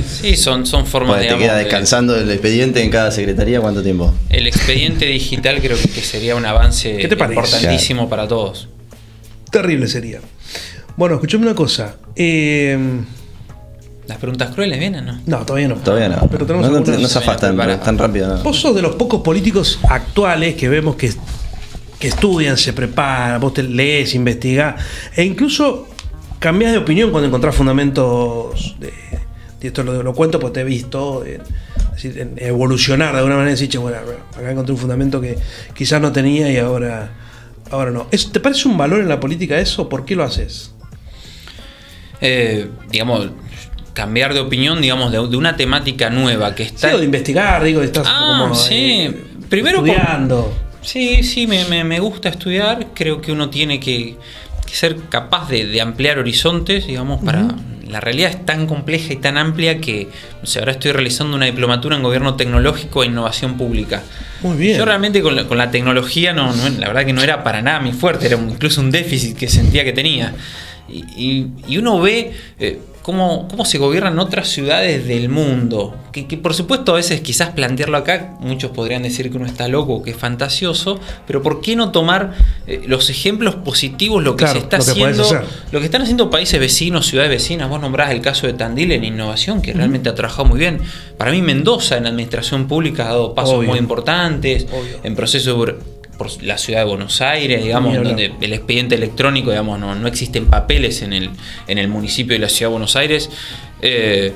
Sí, 0.09 0.35
son, 0.35 0.65
son 0.65 0.87
formas 0.87 1.19
de. 1.19 1.27
¿Te 1.27 1.37
queda 1.37 1.55
descansando 1.55 2.15
el 2.15 2.29
expediente 2.31 2.81
en 2.81 2.89
cada 2.89 3.11
secretaría 3.11 3.61
cuánto 3.61 3.83
tiempo? 3.83 4.13
El 4.29 4.47
expediente 4.47 5.05
digital 5.05 5.59
creo 5.61 5.77
que 5.77 6.01
sería 6.01 6.35
un 6.35 6.45
avance 6.45 6.99
importantísimo 7.01 8.09
para 8.09 8.27
todos. 8.27 8.69
Terrible 9.51 9.87
sería. 9.87 10.19
Bueno, 10.95 11.15
escuchame 11.15 11.45
una 11.45 11.53
cosa. 11.53 11.95
Eh, 12.15 12.75
¿Las 14.07 14.17
preguntas 14.19 14.53
crueles 14.53 14.79
vienen, 14.79 15.05
no? 15.05 15.19
No, 15.25 15.45
todavía 15.45 15.67
no. 15.67 15.75
Todavía 15.75 16.07
no. 16.07 16.27
Pero 16.31 16.45
tenemos 16.45 16.71
no, 16.71 16.79
no, 16.79 17.07
se 17.07 17.17
afastan 17.17 17.57
tan 17.57 17.97
rápido. 17.97 18.41
Vos 18.41 18.57
sos 18.59 18.73
de 18.73 18.81
los 18.81 18.95
pocos 18.95 19.21
políticos 19.21 19.79
actuales 19.89 20.55
que 20.55 20.69
vemos 20.69 20.95
que, 20.95 21.11
que 21.99 22.07
estudian, 22.07 22.55
se 22.57 22.71
preparan, 22.71 23.41
vos 23.41 23.53
te 23.53 23.63
lees, 23.63 24.15
investigás, 24.15 24.81
e 25.15 25.23
incluso 25.25 25.89
cambiás 26.39 26.71
de 26.71 26.77
opinión 26.77 27.11
cuando 27.11 27.27
encontrás 27.27 27.53
fundamentos 27.55 28.75
de, 28.79 28.93
esto 29.59 29.83
lo, 29.83 30.01
lo, 30.01 30.13
cuento 30.13 30.39
porque 30.39 30.53
te 30.53 30.61
he 30.61 30.63
visto 30.63 31.25
evolucionar 32.37 33.11
de 33.11 33.17
alguna 33.17 33.35
manera 33.35 33.57
y 33.57 33.59
decir, 33.59 33.79
bueno, 33.79 33.97
acá 33.97 34.51
encontré 34.51 34.71
un 34.71 34.79
fundamento 34.79 35.19
que 35.19 35.37
quizás 35.73 35.99
no 35.99 36.11
tenía 36.13 36.49
y 36.49 36.57
ahora, 36.57 37.11
ahora 37.71 37.91
no. 37.91 38.07
¿Te 38.31 38.39
parece 38.39 38.69
un 38.69 38.77
valor 38.77 39.01
en 39.01 39.09
la 39.09 39.19
política 39.19 39.59
eso? 39.59 39.89
¿Por 39.89 40.05
qué 40.05 40.15
lo 40.15 40.23
haces? 40.23 40.71
Eh, 42.21 42.69
digamos, 42.89 43.31
cambiar 43.97 44.35
de 44.35 44.41
opinión, 44.41 44.79
digamos, 44.79 45.11
de, 45.11 45.17
una 45.17 45.57
temática 45.57 46.11
nueva 46.11 46.53
que 46.53 46.61
está. 46.61 46.91
Sí, 46.91 46.97
de 46.97 47.05
investigar, 47.05 47.63
digo, 47.63 47.81
estás 47.81 48.05
ah, 48.07 48.41
como. 48.43 48.53
Sí, 48.53 49.01
eh, 49.01 49.23
primero. 49.49 49.77
Estudiando. 49.79 50.53
sí, 50.83 51.23
sí, 51.23 51.47
me, 51.47 51.99
gusta 51.99 52.29
estudiar. 52.29 52.89
Creo 52.93 53.21
que 53.21 53.31
uno 53.31 53.49
tiene 53.49 53.79
que, 53.79 54.15
ser 54.71 54.97
capaz 55.09 55.49
de, 55.49 55.81
ampliar 55.81 56.19
horizontes, 56.19 56.85
digamos, 56.85 57.23
para. 57.23 57.47
La 57.89 58.01
realidad 58.01 58.31
es 58.31 58.45
tan 58.45 58.67
compleja 58.67 59.13
y 59.13 59.15
tan 59.15 59.37
amplia 59.37 59.79
que, 59.79 60.09
o 60.43 60.45
sea, 60.45 60.61
ahora 60.61 60.73
estoy 60.73 60.91
realizando 60.91 61.37
una 61.37 61.45
diplomatura 61.45 61.95
en 61.95 62.03
gobierno 62.03 62.35
tecnológico 62.35 63.01
e 63.01 63.07
innovación 63.07 63.55
pública. 63.57 64.03
Muy 64.41 64.57
bien. 64.57 64.77
Yo 64.77 64.83
realmente 64.83 65.21
con 65.21 65.35
la, 65.35 65.71
tecnología, 65.71 66.33
no, 66.33 66.53
la 66.79 66.87
verdad 66.87 67.05
que 67.05 67.13
no 67.13 67.23
era 67.23 67.45
para 67.45 67.61
nada 67.61 67.79
mi 67.79 67.93
fuerte, 67.93 68.27
era 68.27 68.35
incluso 68.35 68.81
un 68.81 68.91
déficit 68.91 69.37
que 69.37 69.47
sentía 69.47 69.85
que 69.85 69.93
tenía. 69.93 70.33
Y, 70.89 71.47
uno 71.77 72.01
ve 72.01 72.33
eh, 72.59 72.79
cómo, 73.07 73.47
cómo 73.47 73.63
se 73.63 73.77
gobiernan 73.77 74.19
otras 74.19 74.49
ciudades 74.49 75.07
del 75.07 75.29
mundo. 75.29 75.95
Que, 76.11 76.25
por 76.35 76.53
supuesto 76.53 76.91
a 76.91 76.95
veces 76.95 77.21
quizás 77.21 77.51
plantearlo 77.51 77.95
acá, 77.95 78.35
muchos 78.41 78.71
podrían 78.71 79.03
decir 79.03 79.31
que 79.31 79.37
uno 79.37 79.45
está 79.45 79.69
loco, 79.69 80.03
que 80.03 80.11
es 80.11 80.17
fantasioso, 80.17 80.99
pero 81.25 81.41
¿por 81.41 81.61
qué 81.61 81.77
no 81.77 81.91
tomar 81.93 82.33
eh, 82.65 82.81
los 82.85 83.09
ejemplos 83.09 83.55
positivos, 83.55 84.21
lo 84.21 84.35
que 84.35 84.45
se 84.47 84.57
está 84.57 84.77
haciendo, 84.77 85.23
lo 85.71 85.79
que 85.79 85.85
están 85.85 86.01
haciendo 86.01 86.29
países 86.29 86.59
vecinos, 86.59 87.07
ciudades 87.07 87.31
vecinas? 87.31 87.69
Vos 87.69 87.79
nombrás 87.79 88.11
el 88.11 88.19
caso 88.19 88.45
de 88.45 88.51
Tandil 88.51 88.91
en 88.91 89.05
innovación, 89.05 89.61
que 89.61 89.71
realmente 89.71 90.09
ha 90.09 90.15
trabajado 90.15 90.43
muy 90.43 90.59
bien. 90.59 90.81
Para 91.17 91.31
mí 91.31 91.41
Mendoza 91.41 91.95
en 91.95 92.07
administración 92.07 92.67
pública 92.67 93.05
ha 93.05 93.11
dado 93.11 93.33
pasos 93.33 93.63
muy 93.63 93.77
importantes, 93.77 94.67
en 95.03 95.15
proceso 95.15 95.51
por 96.17 96.43
la 96.43 96.57
ciudad 96.57 96.79
de 96.79 96.85
Buenos 96.85 97.21
Aires, 97.21 97.63
digamos, 97.63 97.95
donde 97.95 98.33
el 98.41 98.53
expediente 98.53 98.95
electrónico, 98.95 99.51
digamos, 99.51 99.79
no, 99.79 99.95
no, 99.95 100.07
existen 100.07 100.47
papeles 100.47 101.01
en 101.01 101.13
el, 101.13 101.29
en 101.67 101.77
el 101.77 101.87
municipio 101.87 102.33
de 102.33 102.39
la 102.39 102.49
ciudad 102.49 102.69
de 102.69 102.73
Buenos 102.73 102.95
Aires. 102.95 103.29
Eh, 103.81 104.33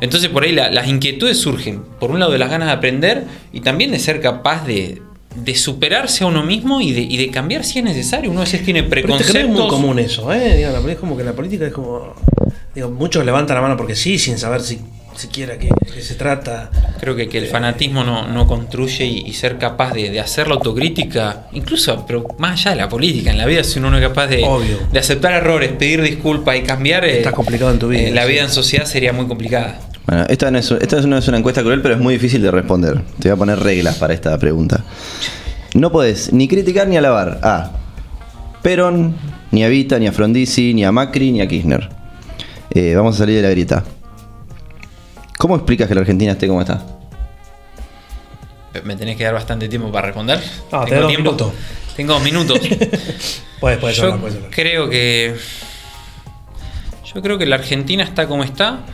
entonces 0.00 0.30
por 0.30 0.42
ahí 0.42 0.52
las 0.52 0.88
inquietudes 0.88 1.38
surgen, 1.38 1.82
por 2.00 2.10
un 2.10 2.18
lado 2.18 2.32
de 2.32 2.38
las 2.38 2.50
ganas 2.50 2.68
de 2.68 2.74
aprender 2.74 3.24
y 3.52 3.60
también 3.60 3.92
de 3.92 3.98
ser 3.98 4.20
capaz 4.20 4.66
de, 4.66 5.00
superarse 5.54 6.24
a 6.24 6.26
uno 6.26 6.42
mismo 6.42 6.80
y 6.80 6.92
de, 6.92 7.30
cambiar 7.30 7.64
si 7.64 7.78
es 7.78 7.84
necesario. 7.84 8.30
Uno 8.30 8.40
a 8.40 8.44
veces 8.44 8.64
tiene 8.64 8.82
preconceptos. 8.82 9.32
Pero 9.32 9.48
es 9.48 9.54
muy 9.54 9.68
común 9.68 9.98
eso, 9.98 10.32
¿eh? 10.32 10.62
es 10.62 10.98
como 10.98 11.16
que 11.16 11.24
la 11.24 11.32
política 11.32 11.66
es 11.66 11.72
como... 11.72 12.14
Digo, 12.74 12.90
muchos 12.90 13.24
levantan 13.24 13.54
la 13.56 13.60
mano 13.62 13.76
porque 13.76 13.94
sí, 13.94 14.18
sin 14.18 14.38
saber 14.38 14.62
si 14.62 14.80
siquiera 15.14 15.58
que, 15.58 15.70
se 16.00 16.14
trata. 16.14 16.70
Creo 17.00 17.14
que, 17.16 17.28
que 17.28 17.38
el 17.38 17.46
fanatismo 17.46 18.04
no, 18.04 18.46
construye 18.46 19.04
y, 19.04 19.32
ser 19.32 19.58
capaz 19.58 19.92
de, 19.92 20.20
hacer 20.20 20.48
la 20.48 20.54
autocrítica, 20.54 21.46
incluso, 21.52 22.04
pero 22.06 22.26
más 22.38 22.60
allá 22.60 22.70
de 22.72 22.76
la 22.78 22.88
política, 22.88 23.30
en 23.30 23.38
la 23.38 23.46
vida, 23.46 23.64
si 23.64 23.78
uno 23.78 23.90
no 23.90 23.98
es 23.98 24.02
capaz 24.06 24.26
de, 24.28 24.44
de 24.90 24.98
aceptar 24.98 25.32
errores, 25.34 25.72
pedir 25.72 26.02
disculpas 26.02 26.56
y 26.56 26.62
cambiar. 26.62 27.04
Está 27.04 27.30
eh, 27.30 27.32
complicado 27.32 27.70
en 27.70 27.78
tu 27.78 27.88
vida. 27.88 28.02
Eh, 28.02 28.10
la 28.12 28.24
vida 28.24 28.42
en 28.42 28.50
sociedad 28.50 28.86
sería 28.86 29.12
muy 29.12 29.26
complicada. 29.26 29.80
Bueno, 30.06 30.24
esta 30.28 30.50
no, 30.50 30.58
es, 30.58 30.70
esta 30.70 31.00
no 31.02 31.16
es 31.16 31.28
una 31.28 31.38
encuesta 31.38 31.62
cruel, 31.62 31.80
pero 31.80 31.94
es 31.94 32.00
muy 32.00 32.14
difícil 32.14 32.42
de 32.42 32.50
responder. 32.50 33.02
Te 33.20 33.28
voy 33.28 33.36
a 33.36 33.36
poner 33.36 33.58
reglas 33.60 33.96
para 33.96 34.14
esta 34.14 34.36
pregunta. 34.38 34.84
No 35.74 35.90
puedes 35.90 36.32
ni 36.32 36.48
criticar 36.48 36.88
ni 36.88 36.96
alabar 36.96 37.38
a 37.42 37.70
Perón, 38.62 39.16
ni 39.50 39.64
a 39.64 39.68
Vita, 39.68 39.98
ni 39.98 40.06
a 40.06 40.12
Frondizi, 40.12 40.74
ni 40.74 40.84
a 40.84 40.92
Macri, 40.92 41.32
ni 41.32 41.40
a 41.40 41.48
Kirchner. 41.48 41.88
Eh, 42.70 42.94
vamos 42.94 43.16
a 43.16 43.18
salir 43.18 43.36
de 43.36 43.42
la 43.42 43.50
grieta. 43.50 43.84
¿Cómo 45.42 45.56
explicas 45.56 45.88
que 45.88 45.96
la 45.96 46.02
Argentina 46.02 46.30
esté 46.30 46.46
como 46.46 46.60
está? 46.60 46.86
¿Me 48.84 48.94
tenés 48.94 49.16
que 49.16 49.24
dar 49.24 49.34
bastante 49.34 49.68
tiempo 49.68 49.90
para 49.90 50.06
responder? 50.06 50.40
Ah, 50.70 50.84
¿Tengo 50.88 51.08
tiempo? 51.08 51.32
Minutos. 51.32 51.52
Tengo 51.96 52.12
dos 52.12 52.22
minutos. 52.22 52.60
puedes, 53.60 53.80
puedes 53.80 53.96
yo 53.96 54.20
creo 54.50 54.88
que. 54.88 55.34
Yo 57.12 57.20
creo 57.22 57.38
que 57.38 57.46
la 57.46 57.56
Argentina 57.56 58.04
está 58.04 58.28
como 58.28 58.44
está. 58.44 58.86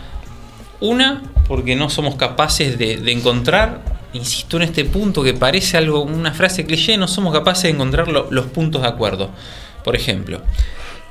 Una, 0.80 1.22
porque 1.46 1.76
no 1.76 1.90
somos 1.90 2.14
capaces 2.14 2.78
de, 2.78 2.94
encontrar, 3.12 3.82
insisto 4.14 4.57
en 4.57 4.62
este 4.62 4.86
punto 4.86 5.22
que 5.22 5.34
parece 5.34 5.76
algo, 5.76 6.01
una 6.01 6.32
frase 6.32 6.64
cliché, 6.64 6.96
no 6.96 7.09
somos 7.09 7.34
capaces 7.34 7.64
de 7.64 7.70
encontrar 7.72 8.09
los 8.09 8.46
puntos 8.46 8.80
de 8.80 8.88
acuerdo. 8.88 9.28
Por 9.84 9.94
ejemplo, 9.94 10.40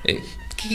eh, 0.04 0.24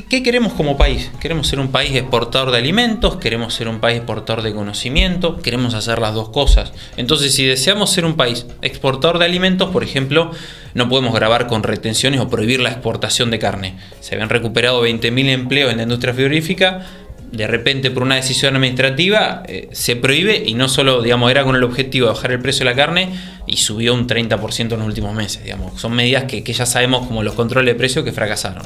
¿Qué, 0.09 0.23
queremos 0.23 0.53
como 0.53 0.77
país? 0.77 1.11
Queremos 1.21 1.49
ser 1.49 1.59
un 1.59 1.73
país 1.73 1.97
exportador 1.97 2.53
de 2.53 2.59
alimentos, 2.59 3.17
queremos 3.17 3.53
ser 3.53 3.67
un 3.67 3.81
país 3.81 3.97
exportador 3.97 4.45
de 4.45 4.55
conocimiento, 4.55 5.43
queremos 5.43 5.75
hacer 5.75 5.99
las 5.99 6.15
dos 6.15 6.29
cosas. 6.29 6.73
Entonces, 6.97 7.35
si 7.35 7.45
deseamos 7.45 7.91
ser 7.91 8.05
un 8.05 8.15
país 8.15 8.47
exportador 8.63 9.19
de 9.19 9.25
alimentos, 9.25 9.71
por 9.71 9.83
ejemplo, 9.83 10.31
no 10.75 10.89
podemos 10.89 11.13
grabar 11.13 11.49
con 11.49 11.65
retenciones 11.65 12.21
o 12.21 12.31
prohibir 12.31 12.61
la 12.61 12.71
exportación 12.71 13.33
de 13.33 13.41
carne. 13.41 13.75
Se 13.99 14.15
habían 14.15 14.29
recuperado 14.29 14.87
20.000 14.87 15.29
empleos 15.31 15.73
en 15.73 15.79
la 15.79 15.83
industria 15.83 16.15
frigorífica, 16.15 16.87
de 17.33 17.47
repente 17.49 17.91
por 17.91 18.05
una 18.05 18.15
decisión 18.15 18.55
administrativa 18.55 19.43
eh, 19.49 19.69
se 19.73 19.97
prohíbe 19.97 20.45
y 20.47 20.55
no 20.55 20.69
solo, 20.69 21.03
digamos, 21.03 21.29
era 21.31 21.43
con 21.43 21.57
el 21.57 21.65
objetivo 21.65 22.07
de 22.07 22.13
bajar 22.13 22.31
el 22.31 22.41
precio 22.41 22.61
de 22.65 22.71
la 22.71 22.77
carne 22.77 23.09
y 23.49 23.57
subió 23.57 23.95
un 23.95 24.07
30% 24.07 24.61
en 24.61 24.79
los 24.79 24.87
últimos 24.87 25.13
meses, 25.15 25.43
digamos. 25.43 25.81
Son 25.81 25.93
medidas 25.93 26.25
que, 26.25 26.45
que 26.45 26.53
ya 26.53 26.67
sabemos 26.67 27.09
como 27.09 27.25
los 27.25 27.35
controles 27.35 27.75
de 27.75 27.79
precios 27.79 28.05
que 28.05 28.13
fracasaron 28.13 28.65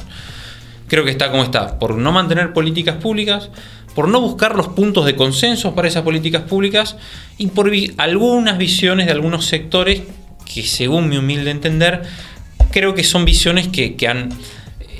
creo 0.87 1.03
que 1.03 1.11
está 1.11 1.31
como 1.31 1.43
está, 1.43 1.79
por 1.79 1.95
no 1.95 2.11
mantener 2.11 2.53
políticas 2.53 2.95
públicas, 2.95 3.49
por 3.93 4.07
no 4.07 4.21
buscar 4.21 4.55
los 4.55 4.69
puntos 4.69 5.05
de 5.05 5.15
consenso 5.15 5.73
para 5.75 5.87
esas 5.87 6.03
políticas 6.03 6.43
públicas 6.43 6.97
y 7.37 7.47
por 7.47 7.71
algunas 7.97 8.57
visiones 8.57 9.07
de 9.07 9.11
algunos 9.11 9.45
sectores 9.45 10.03
que 10.45 10.63
según 10.63 11.09
mi 11.09 11.17
humilde 11.17 11.51
entender, 11.51 12.03
creo 12.71 12.93
que 12.93 13.03
son 13.03 13.25
visiones 13.25 13.67
que, 13.67 13.95
que 13.95 14.07
han 14.07 14.29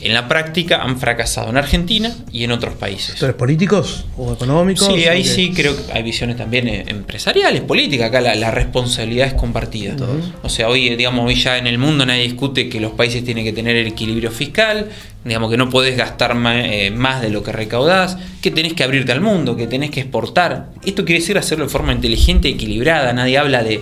en 0.02 0.14
la 0.14 0.28
práctica 0.28 0.84
han 0.84 1.00
fracasado 1.00 1.50
en 1.50 1.58
Argentina 1.58 2.16
y 2.32 2.43
en 2.43 2.52
otros 2.52 2.76
países. 2.76 3.12
¿Sectores 3.12 3.36
políticos 3.36 4.06
o 4.18 4.34
económicos? 4.34 4.88
Sí, 4.88 5.06
ahí 5.06 5.24
sí 5.24 5.52
creo 5.54 5.76
que 5.76 5.91
hay 5.93 6.04
visiones 6.04 6.38
también 6.38 6.68
eh, 6.68 6.86
empresariales, 6.88 7.62
políticas. 7.62 8.10
Acá 8.10 8.22
la, 8.22 8.52
responsabilidad 8.52 9.28
es 9.28 9.34
compartida. 9.34 9.95
O 10.43 10.50
sea, 10.50 10.70
hoy, 10.70 10.95
digamos, 10.95 11.26
hoy 11.26 11.36
ya 11.36 11.58
en 11.58 11.68
el 11.68 11.78
mundo 11.78 12.06
nadie 12.06 12.24
discute 12.24 12.70
que 12.70 12.80
los 12.80 12.91
países 12.91 13.24
tienen 13.24 13.43
que 13.43 13.54
tener 13.54 13.76
el 13.76 13.88
equilibrio 13.88 14.32
fiscal, 14.32 14.89
digamos 15.26 15.52
que 15.52 15.58
no 15.58 15.70
podés 15.70 15.98
gastar 15.98 16.36
eh, 16.45 16.91
más, 16.91 17.22
de 17.22 17.30
lo 17.30 17.43
que 17.43 17.52
recaudás, 17.52 18.18
que 18.41 18.52
tenés 18.52 18.74
que 18.74 18.84
abrirte 18.84 19.12
al 19.12 19.22
mundo, 19.22 19.56
que 19.56 19.68
tenés 19.68 19.91
que 19.91 20.02
exportar. 20.02 20.70
Esto 20.86 21.06
quiere 21.06 21.20
decir 21.20 21.38
hacerlo 21.38 21.66
de 21.66 21.70
forma 21.70 21.91
inteligente, 21.91 22.48
equilibrada. 22.48 23.12
Nadie 23.14 23.38
habla 23.38 23.64
de, 23.64 23.82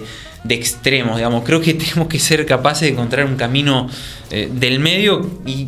extremos, 0.49 1.17
digamos. 1.17 1.43
Creo 1.43 1.61
que 1.61 1.73
tenemos 1.75 2.07
que 2.07 2.19
ser 2.19 2.45
capaces 2.45 2.81
de 2.81 2.89
encontrar 2.89 3.25
un 3.25 3.35
camino 3.35 3.89
eh, 4.31 4.49
del 4.51 4.79
medio 4.79 5.39
y 5.45 5.67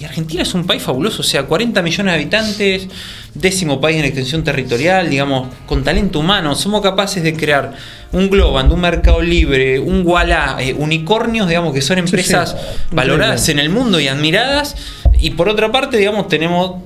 y 0.00 0.04
Argentina 0.06 0.42
es 0.42 0.54
un 0.54 0.66
país 0.66 0.82
fabuloso, 0.82 1.20
o 1.20 1.24
sea, 1.24 1.42
40 1.42 1.82
millones 1.82 2.12
de 2.12 2.20
habitantes, 2.20 2.88
décimo 3.34 3.82
país 3.82 3.98
en 3.98 4.06
extensión 4.06 4.42
territorial, 4.42 5.10
digamos, 5.10 5.48
con 5.66 5.84
talento 5.84 6.20
humano. 6.20 6.54
Somos 6.54 6.80
capaces 6.80 7.22
de 7.22 7.34
crear 7.34 7.74
un 8.12 8.30
Globant, 8.30 8.72
un 8.72 8.80
Mercado 8.80 9.20
Libre, 9.20 9.78
un 9.78 10.02
Walla, 10.06 10.56
eh, 10.58 10.72
unicornios, 10.72 11.48
digamos, 11.48 11.74
que 11.74 11.82
son 11.82 11.98
empresas 11.98 12.56
valoradas 12.90 13.46
en 13.50 13.58
el 13.58 13.68
mundo 13.68 14.00
y 14.00 14.08
admiradas. 14.08 14.74
Y 15.20 15.32
por 15.32 15.50
otra 15.50 15.70
parte, 15.70 15.98
digamos, 15.98 16.28
tenemos 16.28 16.80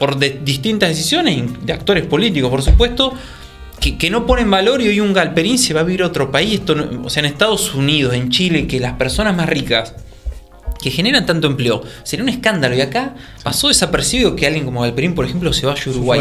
por 0.00 0.18
distintas 0.18 0.88
decisiones 0.88 1.64
de 1.64 1.72
actores 1.72 2.06
políticos, 2.06 2.50
por 2.50 2.62
supuesto, 2.62 3.12
que, 3.78 4.10
no 4.10 4.26
ponen 4.26 4.50
valor 4.50 4.82
y 4.82 4.88
hoy 4.88 4.98
un 4.98 5.12
galperín 5.12 5.58
se 5.58 5.74
va 5.74 5.82
a 5.82 5.84
vivir 5.84 6.02
a 6.02 6.06
otro 6.06 6.32
país. 6.32 6.60
o 7.04 7.08
sea, 7.08 7.20
en 7.20 7.26
Estados 7.26 7.72
Unidos, 7.76 8.14
en 8.14 8.30
Chile, 8.30 8.66
que 8.66 8.80
las 8.80 8.94
personas 8.94 9.36
más 9.36 9.48
ricas 9.48 9.94
que 10.80 10.90
generan 10.90 11.26
tanto 11.26 11.46
empleo. 11.46 11.82
Sería 12.04 12.22
un 12.22 12.28
escándalo. 12.28 12.74
Y 12.74 12.80
acá 12.80 13.14
pasó 13.42 13.68
desapercibido 13.68 14.36
que 14.36 14.46
alguien 14.46 14.64
como 14.64 14.82
Galperín, 14.82 15.14
por 15.14 15.24
ejemplo, 15.24 15.52
se 15.52 15.66
vaya 15.66 15.82
a 15.84 15.90
Uruguay. 15.90 16.20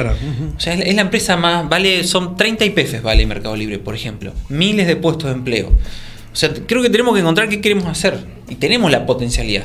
O 0.55 0.59
sea, 0.59 0.73
es 0.73 0.95
la 0.95 1.01
empresa 1.01 1.37
más. 1.37 1.67
vale 1.69 2.03
Son 2.03 2.35
30 2.35 2.65
IPFs, 2.65 3.01
vale 3.01 3.25
Mercado 3.25 3.55
Libre, 3.55 3.79
por 3.79 3.95
ejemplo. 3.95 4.33
Miles 4.49 4.87
de 4.87 4.95
puestos 4.95 5.25
de 5.25 5.35
empleo. 5.35 5.69
O 5.69 6.35
sea, 6.35 6.51
creo 6.53 6.81
que 6.81 6.89
tenemos 6.89 7.13
que 7.13 7.21
encontrar 7.21 7.49
qué 7.49 7.61
queremos 7.61 7.85
hacer. 7.85 8.19
Y 8.49 8.55
tenemos 8.55 8.91
la 8.91 9.05
potencialidad. 9.05 9.63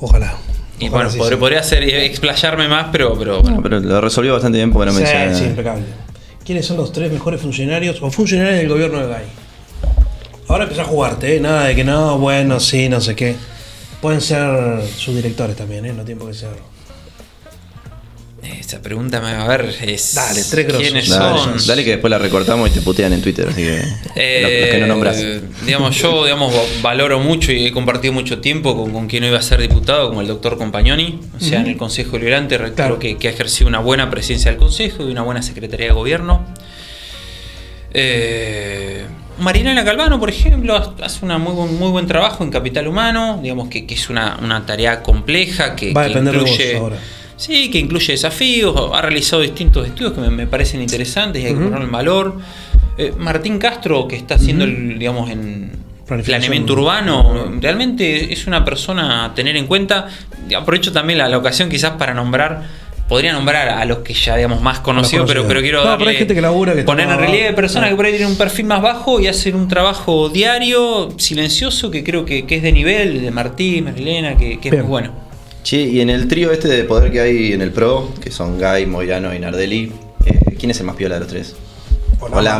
Ojalá. 0.00 0.36
Y 0.78 0.88
bueno, 0.88 1.10
podría, 1.38 1.60
hacer, 1.60 1.82
explayarme 1.82 2.66
más, 2.66 2.86
pero. 2.90 3.18
Pero, 3.18 3.42
pero 3.62 3.80
lo 3.80 4.00
resolvió 4.00 4.32
bastante 4.32 4.56
bien 4.56 4.72
porque 4.72 4.90
no 4.90 4.98
sí, 4.98 5.04
Sí, 5.34 5.44
impecable. 5.44 5.84
¿Quiénes 6.44 6.64
son 6.64 6.78
los 6.78 6.90
tres 6.90 7.12
mejores 7.12 7.40
funcionarios 7.40 8.02
o 8.02 8.10
funcionarios 8.10 8.58
del 8.60 8.68
gobierno 8.68 9.00
de 9.00 9.08
GAI? 9.08 9.24
Ahora 10.48 10.64
empieza 10.64 10.82
a 10.82 10.86
jugarte, 10.86 11.36
¿eh? 11.36 11.40
Nada 11.40 11.66
de 11.66 11.76
que 11.76 11.84
no, 11.84 12.18
bueno, 12.18 12.58
sí, 12.58 12.88
no 12.88 13.00
sé 13.00 13.14
qué. 13.14 13.36
Pueden 14.00 14.20
ser 14.20 14.82
subdirectores 14.96 15.56
también, 15.56 15.84
¿eh? 15.84 15.92
No 15.92 16.04
tiempo 16.04 16.26
que 16.26 16.34
ser. 16.34 16.70
Esa 18.42 18.80
pregunta, 18.80 19.18
a 19.18 19.48
ver, 19.48 19.74
es. 19.82 20.14
Dale, 20.14 20.42
tres 20.48 20.72
¿Quiénes 20.72 21.06
son? 21.06 21.56
Dale 21.66 21.84
que 21.84 21.90
después 21.90 22.10
la 22.10 22.18
recortamos 22.18 22.70
y 22.70 22.72
te 22.72 22.80
putean 22.80 23.12
en 23.12 23.20
Twitter, 23.20 23.48
así 23.48 23.62
que. 23.62 23.76
los, 23.76 24.70
que 24.70 24.78
no 24.80 24.86
nombras. 24.86 25.18
Eh, 25.18 25.42
digamos, 25.66 25.94
yo 26.00 26.24
digamos, 26.24 26.54
valoro 26.80 27.20
mucho 27.20 27.52
y 27.52 27.66
he 27.66 27.72
compartido 27.72 28.14
mucho 28.14 28.40
tiempo 28.40 28.90
con, 28.90 29.06
quien 29.08 29.24
hoy 29.24 29.30
va 29.30 29.38
a 29.38 29.42
ser 29.42 29.60
diputado, 29.60 30.08
como 30.08 30.22
el 30.22 30.26
doctor 30.26 30.56
Compagnoni, 30.56 31.20
o 31.36 31.40
sea, 31.40 31.60
en 31.60 31.66
el 31.66 31.76
Consejo 31.76 32.16
Liberante, 32.16 32.58
creo 32.74 32.98
que, 32.98 33.18
que, 33.18 33.28
ha 33.28 33.30
ejercido 33.30 33.68
una 33.68 33.80
buena 33.80 34.08
presencia 34.08 34.50
del 34.50 34.58
Consejo 34.58 35.06
y 35.06 35.10
una 35.10 35.22
buena 35.22 35.42
Secretaría 35.42 35.88
de 35.88 35.92
Gobierno. 35.92 36.46
Eh, 37.92 39.04
Marinela 39.40 39.84
Calvano, 39.84 40.20
por 40.20 40.28
ejemplo, 40.28 40.94
hace 41.02 41.24
un 41.24 41.40
muy 41.40 41.52
buen, 41.52 41.78
muy 41.78 41.90
buen 41.90 42.06
trabajo 42.06 42.44
en 42.44 42.50
capital 42.50 42.86
humano, 42.86 43.40
digamos 43.42 43.68
que, 43.68 43.86
es 43.88 44.10
una, 44.10 44.64
tarea 44.66 45.02
compleja 45.02 45.74
que, 45.74 45.92
Va 45.92 46.02
a 46.02 46.08
depender 46.08 46.34
incluye, 46.34 46.66
de 46.66 46.74
vos 46.74 46.82
ahora. 46.82 46.96
Sí, 47.36 47.70
que 47.70 47.78
incluye 47.78 48.12
desafíos, 48.12 48.74
ha 48.92 49.00
realizado 49.00 49.42
distintos 49.42 49.86
estudios 49.86 50.12
que 50.12 50.20
me, 50.20 50.46
parecen 50.46 50.82
interesantes 50.82 51.42
y 51.42 51.46
hay 51.46 51.54
que 51.54 51.60
poner 51.60 51.80
el 51.80 51.88
valor. 51.88 52.38
Eh, 52.98 53.14
Martín 53.16 53.58
Castro, 53.58 54.06
que 54.06 54.16
está 54.16 54.34
haciendo, 54.34 54.64
el, 54.64 54.98
digamos, 54.98 55.30
en 55.30 55.72
planeamiento 56.06 56.74
urbano, 56.74 57.50
realmente 57.60 58.32
es 58.32 58.46
una 58.46 58.64
persona 58.64 59.24
a 59.24 59.34
tener 59.34 59.56
en 59.56 59.66
cuenta. 59.66 60.08
Aprovecho 60.54 60.92
también 60.92 61.18
la 61.18 61.38
ocasión 61.38 61.70
quizás 61.70 61.92
para 61.92 62.12
nombrar 62.12 62.62
podría 63.10 63.32
nombrar 63.32 63.70
a 63.70 63.84
los 63.86 63.98
que 63.98 64.14
ya 64.14 64.36
digamos 64.36 64.62
más 64.62 64.78
conocidos, 64.78 65.26
pero, 65.26 65.44
pero 65.44 65.60
quiero 65.60 65.82
poner 66.86 67.08
en 67.10 67.18
relieve 67.18 67.52
personas 67.54 67.90
que 67.90 67.96
por 67.96 68.06
ahí 68.06 68.12
tienen 68.12 68.28
un 68.28 68.38
perfil 68.38 68.66
más 68.66 68.80
bajo 68.80 69.18
y 69.18 69.26
hacen 69.26 69.56
un 69.56 69.66
trabajo 69.66 70.28
diario, 70.28 71.08
silencioso, 71.16 71.90
que 71.90 72.04
creo 72.04 72.24
que, 72.24 72.44
es 72.48 72.62
de 72.62 72.70
nivel, 72.70 73.20
de 73.20 73.32
Martín, 73.32 73.86
Marilena, 73.86 74.36
que, 74.36 74.60
que 74.60 74.68
es 74.68 74.74
muy 74.76 74.84
bueno. 74.84 75.10
Sí, 75.64 75.90
y 75.92 76.00
en 76.00 76.08
el 76.08 76.28
trío 76.28 76.52
este 76.52 76.68
de 76.68 76.84
poder 76.84 77.10
que 77.10 77.20
hay 77.20 77.52
en 77.52 77.62
el 77.62 77.72
Pro, 77.72 78.14
que 78.22 78.30
son 78.30 78.60
Guy, 78.60 78.86
Moyano 78.86 79.34
y 79.34 79.40
Nardelli, 79.40 79.92
eh, 80.26 80.38
¿quién 80.56 80.70
es 80.70 80.78
el 80.78 80.86
más 80.86 80.94
piola 80.94 81.16
de 81.16 81.20
los 81.22 81.28
tres? 81.28 81.56
O 82.20 82.40
la, 82.40 82.58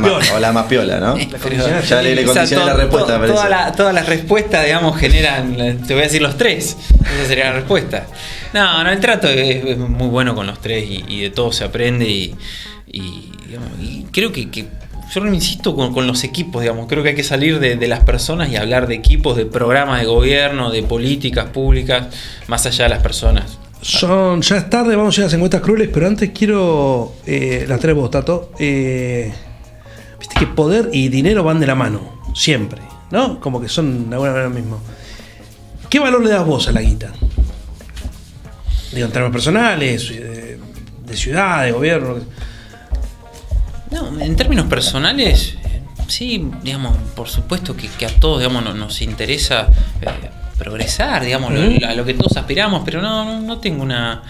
más, 0.53 0.67
piola, 0.67 0.99
¿no? 0.99 1.19
ya 1.89 2.01
le, 2.01 2.15
le 2.15 2.25
condicioné 2.25 2.65
la 2.65 2.75
respuesta. 2.75 3.73
todas 3.77 3.95
las 3.95 4.07
respuestas, 4.07 4.65
digamos, 4.65 4.99
generan, 4.99 5.83
te 5.87 5.93
voy 5.93 6.03
a 6.03 6.07
decir 6.07 6.23
los 6.23 6.39
tres. 6.39 6.77
Esa 7.03 7.27
sería 7.27 7.47
la 7.47 7.53
respuesta. 7.53 8.07
No, 8.55 8.83
no, 8.83 8.91
el 8.91 9.01
trato 9.01 9.29
es, 9.29 9.77
muy 9.77 10.09
bueno 10.09 10.35
con 10.35 10.47
los 10.47 10.61
tres 10.61 10.85
y, 10.89 11.21
de 11.21 11.31
todo 11.31 11.53
se 11.53 11.65
aprende 11.65 12.07
y, 12.09 12.35
creo 14.13 14.33
que, 14.33 14.49
yo 15.13 15.21
no 15.21 15.35
insisto 15.35 15.77
con, 15.77 16.07
los 16.07 16.25
equipos, 16.25 16.63
digamos, 16.63 16.87
creo 16.89 17.03
que 17.03 17.11
hay 17.11 17.15
que 17.15 17.25
salir 17.25 17.59
de, 17.59 17.77
de, 17.77 17.89
las 17.89 18.01
personas 18.05 18.49
y 18.49 18.57
hablar 18.57 18.87
de 18.87 18.95
equipos, 18.95 19.37
de 19.37 19.45
programas 19.45 20.01
de 20.01 20.07
gobierno, 20.07 20.71
de 20.71 20.83
políticas 20.83 21.51
públicas, 21.51 22.07
más 22.47 22.65
allá 22.65 22.85
de 22.85 22.91
las 22.91 23.03
personas. 23.03 23.59
Son, 23.83 24.43
ya 24.43 24.57
es 24.59 24.69
tarde, 24.69 24.95
vamos 24.95 25.17
a 25.17 25.21
ir 25.21 25.25
a 25.25 25.27
las 25.27 25.35
encuestas 25.35 25.63
crueles, 25.63 25.89
pero 25.93 26.07
antes 26.07 26.31
quiero, 26.31 27.15
eh, 27.27 27.65
las 27.67 27.81
tres 27.81 27.95
vos, 27.95 28.11
Tato, 28.11 28.53
eh, 28.59 29.33
viste 30.21 30.39
que 30.39 30.47
poder 30.47 30.91
y 30.93 31.09
dinero 31.09 31.43
van 31.43 31.59
de 31.59 31.67
la 31.67 31.75
mano, 31.75 32.21
siempre, 32.35 32.83
¿no? 33.11 33.41
Como 33.41 33.61
que 33.61 33.69
son 33.69 34.09
de 34.09 34.15
alguna 34.15 34.31
manera 34.31 34.49
lo 34.49 34.55
mismo. 34.55 34.81
¿Qué 35.89 35.99
valor 35.99 36.23
le 36.23 36.31
das 36.31 36.47
vos 36.47 36.69
a 36.69 36.73
la 36.73 36.83
guita? 36.83 37.11
Digo, 38.93 39.07
en 39.07 39.13
términos 39.13 39.33
personales, 39.33 40.09
de, 40.09 41.17
ciudad, 41.17 41.65
de 41.65 41.73
gobierno. 41.73 42.19
No, 43.91 44.21
en 44.21 44.37
términos 44.37 44.67
personales, 44.67 45.57
sí, 46.07 46.49
digamos, 46.63 46.97
por 47.17 47.29
supuesto 47.29 47.77
que, 47.77 48.07
a 48.07 48.09
todos, 48.21 48.39
digamos, 48.39 48.75
nos, 48.75 49.03
interesa 49.03 49.69
eh, 50.01 50.31
progresar, 50.59 51.25
digamos, 51.25 51.53
a 51.53 51.95
lo 51.95 52.05
que 52.05 52.15
todos 52.15 52.37
aspiramos, 52.37 52.83
pero 52.85 53.03
no, 53.03 53.41
no, 53.41 53.59
tengo 53.59 53.83
una, 53.83 54.23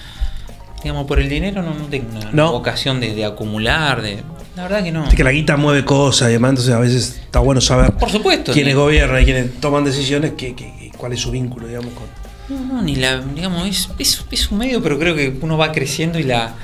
digamos, 0.83 1.07
por 1.07 1.21
el 1.21 1.29
dinero 1.29 1.63
no, 1.63 1.73
tengo 1.87 2.09
una 2.33 2.45
vocación 2.45 3.01
de, 3.01 3.25
acumular, 3.25 4.01
de, 4.01 4.23
la 4.57 4.65
verdad 4.65 4.83
que 4.83 4.93
no. 4.93 5.07
Es 5.07 5.15
que 5.15 5.25
la 5.25 5.33
guita 5.33 5.57
mueve 5.57 5.85
cosas 5.85 6.29
y 6.29 6.33
demás, 6.33 6.51
entonces 6.51 6.75
a 6.75 6.81
veces 6.81 7.21
está 7.25 7.41
bueno 7.41 7.61
saber 7.61 7.93
por 7.93 8.11
supuesto, 8.11 8.53
quiénes 8.53 8.75
gobiernan 8.75 9.23
y 9.23 9.25
quiénes 9.25 9.61
toman 9.61 9.85
decisiones, 9.85 10.33
que, 10.33 10.91
cuál 10.97 11.13
es 11.13 11.21
su 11.21 11.31
vínculo, 11.31 11.67
digamos, 11.67 11.93
con... 11.95 12.07
No, 12.49 12.75
no, 12.75 12.83
ni 12.83 12.97
la, 12.97 13.21
digamos, 13.21 13.67
es, 13.69 13.89
es, 13.99 14.25
es 14.31 14.51
un 14.51 14.59
medio, 14.59 14.83
pero 14.83 14.99
creo 14.99 15.15
que 15.15 15.39
uno 15.41 15.57
va 15.57 15.71
creciendo 15.71 16.19
y 16.19 16.25
la 16.25 16.55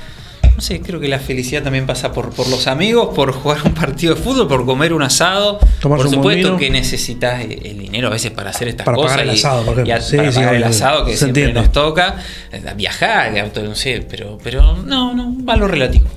no 0.57 0.63
sé, 0.63 0.81
creo 0.81 0.99
que 0.99 1.09
la 1.09 1.19
felicidad 1.19 1.63
también 1.63 1.85
pasa 1.85 2.13
por, 2.13 2.31
por 2.31 2.49
los 2.49 2.67
amigos, 2.67 3.15
por 3.15 3.31
jugar 3.33 3.59
un 3.65 3.75
partido 3.75 4.15
de 4.15 4.23
fútbol, 4.23 4.49
por 4.49 4.65
comer 4.65 4.95
un 4.95 5.03
asado. 5.03 5.61
por 5.83 6.09
supuesto 6.09 6.57
que 6.57 6.71
necesitas 6.71 7.43
el 7.45 7.79
dinero 7.79 8.09
a 8.09 8.11
veces 8.11 8.31
para 8.31 8.51
hacer 8.51 8.69
estas 8.69 8.87
cosas. 8.87 9.11
Pagar 9.11 9.21
el 9.21 9.31
asado, 9.31 9.65
por. 9.67 9.87
Y 9.87 9.91
para 9.91 10.33
pagar 10.33 10.55
el 10.55 10.65
asado 10.65 11.05
que 11.05 11.15
siempre 11.17 11.53
nos 11.53 11.71
toca. 11.73 12.17
Eh, 12.51 12.63
viajar, 12.75 13.53
no 13.63 13.75
sé, 13.75 14.07
pero, 14.09 14.39
pero 14.43 14.79
no, 14.79 15.13
no, 15.15 15.27
un 15.27 15.45
valor 15.45 15.71
relativo. 15.71 16.09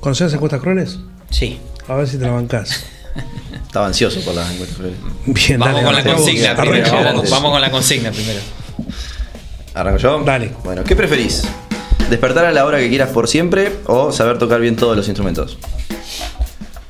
¿Conoces 0.00 0.32
encuestas 0.32 0.60
crueles? 0.60 0.98
Sí. 1.30 1.60
A 1.86 1.94
ver 1.94 2.08
si 2.08 2.16
te 2.16 2.24
la 2.24 2.32
bancás. 2.32 2.84
Estaba 3.66 3.86
ansioso 3.86 4.20
por 4.22 4.34
las 4.34 4.50
encuestas 4.50 4.78
crueles. 4.78 4.98
Bien, 5.26 5.60
vamos 5.60 5.82
con 5.82 5.94
la 5.94 6.02
consigna 6.02 6.56
primero. 6.56 6.90
Vamos, 7.30 7.50
con 7.52 7.60
la 7.60 7.70
consigna 7.70 8.10
primero. 8.10 8.40
¿Arranco 9.74 9.98
yo? 9.98 10.22
Dale. 10.24 10.52
Bueno, 10.64 10.82
¿qué 10.84 10.96
preferís? 10.96 11.42
¿Despertar 12.08 12.46
a 12.46 12.52
la 12.52 12.64
hora 12.64 12.78
que 12.78 12.88
quieras 12.88 13.10
por 13.10 13.28
siempre 13.28 13.72
o 13.86 14.10
saber 14.10 14.38
tocar 14.38 14.60
bien 14.60 14.74
todos 14.74 14.96
los 14.96 15.06
instrumentos? 15.06 15.58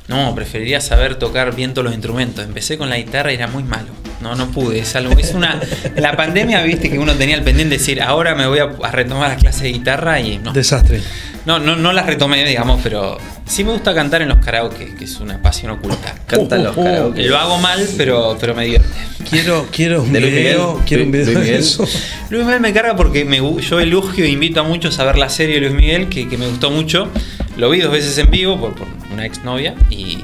No, 0.09 0.35
preferiría 0.35 0.81
saber 0.81 1.17
tocar 1.17 1.55
bien 1.55 1.75
todos 1.75 1.85
los 1.85 1.95
instrumentos. 1.95 2.45
Empecé 2.45 2.79
con 2.79 2.89
la 2.89 2.97
guitarra 2.97 3.33
y 3.33 3.35
era 3.35 3.49
muy 3.49 3.63
malo. 3.65 4.00
No, 4.21 4.35
no 4.35 4.51
pude. 4.51 4.81
Es 4.81 4.95
algo, 4.97 5.19
es 5.19 5.33
una. 5.33 5.61
La 5.97 6.17
pandemia, 6.17 6.63
viste 6.63 6.91
que 6.91 6.99
uno 6.99 7.15
tenía 7.15 7.37
el 7.37 7.43
pendiente 7.43 7.75
de 7.75 7.79
decir, 7.79 8.03
ahora 8.03 8.35
me 8.35 8.47
voy 8.47 8.59
a, 8.59 8.67
retomar 8.91 9.31
las 9.31 9.41
clases 9.41 9.63
de 9.63 9.73
guitarra 9.73 10.21
y 10.21 10.39
no. 10.39 10.53
Desastre. 10.53 11.01
No, 11.47 11.59
no, 11.59 11.75
no 11.75 11.93
las 11.93 12.05
retomé, 12.05 12.45
digamos, 12.45 12.81
pero 12.83 13.17
sí 13.47 13.65
me 13.65 13.73
gusta 13.73 13.95
cantar 13.95 14.21
en 14.21 14.29
los 14.29 14.45
karaoke, 14.45 14.95
que 14.95 15.05
es 15.05 15.21
una 15.21 15.41
pasión 15.41 15.73
oculta. 15.73 16.15
Canta 16.27 16.57
en 16.57 16.65
los 16.65 16.77
uh, 16.77 16.81
uh, 16.81 16.83
uh. 16.83 16.85
karaoke. 16.85 17.23
Lo 17.23 17.39
hago 17.39 17.59
mal, 17.59 17.89
pero, 17.97 18.37
pero 18.39 18.55
me 18.55 18.65
divierte. 18.65 18.89
Quiero, 19.29 19.67
quiero 19.71 20.03
un 20.03 20.13
video, 20.13 20.83
quiero 20.87 21.05
un 21.05 21.13
video 21.13 21.41
de 21.41 21.57
eso. 21.57 21.87
Luis 22.31 22.45
Miguel 22.45 22.61
me 22.61 22.73
carga 22.73 22.97
porque 22.97 23.25
me, 23.25 23.39
yo 23.39 23.81
elogio 23.81 24.25
e 24.25 24.29
invito 24.29 24.61
a 24.61 24.65
muchos 24.65 24.99
a 24.99 25.05
ver 25.05 25.17
la 25.17 25.29
serie 25.29 25.57
de 25.57 25.61
Luis 25.63 25.75
Miguel, 25.75 26.09
que, 26.09 26.27
me 26.37 26.47
gustó 26.47 26.71
mucho. 26.71 27.09
Lo 27.57 27.71
vi 27.71 27.81
dos 27.81 27.93
veces 27.93 28.17
en 28.19 28.31
vivo 28.31 28.59
por, 28.59 28.75
una 29.13 29.25
exnovia 29.25 29.75
y, 29.89 30.19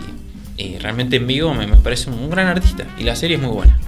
y 0.57 0.79
realmente 0.79 1.17
en 1.17 1.27
vivo 1.27 1.55
me, 1.55 1.67
parece 1.69 2.11
un, 2.11 2.29
gran 2.31 2.47
artista. 2.47 2.85
Y 2.99 3.05
la 3.05 3.17
serie 3.17 3.37
es 3.37 3.43
muy 3.43 3.53
buena. 3.53 3.79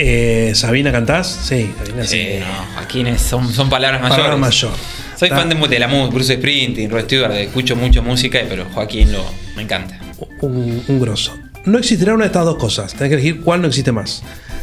Eh, 0.00 0.52
¿Sabina 0.54 0.92
cantás? 0.92 1.26
Sí, 1.26 1.74
Sabina 1.76 2.06
sí. 2.06 2.38
no, 2.38 2.80
aquí 2.80 3.04
son, 3.18 3.52
son 3.52 3.68
palabras 3.68 4.00
mayores. 4.00 4.24
Palabras 4.24 4.40
mayor. 4.40 4.72
Soy 5.16 5.28
fan 5.28 5.48
de, 5.48 5.78
la 5.80 5.88
música, 5.88 6.14
Bruce 6.14 6.36
Springsteen, 6.36 6.88
Rod 6.88 7.02
Stewart, 7.02 7.32
escucho 7.32 7.74
mucho 7.74 8.00
música, 8.00 8.38
pero 8.48 8.66
Joaquín 8.72 9.10
lo, 9.10 9.24
me 9.56 9.62
encanta. 9.62 9.98
Un, 10.40 10.84
un 10.86 11.00
grosso. 11.00 11.36
No 11.64 11.78
existirá 11.78 12.14
una 12.14 12.22
de 12.22 12.28
estas 12.28 12.44
dos 12.44 12.58
cosas. 12.58 12.94
Tenés 12.94 13.08
que 13.08 13.14
elegir 13.14 13.40
cuál 13.40 13.60
no 13.60 13.66
existe 13.66 13.90
más. 13.90 14.22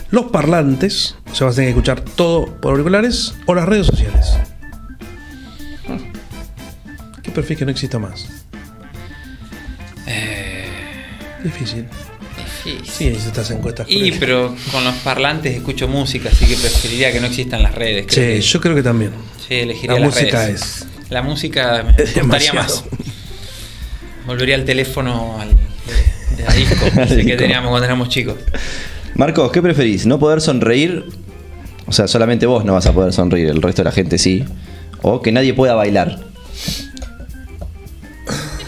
Los 0.09 0.31
parlantes, 0.31 1.17
o 1.29 1.35
sea, 1.35 1.47
vas 1.47 1.55
a 1.55 1.57
tener 1.57 1.73
que 1.73 1.79
escuchar 1.79 1.99
todo 1.99 2.45
por 2.61 2.71
auriculares, 2.71 3.35
o 3.45 3.53
las 3.53 3.67
redes 3.67 3.87
sociales. 3.87 4.37
¿Qué 7.21 7.31
perfil 7.31 7.57
que 7.57 7.65
no 7.65 7.71
exista 7.71 7.99
más? 7.99 8.25
Eh... 10.07 10.69
Difícil. 11.43 11.87
Sí, 12.83 13.07
estas 13.07 13.51
encuestas. 13.51 13.85
Y, 13.89 14.11
pero 14.13 14.55
con 14.71 14.83
los 14.83 14.95
parlantes 14.95 15.55
escucho 15.55 15.87
música, 15.87 16.29
así 16.29 16.45
que 16.45 16.55
preferiría 16.55 17.11
que 17.11 17.19
no 17.19 17.27
existan 17.27 17.61
las 17.61 17.75
redes. 17.75 18.07
sí, 18.09 18.41
yo 18.41 18.59
creo 18.59 18.75
que 18.75 18.83
también. 18.83 19.11
Sí, 19.47 19.55
elegiría 19.55 19.99
la 19.99 20.05
música 20.05 20.49
es. 20.49 20.87
La 21.09 21.21
música 21.21 21.83
me 21.83 22.03
gustaría 22.21 22.53
más. 22.53 22.83
Volvería 24.25 24.55
al 24.55 24.65
teléfono 24.65 25.39
al, 25.39 25.49
de, 26.35 26.57
disco, 26.57 26.85
que 27.25 27.37
teníamos 27.37 27.69
cuando 27.69 27.85
éramos 27.85 28.09
chicos. 28.09 28.35
Marcos, 29.13 29.51
¿qué 29.51 29.61
preferís? 29.61 30.07
¿No 30.07 30.17
poder 30.17 30.41
sonreír? 30.41 31.05
O 31.85 31.91
sea, 31.91 32.07
solamente 32.07 32.47
vos 32.47 32.65
no 32.65 32.73
vas 32.73 32.87
a 32.87 32.93
poder 32.93 33.13
sonreír, 33.13 33.49
el 33.49 33.61
resto 33.61 33.83
de 33.83 33.85
la 33.85 33.91
gente 33.91 34.17
sí. 34.17 34.43
O 35.03 35.21
que 35.21 35.31
nadie 35.31 35.53
pueda 35.53 35.75
bailar. 35.75 36.19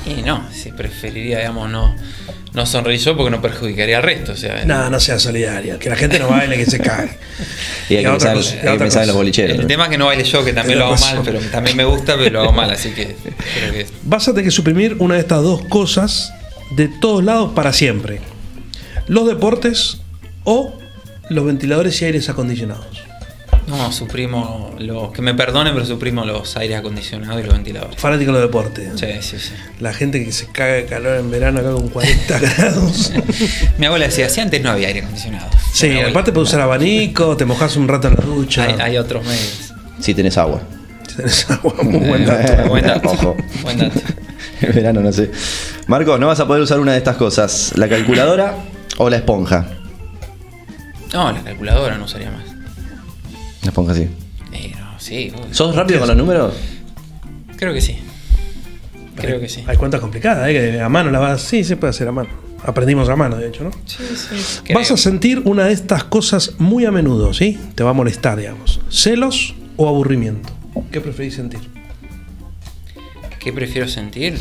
Y 0.05 0.21
no, 0.21 0.47
si 0.53 0.71
preferiría, 0.71 1.39
digamos, 1.39 1.69
no 1.71 1.95
no 2.53 2.65
sonreí 2.65 2.97
yo 2.97 3.15
porque 3.15 3.29
no 3.29 3.41
perjudicaría 3.41 3.97
al 3.97 4.03
resto. 4.03 4.31
O 4.31 4.35
sea, 4.35 4.65
no, 4.65 4.89
no 4.89 4.99
sea 4.99 5.19
solidaria. 5.19 5.77
Que 5.77 5.89
la 5.89 5.95
gente 5.95 6.17
no 6.19 6.29
baile, 6.29 6.57
que 6.57 6.65
se 6.65 6.79
cague. 6.79 7.11
y 7.89 7.97
hay 7.97 8.03
que, 8.03 8.09
pensar, 8.77 9.03
en 9.03 9.07
los 9.07 9.15
bolicheros. 9.15 9.59
El 9.59 9.67
tema 9.67 9.85
es 9.85 9.89
que 9.91 9.97
no 9.97 10.07
baile 10.07 10.23
yo, 10.23 10.43
que 10.43 10.53
también 10.53 10.79
lo 10.79 10.85
hago 10.85 10.97
mal, 10.97 11.21
pero 11.23 11.39
también 11.51 11.77
me 11.77 11.83
gusta, 11.83 12.15
pero 12.17 12.31
lo 12.31 12.41
hago 12.41 12.51
mal, 12.51 12.71
así 12.71 12.89
que, 12.89 13.15
que... 13.15 13.85
Vas 14.03 14.27
a 14.27 14.31
tener 14.31 14.45
que 14.45 14.51
suprimir 14.51 14.95
una 14.99 15.15
de 15.15 15.21
estas 15.21 15.43
dos 15.43 15.63
cosas 15.65 16.33
de 16.71 16.87
todos 16.87 17.23
lados 17.23 17.51
para 17.53 17.73
siempre. 17.73 18.21
Los 19.07 19.27
deportes 19.27 19.99
o 20.43 20.77
los 21.29 21.45
ventiladores 21.45 22.01
y 22.01 22.05
aires 22.05 22.29
acondicionados. 22.29 22.96
No, 23.67 23.91
suprimo 23.91 24.73
los. 24.79 25.11
Que 25.11 25.21
me 25.21 25.33
perdonen, 25.33 25.73
pero 25.73 25.85
suprimo 25.85 26.23
los 26.23 26.55
aires 26.55 26.77
acondicionados 26.77 27.41
y 27.41 27.43
los 27.43 27.53
ventiladores. 27.53 27.99
Fanático 27.99 28.31
de 28.31 28.39
los 28.39 28.47
deportes. 28.47 28.91
Sí, 28.95 29.07
sí, 29.19 29.37
sí. 29.37 29.53
La 29.81 29.93
gente 29.93 30.23
que 30.23 30.31
se 30.31 30.47
caga 30.47 30.73
de 30.73 30.85
calor 30.85 31.17
en 31.17 31.29
verano 31.29 31.59
acá 31.59 31.71
con 31.71 31.89
40 31.89 32.39
grados. 32.57 33.11
mi 33.77 33.85
abuela 33.85 34.05
decía, 34.05 34.29
si 34.29 34.39
antes 34.39 34.63
no 34.63 34.71
había 34.71 34.87
aire 34.87 35.01
acondicionado. 35.01 35.49
Sí, 35.73 35.99
aparte 35.99 36.31
puedes 36.31 36.49
usar 36.49 36.61
abanico, 36.61 37.35
te 37.35 37.43
mojas 37.43 37.75
un 37.75 37.89
rato 37.89 38.07
en 38.07 38.15
la 38.15 38.25
ducha. 38.25 38.67
Hay, 38.79 38.97
otros 38.97 39.25
medios. 39.25 39.73
Si 39.99 40.13
tenés 40.13 40.37
agua. 40.37 40.61
Si 41.07 41.17
tenés 41.17 41.51
agua, 41.51 41.73
muy 41.83 42.07
buen 42.07 42.25
dato. 42.25 42.69
buen 42.69 42.85
dato. 42.85 43.09
Ojo. 43.09 43.37
Buen 43.63 43.79
dato. 43.79 43.99
en 44.61 44.73
verano 44.73 45.01
no 45.01 45.11
sé. 45.11 45.29
Marcos, 45.87 46.17
no 46.21 46.27
vas 46.27 46.39
a 46.39 46.47
poder 46.47 46.61
usar 46.61 46.79
una 46.79 46.93
de 46.93 46.99
estas 46.99 47.17
cosas: 47.17 47.73
la 47.75 47.89
calculadora 47.89 48.55
o 48.97 49.09
la 49.09 49.17
esponja. 49.17 49.67
No, 51.13 51.31
la 51.33 51.41
calculadora 51.43 51.97
no 51.97 52.05
usaría 52.05 52.31
más. 52.31 52.46
La 53.67 53.71
esponja 53.71 53.93
sí. 53.93 54.07
Eh, 54.53 54.73
sí. 54.97 55.33
¿Sos 55.51 55.75
rápido 55.75 55.99
con 55.99 56.07
los 56.07 56.15
números? 56.15 56.53
Creo 57.57 57.73
que 57.73 57.81
sí. 57.81 57.97
Creo 59.17 59.41
que 59.41 59.49
sí. 59.49 59.65
Hay 59.67 59.75
cuentas 59.75 59.99
complicadas, 59.99 60.47
¿eh? 60.47 60.53
que 60.53 60.79
a 60.79 60.87
mano 60.87 61.11
la 61.11 61.19
vas. 61.19 61.41
Sí, 61.41 61.65
se 61.65 61.75
puede 61.75 61.89
hacer 61.89 62.07
a 62.07 62.13
mano. 62.13 62.29
Aprendimos 62.63 63.09
a 63.09 63.17
mano, 63.17 63.35
de 63.35 63.49
hecho, 63.49 63.65
¿no? 63.65 63.71
Sí, 63.85 64.03
sí. 64.15 64.73
Vas 64.73 64.89
a 64.89 64.95
sentir 64.95 65.41
una 65.43 65.65
de 65.65 65.73
estas 65.73 66.05
cosas 66.05 66.53
muy 66.59 66.85
a 66.85 66.91
menudo, 66.91 67.33
¿sí? 67.33 67.59
Te 67.75 67.83
va 67.83 67.89
a 67.89 67.93
molestar, 67.93 68.37
digamos. 68.37 68.79
¿Celos 68.89 69.53
o 69.75 69.89
aburrimiento? 69.89 70.47
¿Qué 70.89 71.01
preferís 71.01 71.35
sentir? 71.35 71.59
¿Qué 73.37 73.51
prefiero 73.51 73.89
sentir? 73.89 74.39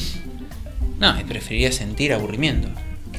No, 1.01 1.17
preferiría 1.27 1.73
sentir 1.73 2.13
aburrimiento. 2.13 2.69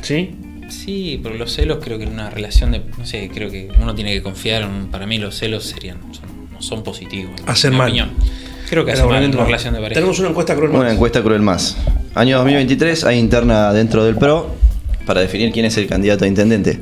¿Sí? 0.02 0.38
Sí, 0.70 1.20
porque 1.22 1.38
los 1.38 1.54
celos 1.54 1.80
creo 1.82 1.98
que 1.98 2.06
en 2.06 2.14
una 2.14 2.30
relación 2.30 2.72
de. 2.72 2.82
No 2.98 3.06
sé, 3.06 3.30
creo 3.34 3.50
que 3.50 3.70
uno 3.82 3.96
tiene 3.96 4.14
que 4.14 4.22
confiar. 4.22 4.68
Para 4.92 5.06
mí, 5.06 5.18
los 5.18 5.36
celos 5.38 5.66
serían 5.66 5.98
son, 6.12 6.62
son 6.62 6.84
positivos. 6.84 7.34
Hacer 7.46 7.72
mal. 7.72 8.12
Creo 8.70 8.84
que 8.84 8.92
hacer 8.92 9.06
mal 9.06 9.24
en 9.24 9.34
una 9.34 9.46
relación 9.46 9.74
de 9.74 9.80
pareja. 9.80 9.96
Tenemos 9.96 10.20
una 10.20 10.30
encuesta 10.30 10.56
cruel 10.56 10.72
más. 10.72 10.82
Una 10.82 10.92
encuesta 10.92 11.22
cruel 11.24 11.42
más. 11.42 11.78
Año 12.16 12.38
2023, 12.38 13.04
hay 13.06 13.20
interna 13.20 13.72
dentro 13.72 14.04
del 14.04 14.16
PRO 14.16 14.56
para 15.06 15.22
definir 15.22 15.52
quién 15.52 15.66
es 15.66 15.78
el 15.78 15.88
candidato 15.88 16.26
a 16.26 16.28
intendente. 16.28 16.80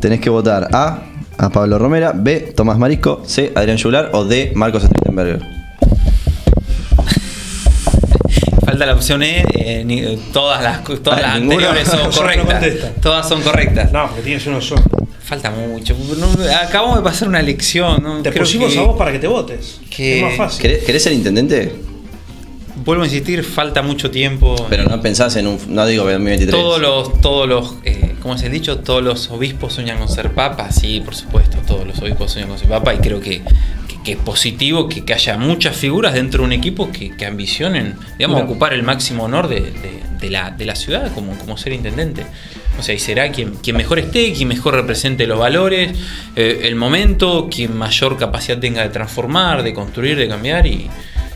Tenés 0.00 0.20
que 0.20 0.30
votar 0.30 0.68
a 0.72 1.04
a 1.38 1.50
Pablo 1.50 1.78
Romera, 1.78 2.12
B. 2.14 2.52
Tomás 2.54 2.78
Marisco, 2.78 3.22
C. 3.24 3.52
Adrián 3.54 3.76
Yular 3.76 4.10
o 4.12 4.24
D. 4.24 4.52
Marcos 4.54 4.82
Strittenberger. 4.82 5.57
Falta 8.78 8.92
la 8.92 8.94
opción 8.94 9.24
E, 9.24 9.44
eh, 9.54 10.18
todas 10.32 10.62
las, 10.62 10.84
todas 11.02 11.20
las 11.20 11.34
anteriores 11.34 11.88
son 11.88 12.12
correctas. 12.16 12.64
todas 13.02 13.28
son 13.28 13.42
correctas. 13.42 13.90
No, 13.90 14.06
porque 14.06 14.22
tienes 14.22 14.46
uno 14.46 14.60
solo. 14.60 14.84
Falta 15.20 15.50
mucho. 15.50 15.96
acabamos 16.62 16.98
de 16.98 17.02
pasar 17.02 17.26
una 17.26 17.40
elección. 17.40 18.22
Te 18.22 18.30
pusimos 18.30 18.76
a 18.76 18.82
vos 18.82 18.96
para 18.96 19.10
que 19.10 19.18
te 19.18 19.26
votes. 19.26 19.80
es 19.98 20.22
más 20.22 20.36
fácil. 20.36 20.78
¿Querés 20.86 21.02
ser 21.02 21.12
intendente? 21.12 21.72
vuelvo 22.84 23.02
a 23.02 23.06
insistir, 23.06 23.42
falta 23.42 23.82
mucho 23.82 24.12
tiempo. 24.12 24.54
Pero 24.70 24.84
no 24.84 25.00
pensás 25.00 25.34
en 25.34 25.48
un. 25.48 25.58
No 25.68 25.84
digo 25.84 26.04
2023. 26.04 26.50
Todos 26.50 26.80
los. 26.80 27.20
Todos 27.20 27.48
los 27.48 27.74
eh, 27.84 28.14
¿Cómo 28.22 28.38
se 28.38 28.46
ha 28.46 28.48
dicho? 28.48 28.78
Todos 28.78 29.02
los 29.02 29.30
obispos 29.30 29.72
sueñan 29.72 29.98
con 29.98 30.08
ser 30.08 30.32
papa. 30.32 30.70
Sí, 30.70 31.00
por 31.00 31.16
supuesto, 31.16 31.58
todos 31.66 31.86
los 31.86 31.98
obispos 31.98 32.30
sueñan 32.30 32.50
con 32.50 32.58
ser 32.58 32.68
papa. 32.68 32.94
Y 32.94 32.98
creo 32.98 33.20
que, 33.20 33.42
es 34.04 34.16
positivo 34.16 34.88
que, 34.88 35.12
haya 35.12 35.36
muchas 35.36 35.76
figuras 35.76 36.14
dentro 36.14 36.40
de 36.40 36.46
un 36.46 36.52
equipo 36.52 36.90
que, 36.90 37.26
ambicionen, 37.26 37.96
digamos, 38.18 38.42
ocupar 38.42 38.72
el 38.72 38.82
máximo 38.82 39.24
honor 39.24 39.48
de, 39.48 40.30
la, 40.30 40.50
de 40.50 40.64
la 40.64 40.74
ciudad 40.74 41.12
como, 41.14 41.36
como 41.38 41.56
ser 41.56 41.72
intendente. 41.72 42.24
O 42.78 42.82
sea, 42.82 42.94
y 42.94 42.98
será 42.98 43.30
quien, 43.32 43.56
quien 43.56 43.76
mejor 43.76 43.98
esté, 43.98 44.32
quien 44.32 44.48
mejor 44.48 44.74
represente 44.74 45.26
los 45.26 45.38
valores, 45.38 45.98
eh, 46.36 46.60
el 46.62 46.76
momento, 46.76 47.48
quien 47.50 47.76
mayor 47.76 48.16
capacidad 48.16 48.58
tenga 48.58 48.82
de 48.82 48.88
transformar, 48.90 49.62
de 49.62 49.74
construir, 49.74 50.16
de 50.16 50.28
cambiar 50.28 50.66
y, 50.66 50.88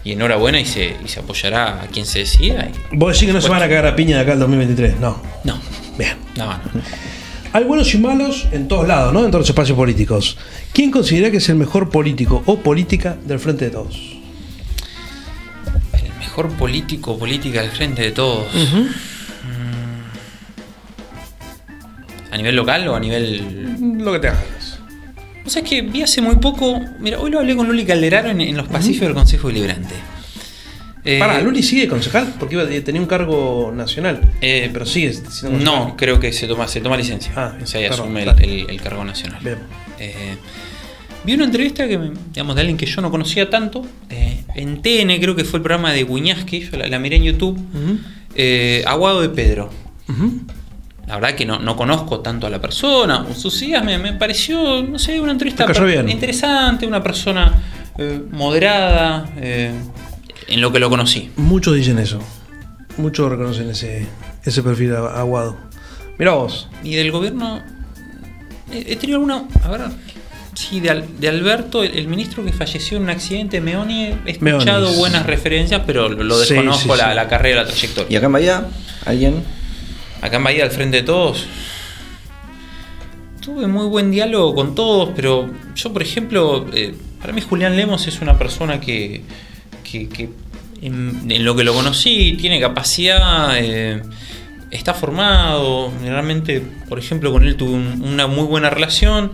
y 0.05 0.13
enhorabuena 0.13 0.61
y 0.61 0.65
se, 0.65 0.97
y 1.05 1.09
se 1.09 1.21
apoyará 1.21 1.83
a 1.83 1.87
quien 1.89 2.07
se 2.07 2.21
decida. 2.21 2.69
Vos 2.93 3.13
decís 3.13 3.27
que 3.27 3.33
no 3.33 3.41
se 3.41 3.49
van 3.49 3.63
a 3.63 3.69
cagar 3.69 3.87
a 3.87 3.97
piña 3.97 4.17
de 4.17 4.23
acá 4.23 4.33
el 4.35 4.39
2023, 4.39 5.01
no. 5.01 5.21
No. 5.45 5.61
Bien. 5.99 6.17
No, 6.37 6.47
no. 6.47 6.61
Hay 7.55 7.65
buenos 7.65 7.93
y 7.95 7.99
malos 7.99 8.49
en 8.51 8.67
todos 8.67 8.89
lados, 8.89 9.13
¿no? 9.13 9.25
En 9.25 9.31
todos 9.31 9.43
los 9.43 9.51
espacios 9.51 9.77
políticos. 9.77 10.39
¿Quién 10.73 10.91
considera 10.91 11.31
que 11.31 11.37
es 11.37 11.49
el 11.51 11.57
mejor 11.57 11.91
político 11.91 12.43
o 12.47 12.59
política 12.61 13.19
del 13.27 13.39
frente 13.39 13.67
de 13.67 13.71
todos? 13.73 14.17
El 15.93 16.19
mejor 16.19 16.49
político 16.53 17.13
o 17.13 17.19
política 17.19 17.61
del 17.61 17.71
frente 17.71 18.03
de 18.03 18.13
todos. 18.13 18.47
Mm. 18.55 18.87
¿A 22.33 22.37
nivel 22.39 22.57
local 22.57 22.89
o 22.89 22.95
a 22.95 23.01
nivel.? 23.01 23.99
Lo 23.99 24.13
que 24.13 24.19
te 24.19 24.29
hagas. 24.29 24.79
O 25.45 25.51
sea, 25.51 25.61
es 25.63 25.69
que 25.69 25.83
vi 25.83 26.01
hace 26.01 26.23
muy 26.23 26.37
poco. 26.37 26.81
Mira, 27.01 27.19
hoy 27.19 27.31
lo 27.31 27.41
hablé 27.41 27.55
con 27.55 27.67
Luli 27.67 27.85
Calderaro 27.85 28.31
en, 28.31 28.57
los 28.57 28.69
pasillos 28.69 29.03
del 29.03 29.13
Consejo 29.13 29.49
Deliberante. 29.49 29.95
Eh, 31.05 31.19
Para, 31.19 31.41
¿Luli 31.41 31.63
sigue 31.63 31.89
concejal? 31.89 32.35
Porque 32.39 32.55
iba, 32.55 32.65
tenía 32.85 33.01
un 33.01 33.09
cargo 33.09 33.73
nacional. 33.75 34.21
Eh, 34.41 34.71
pero 34.73 34.87
sigue 34.87 35.13
siendo 35.13 35.59
No, 35.59 35.97
creo 35.97 36.21
que 36.21 36.33
se 36.33 36.47
toma, 36.47 36.69
se 36.69 36.81
toma 36.81 36.97
licencia. 36.97 37.33
Ah, 37.35 37.55
o 37.61 37.67
sea, 37.67 37.91
asume 37.91 38.23
el, 38.23 38.81
cargo 38.81 39.05
nacional. 39.05 39.41
Eh, 39.99 40.37
vi 41.25 41.35
una 41.35 41.45
entrevista 41.45 41.89
que, 41.89 41.99
digamos, 42.33 42.55
de 42.55 42.61
alguien 42.61 42.77
que 42.77 42.87
yo 42.87 43.01
no 43.03 43.11
conocía 43.11 43.51
tanto. 43.51 43.85
En 44.55 44.83
TN, 44.83 45.19
creo 45.21 45.35
que 45.35 45.45
fue 45.45 45.59
el 45.59 45.63
programa 45.63 45.93
de 45.93 46.05
Guñaski, 46.05 46.69
yo 46.71 46.77
la, 46.77 46.99
miré 46.99 47.17
en 47.17 47.25
YouTube. 47.25 47.59
Aguado 48.87 49.23
de 49.23 49.29
Pedro. 49.29 49.71
La 51.09 51.17
verdad 51.17 51.35
que 51.35 51.45
no, 51.45 51.59
no, 51.59 51.75
conozco 51.75 52.21
tanto 52.21 52.47
a 52.47 52.51
la 52.51 52.61
persona. 52.61 53.27
Sus 53.35 53.61
ideas 53.63 53.85
me, 53.85 53.99
me 53.99 54.13
pareció, 54.13 54.83
no 54.85 55.01
sé, 55.01 55.21
una 55.21 55.33
entrevista 55.33 55.67
interesante, 56.07 56.87
una 56.87 57.03
persona 57.03 57.61
moderada, 58.31 59.29
en 60.49 60.61
lo 60.61 60.73
que 60.73 60.79
lo 60.79 60.91
conocí. 60.91 61.31
Muchos 61.37 61.75
dicen 61.75 61.99
eso. 61.99 62.21
Muchos 62.97 63.31
reconocen 63.31 63.71
ese, 63.71 64.07
ese 64.45 64.63
perfil 64.63 64.95
aguado. 64.95 65.57
Mira 66.19 66.33
vos. 66.33 66.69
Y 66.83 66.95
del 66.95 67.11
gobierno, 67.11 67.63
he, 68.71 68.97
tenido 68.97 69.19
alguna. 69.19 69.45
A 69.63 69.69
ver. 69.69 69.81
Sí, 70.55 70.81
de, 70.81 71.05
de 71.19 71.29
Alberto, 71.29 71.83
el, 71.83 72.07
ministro 72.09 72.45
que 72.45 72.53
falleció 72.53 72.99
en 72.99 73.05
un 73.05 73.11
accidente, 73.11 73.61
Meoni, 73.63 74.15
he 74.27 74.33
escuchado 74.33 74.93
buenas 74.93 75.25
referencias, 75.25 75.83
pero 75.87 76.11
lo, 76.11 76.39
desconozco 76.39 76.95
La, 76.95 77.15
la, 77.15 77.27
carrera, 77.27 77.63
la 77.63 77.69
trayectoria. 77.69 78.13
¿Y 78.13 78.17
acá 78.17 78.27
en 78.27 78.33
Bahía? 78.33 78.67
¿Alguien? 79.07 79.43
acá 80.23 80.37
en 80.37 80.45
Bahía, 80.45 80.65
al 80.65 80.71
frente 80.71 80.99
de 80.99 81.03
todos, 81.03 81.47
tuve 83.41 83.67
muy 83.67 83.87
buen 83.87 84.11
diálogo 84.11 84.55
con 84.55 84.75
todos, 84.75 85.11
pero 85.15 85.51
yo, 85.75 85.93
por 85.93 86.01
ejemplo, 86.01 86.65
eh, 86.73 86.95
para 87.21 87.33
mí 87.33 87.41
Julián 87.43 87.77
Lemos 87.77 88.07
es 88.07 88.21
una 88.21 88.39
persona 88.39 88.81
que, 88.81 89.23
en, 90.83 91.45
lo 91.45 91.57
que 91.57 91.65
lo 91.65 91.75
conocí 91.75 92.37
tiene 92.41 92.61
capacidad, 92.61 93.57
eh, 93.59 94.03
está 94.71 94.95
formado, 94.95 95.93
realmente, 96.03 96.63
por 96.89 96.99
ejemplo, 96.99 97.33
con 97.33 97.45
él 97.45 97.57
tuve 97.57 97.75
una 97.75 98.27
muy 98.27 98.45
buena 98.45 98.71
relación, 98.71 99.33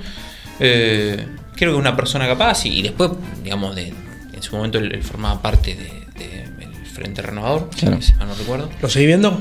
eh, 0.60 1.26
creo 1.56 1.72
que 1.72 1.76
es 1.76 1.80
una 1.80 1.96
persona 1.96 2.26
capaz 2.26 2.66
y, 2.66 2.82
después, 2.82 3.10
digamos, 3.42 3.74
de, 3.74 3.88
en 4.32 4.42
su 4.42 4.56
momento 4.56 4.78
él, 4.78 5.02
formaba 5.02 5.40
parte 5.40 5.74
del 5.74 6.86
Frente 6.92 7.22
Renovador, 7.22 7.70
si 7.76 7.86
no 7.86 8.34
recuerdo. 8.36 8.68
¿Lo 8.82 8.88
seguí 8.88 9.06
viendo? 9.06 9.40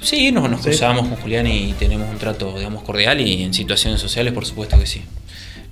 Sí, 0.00 0.32
nos, 0.32 0.48
nos 0.50 0.62
cruzamos 0.62 1.06
con 1.08 1.16
Julián 1.18 1.46
y 1.46 1.74
tenemos 1.74 2.08
un 2.10 2.18
trato, 2.18 2.56
digamos, 2.56 2.82
cordial 2.82 3.20
y 3.20 3.42
en 3.42 3.54
situaciones 3.54 4.00
sociales, 4.00 4.32
por 4.32 4.46
supuesto 4.46 4.78
que 4.78 4.86
sí. 4.86 5.02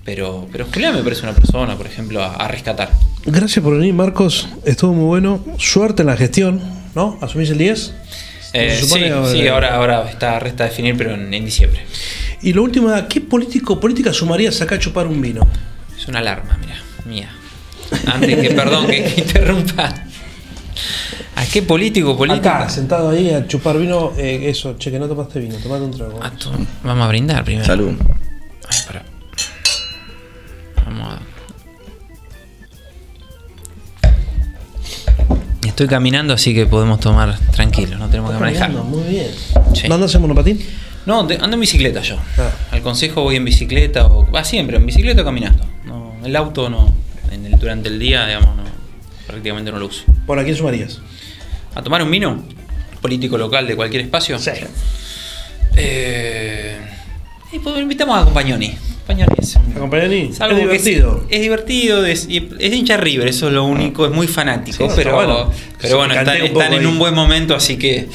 Pero, 0.09 0.49
pero 0.51 0.65
Julián 0.73 0.95
me 0.95 1.03
parece 1.03 1.25
una 1.25 1.35
persona, 1.35 1.77
por 1.77 1.85
ejemplo, 1.85 2.25
a, 2.25 2.49
rescatar. 2.49 2.89
Gracias 3.27 3.63
por 3.63 3.77
venir, 3.77 3.93
Marcos. 3.93 4.49
Estuvo 4.65 4.95
muy 4.95 5.05
bueno. 5.05 5.45
Suerte 5.59 6.01
en 6.01 6.07
la 6.07 6.17
gestión, 6.17 6.63
¿no? 6.95 7.19
¿Asumís 7.21 7.51
el 7.51 7.59
10? 7.59 7.95
Eh, 8.55 8.81
sí, 8.83 9.05
sí 9.31 9.49
ahora, 9.49 9.75
ahora 9.75 10.09
está 10.09 10.39
resta 10.39 10.65
definir, 10.65 10.97
pero 10.97 11.13
en, 11.13 11.31
diciembre. 11.45 11.83
Y 12.41 12.55
lo 12.55 12.63
último, 12.63 12.91
¿qué 13.07 13.21
político 13.21 13.79
política 13.79 14.15
sumarías 14.15 14.63
acá 14.63 14.77
a 14.77 14.79
chupar 14.79 15.07
un 15.07 15.21
vino? 15.21 15.47
Es 15.95 16.09
una 16.09 16.21
alarma, 16.21 16.57
mira, 16.59 16.81
mía. 17.05 17.29
Antes 18.07 18.35
que, 18.39 18.55
perdón, 18.55 18.87
que, 18.87 19.05
que 19.05 19.21
interrumpa. 19.21 19.93
¿A 21.37 21.45
qué 21.45 21.61
político, 21.61 22.17
político? 22.17 22.49
Acá, 22.49 22.71
sentado 22.71 23.11
ahí 23.11 23.29
a 23.29 23.47
chupar 23.47 23.77
vino, 23.77 24.15
eh, 24.17 24.49
eso, 24.49 24.79
che, 24.79 24.91
que 24.91 24.99
no 24.99 25.07
tomaste 25.07 25.39
vino, 25.39 25.57
tomate 25.57 25.85
un 25.85 25.91
trago. 25.91 26.19
Ah, 26.23 26.33
vamos 26.83 27.05
a 27.05 27.09
brindar 27.09 27.45
primero. 27.45 27.67
Salud. 27.67 27.93
Ay, 28.71 28.79
para. 28.87 29.08
Estoy 35.65 35.87
caminando, 35.87 36.35
así 36.35 36.55
que 36.55 36.67
podemos 36.67 36.99
tomar 36.99 37.39
tranquilo, 37.53 37.99
no 37.99 38.09
tenemos 38.09 38.33
que 38.33 38.39
manejar. 38.39 38.71
Muy 38.71 39.05
bien. 39.05 39.31
¿No 39.89 39.95
andas 39.95 40.15
en 40.15 40.23
monopatín? 40.23 40.61
No, 41.07 41.21
ando 41.21 41.55
en 41.55 41.61
bicicleta 41.61 42.03
yo. 42.03 42.17
Ah. 42.37 42.51
Al 42.73 42.83
consejo 42.83 43.23
voy 43.23 43.37
en 43.37 43.45
bicicleta, 43.45 44.07
o 44.07 44.31
va 44.31 44.45
siempre, 44.45 44.77
en 44.77 44.87
bicicleta 44.87 45.23
o 45.23 45.25
caminando. 45.25 45.65
No, 45.85 46.15
el 46.25 46.35
auto 46.35 46.69
no, 46.69 46.93
en 47.31 47.47
el, 47.47 47.59
durante 47.59 47.89
el 47.89 47.99
día, 47.99 48.27
digamos, 48.27 48.57
no, 48.57 48.65
prácticamente 49.27 49.71
no 49.71 49.79
lo 49.79 49.87
uso. 49.87 50.03
¿Por 50.27 50.39
a 50.39 50.45
quién 50.45 50.57
sumarías? 50.57 51.01
a 51.75 51.83
tomar 51.83 52.03
un 52.03 52.11
vino, 52.11 52.43
político 53.01 53.39
local 53.39 53.67
de 53.67 53.77
cualquier 53.77 54.03
espacio. 54.03 54.39
Sí. 54.39 54.51
Eh, 55.77 56.77
y 57.53 57.59
pues, 57.61 57.79
invitamos 57.79 58.21
a 58.21 58.25
Compañoni. 58.25 58.77
Compañoni 59.09 60.31
es, 60.31 60.39
es 60.39 60.57
divertido. 60.57 61.25
Es, 61.31 61.41
divertido, 61.41 62.05
es, 62.05 62.29
es, 62.29 62.73
hincha 62.75 62.99
River, 62.99 63.29
eso 63.29 63.47
es 63.47 63.55
lo 63.55 63.65
único, 63.65 64.05
es 64.05 64.13
muy 64.13 64.27
fanático, 64.27 64.87
pero, 64.95 65.51
pero 65.81 65.97
bueno, 65.97 66.15
están, 66.15 66.75
en 66.75 66.87
un 66.87 66.99
buen 66.99 67.15
momento, 67.15 67.55
así 67.55 67.79
que 67.79 68.07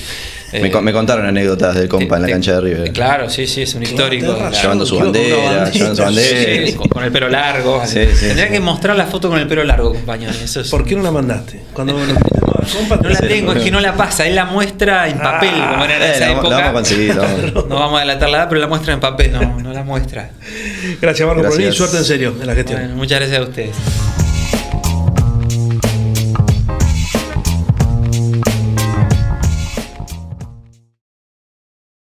me, 0.51 0.69
me, 0.69 0.93
contaron 0.93 1.25
anécdotas 1.25 1.73
del 1.73 1.89
compa 1.89 2.17
en 2.17 2.21
la 2.21 2.27
cancha 2.27 2.53
de 2.53 2.61
River. 2.61 2.93
Claro, 2.93 3.27
sí, 3.27 3.47
sí, 3.47 3.63
es 3.63 3.73
un 3.73 3.81
histórico. 3.81 4.37
Llevando 4.51 4.85
su 4.85 4.99
bandera, 4.99 5.71
llevando 5.71 5.95
su 5.95 6.03
bandera. 6.03 6.77
con, 6.89 7.03
el 7.03 7.11
pelo 7.11 7.29
largo. 7.29 7.81
Tendría 7.91 8.49
que 8.49 8.59
mostrar 8.59 8.95
la 8.95 9.07
foto 9.07 9.29
con 9.29 9.39
el 9.39 9.47
pelo 9.47 9.63
largo, 9.63 9.93
compañero. 9.93 10.31
Eso 10.43 10.61
¿Por 10.69 10.85
qué 10.85 10.95
no 10.95 11.01
la 11.01 11.11
mandaste? 11.11 11.59
Cuando 11.73 11.97
no 13.01 13.09
la 13.09 13.19
tengo, 13.19 13.53
es 13.53 13.63
que 13.63 13.71
no 13.71 13.79
la 13.79 13.95
pasa. 13.95 14.25
Él 14.25 14.35
la 14.35 14.45
muestra 14.45 15.07
en 15.07 15.19
papel, 15.19 15.51
ah, 15.55 15.71
como 15.71 15.85
era 15.85 15.97
en 15.97 16.03
esa 16.03 16.31
época. 16.31 16.49
La 16.49 16.55
vamos 16.57 16.69
a 16.69 16.73
conseguir, 16.73 17.15
no. 17.15 17.61
no 17.63 17.75
vamos 17.75 17.97
a 17.97 17.99
delatar 18.01 18.29
la 18.29 18.37
edad, 18.37 18.49
pero 18.49 18.61
la 18.61 18.67
muestra 18.67 18.93
en 18.93 18.99
papel, 18.99 19.31
no, 19.31 19.59
no 19.59 19.73
la 19.73 19.83
muestra. 19.83 20.29
Gracias, 21.01 21.27
Marco, 21.27 21.43
por 21.43 21.57
venir. 21.57 21.73
Suerte 21.73 21.97
en 21.97 22.05
serio 22.05 22.35
en 22.39 22.47
la 22.47 22.55
gestión. 22.55 22.95
muchas 22.95 23.19
gracias 23.19 23.39
a 23.39 23.43
ustedes. 23.43 23.75